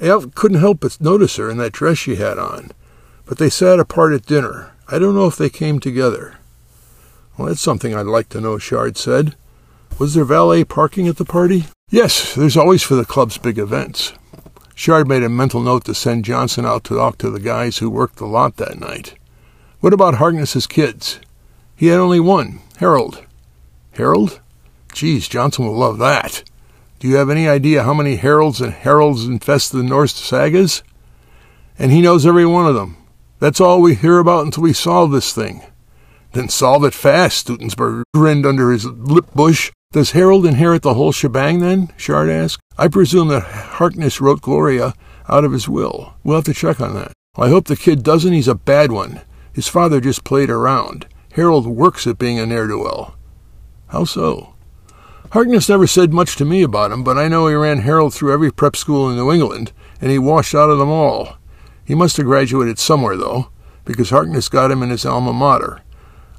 Al 0.01 0.29
couldn't 0.29 0.61
help 0.61 0.81
but 0.81 1.01
notice 1.01 1.37
her 1.37 1.51
in 1.51 1.59
that 1.59 1.73
dress 1.73 1.99
she 1.99 2.17
had 2.17 2.39
on, 2.39 2.71
but 3.27 3.37
they 3.37 3.51
sat 3.51 3.79
apart 3.79 4.15
at 4.15 4.25
dinner. 4.25 4.73
I 4.89 4.99
don't 4.99 5.15
know 5.15 5.27
if 5.27 5.37
they 5.37 5.51
came 5.51 5.79
together. 5.79 6.39
Well, 7.37 7.49
that's 7.49 7.61
something 7.61 7.95
I'd 7.95 8.07
like 8.07 8.31
to 8.31 8.41
know, 8.41 8.59
Shard 8.59 8.97
said. 8.97 9.37
Was 9.99 10.15
there 10.15 10.25
valet 10.25 10.65
parking 10.65 11.07
at 11.07 11.17
the 11.17 11.25
party? 11.25 11.67
Yes, 11.91 12.35
there's 12.35 12.57
always 12.57 12.83
for 12.83 12.95
the 12.95 13.05
club's 13.05 13.39
big 13.39 13.59
events. 13.59 14.15
Shard 14.81 15.09
made 15.09 15.23
a 15.23 15.29
mental 15.29 15.61
note 15.61 15.85
to 15.85 15.95
send 15.95 16.25
Johnson 16.25 16.65
out 16.65 16.85
to 16.85 16.95
talk 16.95 17.19
to 17.19 17.29
the 17.29 17.39
guys 17.39 17.77
who 17.77 17.91
worked 17.91 18.17
the 18.17 18.25
lot 18.25 18.57
that 18.57 18.81
night. 18.81 19.15
What 19.81 19.93
about 19.93 20.15
Harkness's 20.15 20.67
kids? 20.67 21.21
He 21.77 21.89
had 21.89 21.99
only 21.99 22.19
one, 22.19 22.61
Harold. 22.79 23.23
Harold? 23.93 24.41
Geez, 24.95 25.29
Johnson 25.29 25.67
will 25.67 25.77
love 25.77 25.99
that. 25.99 26.45
Do 26.99 27.09
you 27.09 27.17
have 27.17 27.29
any 27.29 27.47
idea 27.47 27.83
how 27.83 27.93
many 27.93 28.17
Harolds 28.17 28.63
and 28.63 28.73
Harolds 28.73 29.27
infest 29.27 29.71
the 29.71 29.83
Norse 29.83 30.15
Sagas? 30.15 30.83
And 31.79 31.93
he 31.93 32.01
knows 32.01 32.25
every 32.25 32.47
one 32.47 32.67
of 32.67 32.75
them. 32.75 32.97
That's 33.39 33.61
all 33.61 33.83
we 33.83 33.95
hear 33.95 34.19
about 34.19 34.47
until 34.47 34.63
we 34.63 34.73
solve 34.73 35.11
this 35.11 35.35
thing. 35.35 35.61
Then 36.33 36.49
solve 36.49 36.85
it 36.85 36.95
fast, 36.95 37.49
Stutzenberger 37.49 38.05
grinned 38.15 38.47
under 38.47 38.71
his 38.71 38.87
lip 38.87 39.27
bush. 39.35 39.73
Does 39.93 40.13
Harold 40.13 40.47
inherit 40.47 40.81
the 40.81 40.95
whole 40.95 41.13
shebang 41.13 41.59
then? 41.59 41.93
Shard 41.99 42.31
asked. 42.31 42.63
I 42.81 42.89
presume 42.89 43.29
that 43.29 43.43
Harkness 43.43 44.23
wrote 44.23 44.41
Gloria 44.41 44.95
out 45.29 45.45
of 45.45 45.53
his 45.53 45.69
will. 45.69 46.15
We'll 46.25 46.37
have 46.37 46.47
to 46.47 46.55
check 46.55 46.81
on 46.81 46.95
that. 46.95 47.13
I 47.37 47.51
hope 47.51 47.67
the 47.67 47.77
kid 47.77 48.03
doesn't. 48.03 48.33
He's 48.33 48.49
a 48.49 48.55
bad 48.55 48.91
one. 48.91 49.21
His 49.53 49.69
father 49.69 50.01
just 50.01 50.25
played 50.25 50.49
around. 50.49 51.07
Harold 51.35 51.67
works 51.67 52.07
at 52.07 52.17
being 52.17 52.39
a 52.39 52.47
ne'er-do-well. 52.47 53.19
How 53.89 54.05
so? 54.05 54.55
Harkness 55.33 55.69
never 55.69 55.87
said 55.87 56.15
much 56.15 56.37
to 56.37 56.47
me 56.47 56.63
about 56.63 56.91
him, 56.91 57.05
but 57.05 57.19
I 57.19 57.29
know 57.29 57.49
he 57.49 57.55
ran 57.55 57.81
Harold 57.81 58.15
through 58.15 58.33
every 58.33 58.51
prep 58.51 58.75
school 58.77 59.11
in 59.11 59.17
New 59.17 59.31
England, 59.31 59.73
and 60.01 60.11
he 60.11 60.19
washed 60.19 60.55
out 60.55 60.71
of 60.71 60.79
them 60.79 60.89
all. 60.89 61.37
He 61.85 61.95
must 61.95 62.17
have 62.17 62.25
graduated 62.25 62.79
somewhere, 62.79 63.19
though, 63.19 63.51
because 63.85 64.09
Harkness 64.09 64.49
got 64.49 64.71
him 64.71 64.83
in 64.83 64.89
his 64.89 65.05
alma 65.05 65.35
mater. 65.35 65.83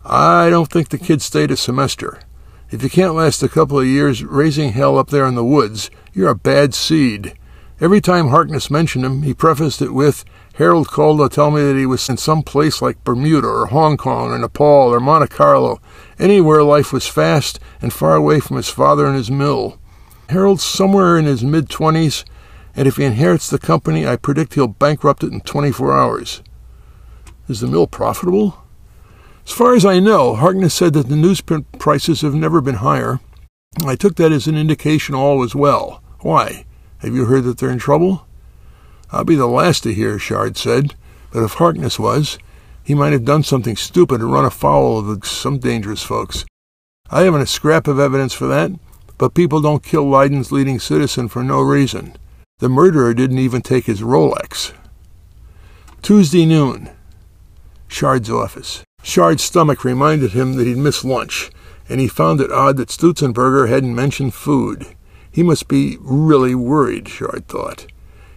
I 0.04 0.50
don't 0.50 0.72
think 0.72 0.90
the 0.90 0.98
kid 0.98 1.22
stayed 1.22 1.52
a 1.52 1.56
semester. 1.56 2.20
If 2.72 2.82
you 2.84 2.90
can't 2.90 3.16
last 3.16 3.44
a 3.44 3.50
couple 3.50 3.78
of 3.78 3.86
years 3.86 4.24
raising 4.24 4.72
hell 4.72 4.98
up 4.98 5.10
there 5.10 5.26
in 5.26 5.36
the 5.36 5.44
woods, 5.44 5.92
you're 6.14 6.30
a 6.30 6.36
bad 6.36 6.74
seed. 6.74 7.34
Every 7.82 8.00
time 8.00 8.30
Harkness 8.30 8.72
mentioned 8.72 9.04
him, 9.04 9.24
he 9.24 9.34
prefaced 9.34 9.82
it 9.82 9.94
with, 9.94 10.24
Harold 10.54 10.88
called 10.88 11.20
to 11.20 11.28
tell 11.28 11.52
me 11.52 11.62
that 11.64 11.76
he 11.76 11.86
was 11.86 12.08
in 12.08 12.16
some 12.16 12.44
place 12.44 12.82
like 12.82 13.04
Bermuda 13.04 13.46
or 13.46 13.66
Hong 13.66 13.98
Kong 13.98 14.32
or 14.32 14.40
Nepal 14.40 14.94
or 14.94 15.02
Monte 15.02 15.28
Carlo, 15.28 15.82
anywhere 16.18 16.64
life 16.64 16.94
was 16.94 17.06
fast 17.08 17.60
and 17.82 17.92
far 17.92 18.16
away 18.16 18.40
from 18.40 18.56
his 18.56 18.70
father 18.70 19.06
and 19.06 19.18
his 19.18 19.30
mill. 19.30 19.78
Harold's 20.30 20.64
somewhere 20.64 21.18
in 21.18 21.26
his 21.26 21.44
mid 21.44 21.70
twenties, 21.70 22.24
and 22.74 22.88
if 22.88 22.96
he 22.96 23.04
inherits 23.04 23.50
the 23.50 23.60
company, 23.60 24.08
I 24.08 24.16
predict 24.16 24.54
he'll 24.54 24.70
bankrupt 24.70 25.26
it 25.26 25.34
in 25.34 25.42
24 25.42 25.92
hours. 25.92 26.42
Is 27.50 27.60
the 27.60 27.68
mill 27.68 27.88
profitable? 27.88 28.64
As 29.52 29.58
far 29.58 29.76
as 29.76 29.84
I 29.84 30.00
know, 30.00 30.34
Harkness 30.34 30.74
said 30.74 30.94
that 30.94 31.10
the 31.10 31.16
newsprint 31.16 31.66
prices 31.78 32.22
have 32.22 32.34
never 32.34 32.62
been 32.62 32.76
higher. 32.76 33.20
I 33.86 33.98
took 33.98 34.16
that 34.16 34.32
as 34.32 34.48
an 34.48 34.56
indication 34.56 35.14
all 35.14 35.38
was 35.38 35.54
well. 35.54 36.02
Why? 36.22 36.64
Have 37.00 37.14
you 37.14 37.26
heard 37.26 37.44
that 37.44 37.58
they're 37.58 37.70
in 37.70 37.78
trouble? 37.78 38.26
I'll 39.12 39.26
be 39.26 39.36
the 39.36 39.48
last 39.48 39.84
to 39.84 39.94
hear, 39.94 40.18
Shard 40.18 40.56
said, 40.56 40.96
but 41.34 41.44
if 41.44 41.56
Harkness 41.56 42.00
was, 42.00 42.40
he 42.82 42.96
might 42.96 43.12
have 43.12 43.26
done 43.26 43.44
something 43.44 43.76
stupid 43.76 44.22
and 44.22 44.32
run 44.32 44.46
afoul 44.46 45.00
of 45.00 45.28
some 45.28 45.60
dangerous 45.60 46.02
folks. 46.02 46.46
I 47.10 47.24
haven't 47.24 47.42
a 47.42 47.46
scrap 47.46 47.90
of 47.90 48.00
evidence 48.00 48.32
for 48.32 48.48
that, 48.48 48.72
but 49.18 49.34
people 49.34 49.60
don't 49.60 49.84
kill 49.84 50.06
Leyden's 50.06 50.54
leading 50.54 50.80
citizen 50.80 51.28
for 51.28 51.44
no 51.44 51.60
reason. 51.60 52.16
The 52.60 52.70
murderer 52.70 53.14
didn't 53.14 53.40
even 53.40 53.62
take 53.62 53.88
his 53.88 54.02
Rolex. 54.02 54.72
Tuesday 56.02 56.46
noon. 56.46 56.90
Shard's 57.90 58.30
office. 58.30 58.86
Shard's 59.04 59.44
stomach 59.44 59.84
reminded 59.84 60.32
him 60.32 60.54
that 60.54 60.68
he'd 60.68 60.78
missed 60.78 61.04
lunch, 61.04 61.52
and 61.90 62.00
he 62.00 62.08
found 62.08 62.40
it 62.40 62.52
odd 62.52 62.78
that 62.78 62.90
Stutzenberger 62.90 63.68
hadn't 63.68 63.96
mentioned 63.96 64.34
food. 64.34 64.88
He 65.32 65.44
must 65.44 65.68
be 65.68 65.98
really 66.02 66.56
worried, 66.56 67.08
Shard 67.08 67.48
thought. 67.48 67.88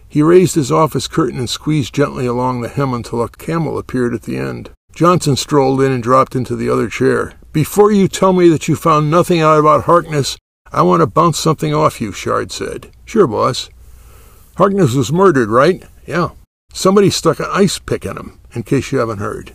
He 0.07 0.21
raised 0.21 0.55
his 0.55 0.71
office 0.71 1.07
curtain 1.07 1.39
and 1.39 1.49
squeezed 1.49 1.93
gently 1.93 2.25
along 2.25 2.61
the 2.61 2.69
hem 2.69 2.93
until 2.93 3.21
a 3.21 3.29
camel 3.29 3.77
appeared 3.77 4.13
at 4.13 4.23
the 4.23 4.37
end. 4.37 4.69
Johnson 4.93 5.35
strolled 5.35 5.81
in 5.81 5.91
and 5.91 6.01
dropped 6.01 6.35
into 6.35 6.55
the 6.55 6.69
other 6.69 6.87
chair. 6.87 7.33
Before 7.51 7.91
you 7.91 8.07
tell 8.07 8.31
me 8.31 8.47
that 8.47 8.67
you 8.69 8.77
found 8.77 9.11
nothing 9.11 9.41
out 9.41 9.59
about 9.59 9.83
Harkness, 9.83 10.37
I 10.71 10.83
want 10.83 11.01
to 11.01 11.07
bounce 11.07 11.37
something 11.37 11.73
off 11.73 11.99
you, 11.99 12.11
Shard 12.13 12.51
said. 12.51 12.91
Sure, 13.03 13.27
boss. 13.27 13.69
Harkness 14.55 14.93
was 14.93 15.11
murdered, 15.11 15.49
right? 15.49 15.83
Yeah. 16.05 16.29
Somebody 16.73 17.09
stuck 17.09 17.39
an 17.39 17.47
ice 17.51 17.77
pick 17.77 18.05
in 18.05 18.17
him, 18.17 18.39
in 18.53 18.63
case 18.63 18.91
you 18.91 18.99
haven't 18.99 19.19
heard. 19.19 19.53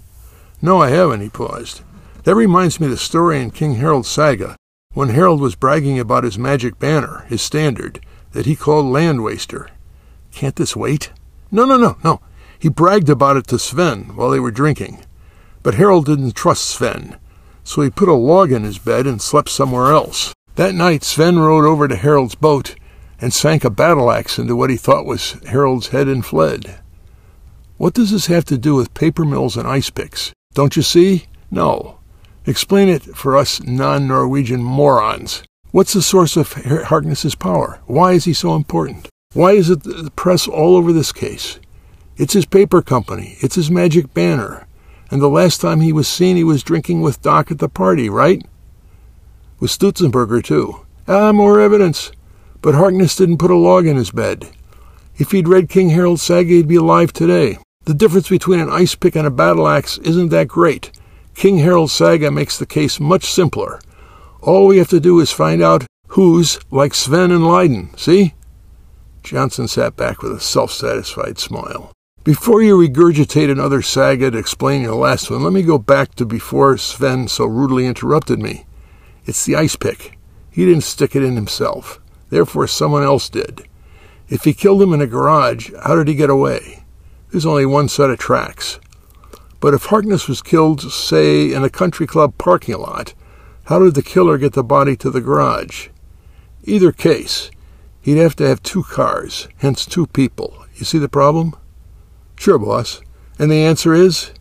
No, 0.62 0.80
I 0.80 0.90
haven't, 0.90 1.20
he 1.20 1.28
paused. 1.28 1.82
That 2.24 2.34
reminds 2.34 2.78
me 2.78 2.86
of 2.86 2.92
the 2.92 2.98
story 2.98 3.40
in 3.40 3.50
King 3.50 3.76
Harold's 3.76 4.08
saga, 4.08 4.56
when 4.92 5.11
Harold 5.11 5.40
was 5.40 5.54
bragging 5.54 5.98
about 5.98 6.24
his 6.24 6.38
magic 6.38 6.78
banner, 6.78 7.24
his 7.28 7.40
standard, 7.40 8.00
that 8.32 8.46
he 8.46 8.56
called 8.56 8.86
Land 8.86 9.22
Waster. 9.22 9.70
Can't 10.32 10.56
this 10.56 10.76
wait? 10.76 11.12
No, 11.50 11.64
no, 11.64 11.76
no, 11.76 11.96
no. 12.04 12.20
He 12.58 12.68
bragged 12.68 13.08
about 13.08 13.36
it 13.36 13.46
to 13.48 13.58
Sven 13.58 14.16
while 14.16 14.30
they 14.30 14.40
were 14.40 14.50
drinking. 14.50 15.04
But 15.62 15.74
Harold 15.74 16.06
didn't 16.06 16.32
trust 16.32 16.64
Sven, 16.66 17.16
so 17.64 17.82
he 17.82 17.90
put 17.90 18.08
a 18.08 18.14
log 18.14 18.52
in 18.52 18.64
his 18.64 18.78
bed 18.78 19.06
and 19.06 19.20
slept 19.20 19.48
somewhere 19.48 19.92
else. 19.92 20.34
That 20.56 20.74
night, 20.74 21.04
Sven 21.04 21.38
rode 21.38 21.64
over 21.64 21.88
to 21.88 21.96
Harold's 21.96 22.34
boat 22.34 22.74
and 23.20 23.32
sank 23.32 23.64
a 23.64 23.70
battle 23.70 24.11
axe 24.11 24.38
into 24.38 24.56
what 24.56 24.70
he 24.70 24.76
thought 24.76 25.06
was 25.06 25.32
Harold's 25.46 25.88
head 25.88 26.08
and 26.08 26.24
fled. 26.24 26.80
What 27.76 27.94
does 27.94 28.11
this 28.11 28.26
have 28.26 28.44
to 28.46 28.58
do 28.58 28.74
with 28.74 28.92
paper 28.92 29.24
mills 29.24 29.56
and 29.56 29.66
ice 29.66 29.88
picks? 29.88 30.32
Don't 30.53 30.74
you 30.74 30.82
see? 30.82 31.26
No. 31.51 31.98
Explain 32.44 32.88
it 32.88 33.03
for 33.03 33.36
us 33.36 33.62
non 33.62 34.09
Norwegian 34.09 34.62
morons. 34.62 35.44
What's 35.70 35.92
the 35.92 36.03
source 36.03 36.36
of 36.36 36.53
Harkness's 36.53 37.36
power? 37.36 37.80
Why 37.86 38.12
is 38.12 38.24
he 38.24 38.32
so 38.32 38.57
important? 38.57 39.09
Why 39.32 39.53
is 39.53 39.70
it 39.70 39.84
the 39.84 40.11
press 40.16 40.48
all 40.48 40.74
over 40.74 40.92
this 40.92 41.12
case? 41.12 41.61
It's 42.16 42.32
his 42.32 42.46
paper 42.46 42.82
company. 42.82 43.36
It's 43.40 43.55
his 43.55 43.70
magic 43.70 44.12
banner. 44.12 44.66
And 45.11 45.22
the 45.22 45.28
last 45.28 45.61
time 45.61 45.80
he 45.80 45.92
was 45.92 46.09
seen, 46.09 46.36
he 46.36 46.44
was 46.44 46.64
drinking 46.64 47.01
with 47.01 47.22
Doc 47.22 47.53
at 47.53 47.61
the 47.61 47.68
party, 47.68 48.09
right? 48.09 48.44
With 49.61 49.70
Stutzenberger, 49.70 50.42
too. 50.42 50.84
Ah, 51.07 51.30
more 51.30 51.61
evidence. 51.61 52.11
But 52.61 52.74
Harkness 52.74 53.14
didn't 53.14 53.38
put 53.38 53.53
a 53.53 53.57
log 53.57 53.86
in 53.86 53.96
his 53.96 54.11
bed. 54.11 54.48
If 55.16 55.30
he'd 55.30 55.48
read 55.48 55.68
King 55.68 55.90
Harold 55.90 56.18
Saga, 56.18 56.48
he'd 56.48 56.68
be 56.68 56.76
alive 56.76 57.12
today. 57.12 57.59
The 57.84 57.94
difference 57.94 58.28
between 58.28 58.60
an 58.60 58.70
ice 58.70 58.94
pick 58.94 59.16
and 59.16 59.26
a 59.26 59.30
battle 59.30 59.66
axe 59.66 59.98
isn't 59.98 60.28
that 60.28 60.48
great. 60.48 60.90
King 61.34 61.58
Harold 61.58 61.90
Saga 61.90 62.30
makes 62.30 62.58
the 62.58 62.66
case 62.66 63.00
much 63.00 63.24
simpler. 63.24 63.80
All 64.42 64.66
we 64.66 64.78
have 64.78 64.90
to 64.90 65.00
do 65.00 65.18
is 65.20 65.32
find 65.32 65.62
out 65.62 65.86
who's 66.08 66.60
like 66.70 66.94
Sven 66.94 67.30
and 67.30 67.46
Leiden, 67.46 67.96
see? 67.96 68.34
Johnson 69.22 69.66
sat 69.66 69.96
back 69.96 70.22
with 70.22 70.32
a 70.32 70.40
self 70.40 70.72
satisfied 70.72 71.38
smile. 71.38 71.92
Before 72.22 72.62
you 72.62 72.76
regurgitate 72.76 73.50
another 73.50 73.80
saga 73.80 74.30
to 74.30 74.38
explain 74.38 74.82
your 74.82 74.94
last 74.94 75.30
one, 75.30 75.42
let 75.42 75.54
me 75.54 75.62
go 75.62 75.78
back 75.78 76.14
to 76.16 76.26
before 76.26 76.76
Sven 76.76 77.28
so 77.28 77.46
rudely 77.46 77.86
interrupted 77.86 78.38
me. 78.38 78.66
It's 79.24 79.46
the 79.46 79.56
ice 79.56 79.76
pick. 79.76 80.18
He 80.50 80.66
didn't 80.66 80.82
stick 80.82 81.16
it 81.16 81.22
in 81.22 81.34
himself. 81.34 81.98
Therefore, 82.28 82.66
someone 82.66 83.02
else 83.02 83.30
did. 83.30 83.66
If 84.28 84.44
he 84.44 84.52
killed 84.52 84.82
him 84.82 84.92
in 84.92 85.00
a 85.00 85.06
garage, 85.06 85.72
how 85.82 85.96
did 85.96 86.08
he 86.08 86.14
get 86.14 86.28
away? 86.28 86.79
There's 87.30 87.46
only 87.46 87.66
one 87.66 87.88
set 87.88 88.10
of 88.10 88.18
tracks. 88.18 88.80
But 89.60 89.74
if 89.74 89.86
Harkness 89.86 90.26
was 90.26 90.42
killed, 90.42 90.80
say, 90.92 91.52
in 91.52 91.62
a 91.62 91.70
country 91.70 92.06
club 92.06 92.36
parking 92.38 92.78
lot, 92.78 93.14
how 93.64 93.78
did 93.78 93.94
the 93.94 94.02
killer 94.02 94.38
get 94.38 94.54
the 94.54 94.64
body 94.64 94.96
to 94.96 95.10
the 95.10 95.20
garage? 95.20 95.88
Either 96.64 96.92
case, 96.92 97.50
he'd 98.00 98.16
have 98.16 98.34
to 98.36 98.46
have 98.46 98.62
two 98.62 98.82
cars, 98.82 99.48
hence 99.58 99.86
two 99.86 100.06
people. 100.06 100.64
You 100.74 100.84
see 100.84 100.98
the 100.98 101.08
problem? 101.08 101.54
Sure, 102.36 102.58
boss. 102.58 103.00
And 103.38 103.50
the 103.50 103.62
answer 103.62 103.94
is? 103.94 104.32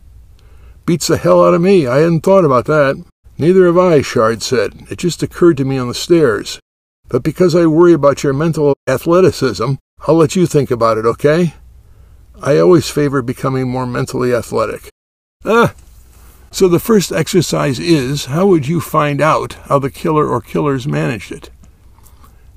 Beats 0.86 1.06
the 1.06 1.18
hell 1.18 1.44
out 1.44 1.54
of 1.54 1.60
me. 1.60 1.86
I 1.86 1.98
hadn't 1.98 2.22
thought 2.22 2.44
about 2.44 2.64
that. 2.64 2.96
Neither 3.38 3.66
have 3.66 3.78
I, 3.78 4.02
Shard 4.02 4.42
said. 4.42 4.86
It 4.90 4.98
just 4.98 5.22
occurred 5.22 5.56
to 5.58 5.64
me 5.64 5.78
on 5.78 5.88
the 5.88 5.94
stairs. 5.94 6.58
But 7.08 7.22
because 7.22 7.54
I 7.54 7.66
worry 7.66 7.92
about 7.92 8.22
your 8.22 8.32
mental 8.32 8.74
athleticism, 8.86 9.74
I'll 10.06 10.16
let 10.16 10.34
you 10.34 10.46
think 10.46 10.70
about 10.70 10.98
it, 10.98 11.06
okay? 11.06 11.54
I 12.42 12.58
always 12.58 12.88
favor 12.88 13.20
becoming 13.20 13.68
more 13.68 13.86
mentally 13.86 14.32
athletic. 14.32 14.88
Ah! 15.44 15.74
So 16.50 16.68
the 16.68 16.80
first 16.80 17.12
exercise 17.12 17.78
is 17.78 18.26
how 18.26 18.46
would 18.46 18.66
you 18.66 18.80
find 18.80 19.20
out 19.20 19.54
how 19.64 19.78
the 19.78 19.90
killer 19.90 20.26
or 20.26 20.40
killers 20.40 20.86
managed 20.86 21.32
it? 21.32 21.50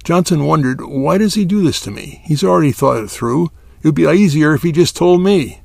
Johnson 0.04 0.46
wondered, 0.46 0.82
why 0.82 1.18
does 1.18 1.36
he 1.36 1.44
do 1.44 1.62
this 1.62 1.82
to 1.82 1.92
me? 1.92 2.22
He's 2.24 2.44
already 2.44 2.72
thought 2.72 3.04
it 3.04 3.10
through. 3.10 3.52
It 3.82 3.88
would 3.88 3.96
be 3.96 4.04
easier 4.04 4.54
if 4.54 4.64
he 4.64 4.72
just 4.72 4.96
told 4.96 5.22
me. 5.22 5.62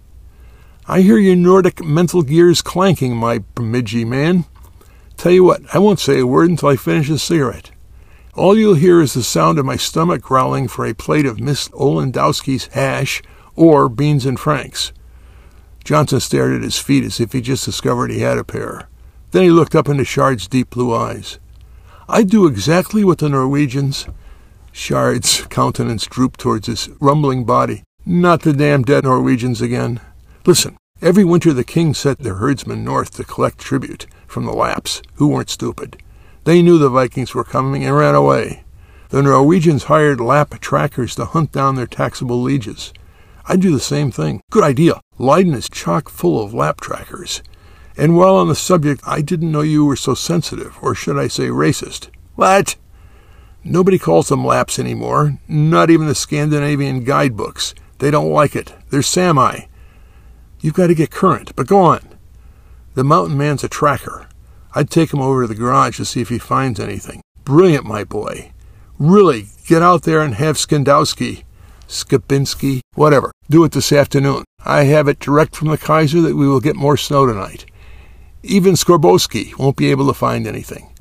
I 0.87 1.03
hear 1.03 1.19
your 1.19 1.37
Nordic 1.37 1.85
mental 1.85 2.23
gears 2.23 2.61
clanking, 2.61 3.17
my 3.17 3.45
Bemidji 3.55 4.05
man. 4.05 4.47
Tell 5.17 5.33
you 5.33 5.45
what, 5.45 5.63
I 5.73 5.79
won't 5.79 6.01
say 6.01 6.19
a 6.19 6.27
word 6.27 6.51
until 6.51 6.71
I 6.71 6.77
finish 6.77 7.09
the 7.09 7.19
cigarette. 7.19 7.71
All 8.35 8.57
you'll 8.57 8.75
hear 8.75 9.01
is 9.01 9.15
the 9.15 9.23
sound 9.23 9.59
of 9.59 9.65
my 9.65 9.77
stomach 9.77 10.23
growling 10.23 10.67
for 10.67 10.87
a 10.87 10.95
plate 10.95 11.27
of 11.27 11.41
Miss 11.41 11.69
Olendowski's 11.69 12.67
hash 12.67 13.23
or 13.59 13.89
beans 13.89 14.25
and 14.25 14.39
franks. 14.39 14.93
Johnson 15.83 16.21
stared 16.21 16.55
at 16.55 16.63
his 16.63 16.79
feet 16.79 17.03
as 17.03 17.19
if 17.19 17.33
he 17.33 17.41
just 17.41 17.65
discovered 17.65 18.11
he 18.11 18.21
had 18.21 18.39
a 18.39 18.45
pair. 18.45 18.89
Then 19.33 19.43
he 19.43 19.51
looked 19.51 19.75
up 19.75 19.89
into 19.89 20.05
Shard's 20.05 20.47
deep 20.47 20.71
blue 20.71 20.95
eyes. 20.95 21.39
I 22.09 22.23
do 22.23 22.47
exactly 22.47 23.05
what 23.05 23.19
the 23.19 23.29
Norwegians. 23.29 24.07
Shard's 24.71 25.43
countenance 25.47 26.07
drooped 26.07 26.39
towards 26.39 26.69
his 26.69 26.89
rumbling 27.01 27.45
body. 27.45 27.83
Not 28.07 28.43
the 28.43 28.53
damn 28.53 28.85
dead 28.85 29.05
Norwegians 29.05 29.61
again. 29.61 30.01
Listen, 30.47 30.77
every 31.03 31.25
winter 31.25 31.53
the 31.53 31.65
king 31.65 31.95
sent 31.95 32.21
their 32.21 32.37
herdsmen 32.37 32.85
north 32.85 33.11
to 33.17 33.25
collect 33.25 33.59
tribute 33.59 34.07
from 34.27 34.47
the 34.47 34.53
Lapps, 34.53 35.03
who 35.15 35.29
weren't 35.29 35.51
stupid. 35.51 36.01
They 36.45 36.63
knew 36.63 36.79
the 36.79 36.89
Vikings 36.89 37.35
were 37.35 37.45
coming 37.45 37.85
and 37.85 37.97
ran 37.97 38.15
away. 38.15 38.63
The 39.11 39.23
Norwegians 39.23 39.85
hired 39.85 40.21
Lapp 40.21 40.61
trackers 40.61 41.15
to 41.17 41.25
hunt 41.25 41.51
down 41.51 41.75
their 41.75 41.87
taxable 41.87 42.41
lieges. 42.41 42.93
I'd 43.51 43.63
do 43.63 43.73
the 43.73 43.81
same 43.81 44.11
thing. 44.11 44.43
Good 44.51 44.63
idea. 44.63 45.01
Leiden 45.17 45.55
is 45.55 45.71
chock 45.71 46.11
full 46.11 46.43
of 46.43 46.53
Lapp 46.53 46.83
trackers. 46.83 47.43
And 47.97 48.15
while 48.15 48.37
on 48.37 48.49
the 48.49 48.55
subject, 48.55 49.01
I 49.07 49.23
didn't 49.23 49.51
know 49.51 49.63
you 49.63 49.87
were 49.87 49.97
so 49.97 50.15
sensitive, 50.15 50.77
or 50.83 50.95
should 50.95 51.19
I 51.19 51.29
say 51.29 51.49
racist. 51.49 52.11
What? 52.35 52.77
Nobody 53.65 53.99
calls 53.99 54.29
them 54.29 54.45
Lapps 54.45 54.79
anymore, 54.79 55.39
not 55.49 55.91
even 55.91 56.07
the 56.07 56.15
Scandinavian 56.15 57.05
guidebooks. 57.05 57.75
They 57.99 58.11
don't 58.11 58.31
like 58.31 58.55
it. 58.55 58.75
They're 58.91 59.03
Sami. 59.03 59.69
You've 60.61 60.75
got 60.75 60.89
to 60.89 60.95
get 60.95 61.11
current, 61.11 61.57
but 61.57 61.67
go 61.67 61.81
on. 61.81 62.01
The 62.95 63.03
mountain 63.03 63.39
man's 63.39 63.65
a 63.65 63.69
tracker. 63.69 64.29
I'd 64.75 64.91
take 64.91 65.13
him 65.13 65.21
over 65.21 65.43
to 65.43 65.49
the 65.49 65.55
garage 65.55 65.97
to 65.97 66.05
see 66.05 66.21
if 66.21 66.29
he 66.29 66.39
finds 66.39 66.79
anything. 66.79 67.23
Brilliant, 67.45 67.87
my 67.87 68.05
boy. 68.05 68.53
Really, 68.99 69.49
get 69.67 69.83
out 69.83 70.03
there 70.03 70.21
and 70.21 70.35
have 70.35 70.57
Skandowski, 70.57 71.45
Skabinski, 71.89 72.81
whatever. 72.95 73.33
Do 73.51 73.65
it 73.65 73.73
this 73.73 73.93
afternoon. 73.93 74.45
I 74.65 74.85
have 74.85 75.09
it 75.09 75.19
direct 75.19 75.57
from 75.57 75.69
the 75.69 75.79
Kaiser 75.79 76.21
that 76.21 76.37
we 76.37 76.47
will 76.47 76.61
get 76.61 76.77
more 76.77 76.97
snow 76.97 77.27
tonight. 77.27 77.65
Even 78.43 78.75
Skorboski 78.75 79.59
won't 79.59 79.77
be 79.77 79.91
able 79.91 80.07
to 80.07 80.15
find 80.15 80.47
anything. 80.47 80.93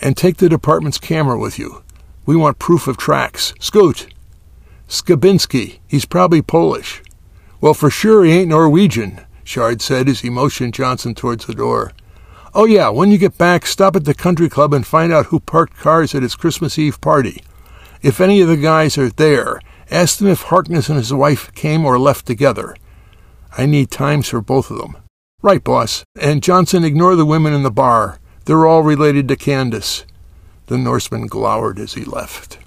And 0.00 0.16
take 0.16 0.36
the 0.36 0.48
department's 0.48 0.98
camera 0.98 1.38
with 1.38 1.58
you. 1.58 1.82
We 2.24 2.36
want 2.36 2.60
proof 2.60 2.86
of 2.86 2.96
tracks. 2.96 3.52
Scoot! 3.58 4.06
Skabinski. 4.88 5.80
He's 5.86 6.04
probably 6.04 6.40
Polish. 6.40 7.02
Well, 7.60 7.74
for 7.74 7.90
sure 7.90 8.24
he 8.24 8.32
ain't 8.32 8.48
Norwegian, 8.48 9.20
Shard 9.42 9.82
said 9.82 10.08
as 10.08 10.20
he 10.20 10.30
motioned 10.30 10.74
Johnson 10.74 11.14
towards 11.14 11.46
the 11.46 11.54
door. 11.54 11.92
Oh, 12.54 12.64
yeah, 12.64 12.88
when 12.88 13.10
you 13.10 13.18
get 13.18 13.36
back, 13.36 13.66
stop 13.66 13.96
at 13.96 14.04
the 14.04 14.14
country 14.14 14.48
club 14.48 14.72
and 14.72 14.86
find 14.86 15.12
out 15.12 15.26
who 15.26 15.40
parked 15.40 15.76
cars 15.76 16.14
at 16.14 16.22
his 16.22 16.36
Christmas 16.36 16.78
Eve 16.78 17.00
party. 17.00 17.42
If 18.00 18.20
any 18.20 18.40
of 18.40 18.48
the 18.48 18.56
guys 18.56 18.96
are 18.96 19.10
there, 19.10 19.60
ask 19.90 20.18
them 20.18 20.28
if 20.28 20.42
Harkness 20.42 20.88
and 20.88 20.98
his 20.98 21.12
wife 21.12 21.52
came 21.54 21.84
or 21.84 21.98
left 21.98 22.26
together. 22.26 22.76
I 23.56 23.66
need 23.66 23.90
times 23.90 24.28
for 24.28 24.40
both 24.40 24.70
of 24.70 24.78
them. 24.78 24.96
Right, 25.42 25.62
boss. 25.62 26.04
And 26.20 26.42
Johnson, 26.42 26.84
ignore 26.84 27.16
the 27.16 27.26
women 27.26 27.52
in 27.52 27.62
the 27.62 27.70
bar. 27.70 28.18
They're 28.44 28.66
all 28.66 28.82
related 28.82 29.28
to 29.28 29.36
Candace. 29.36 30.04
The 30.66 30.78
Norseman 30.78 31.26
glowered 31.26 31.78
as 31.78 31.94
he 31.94 32.04
left. 32.04 32.58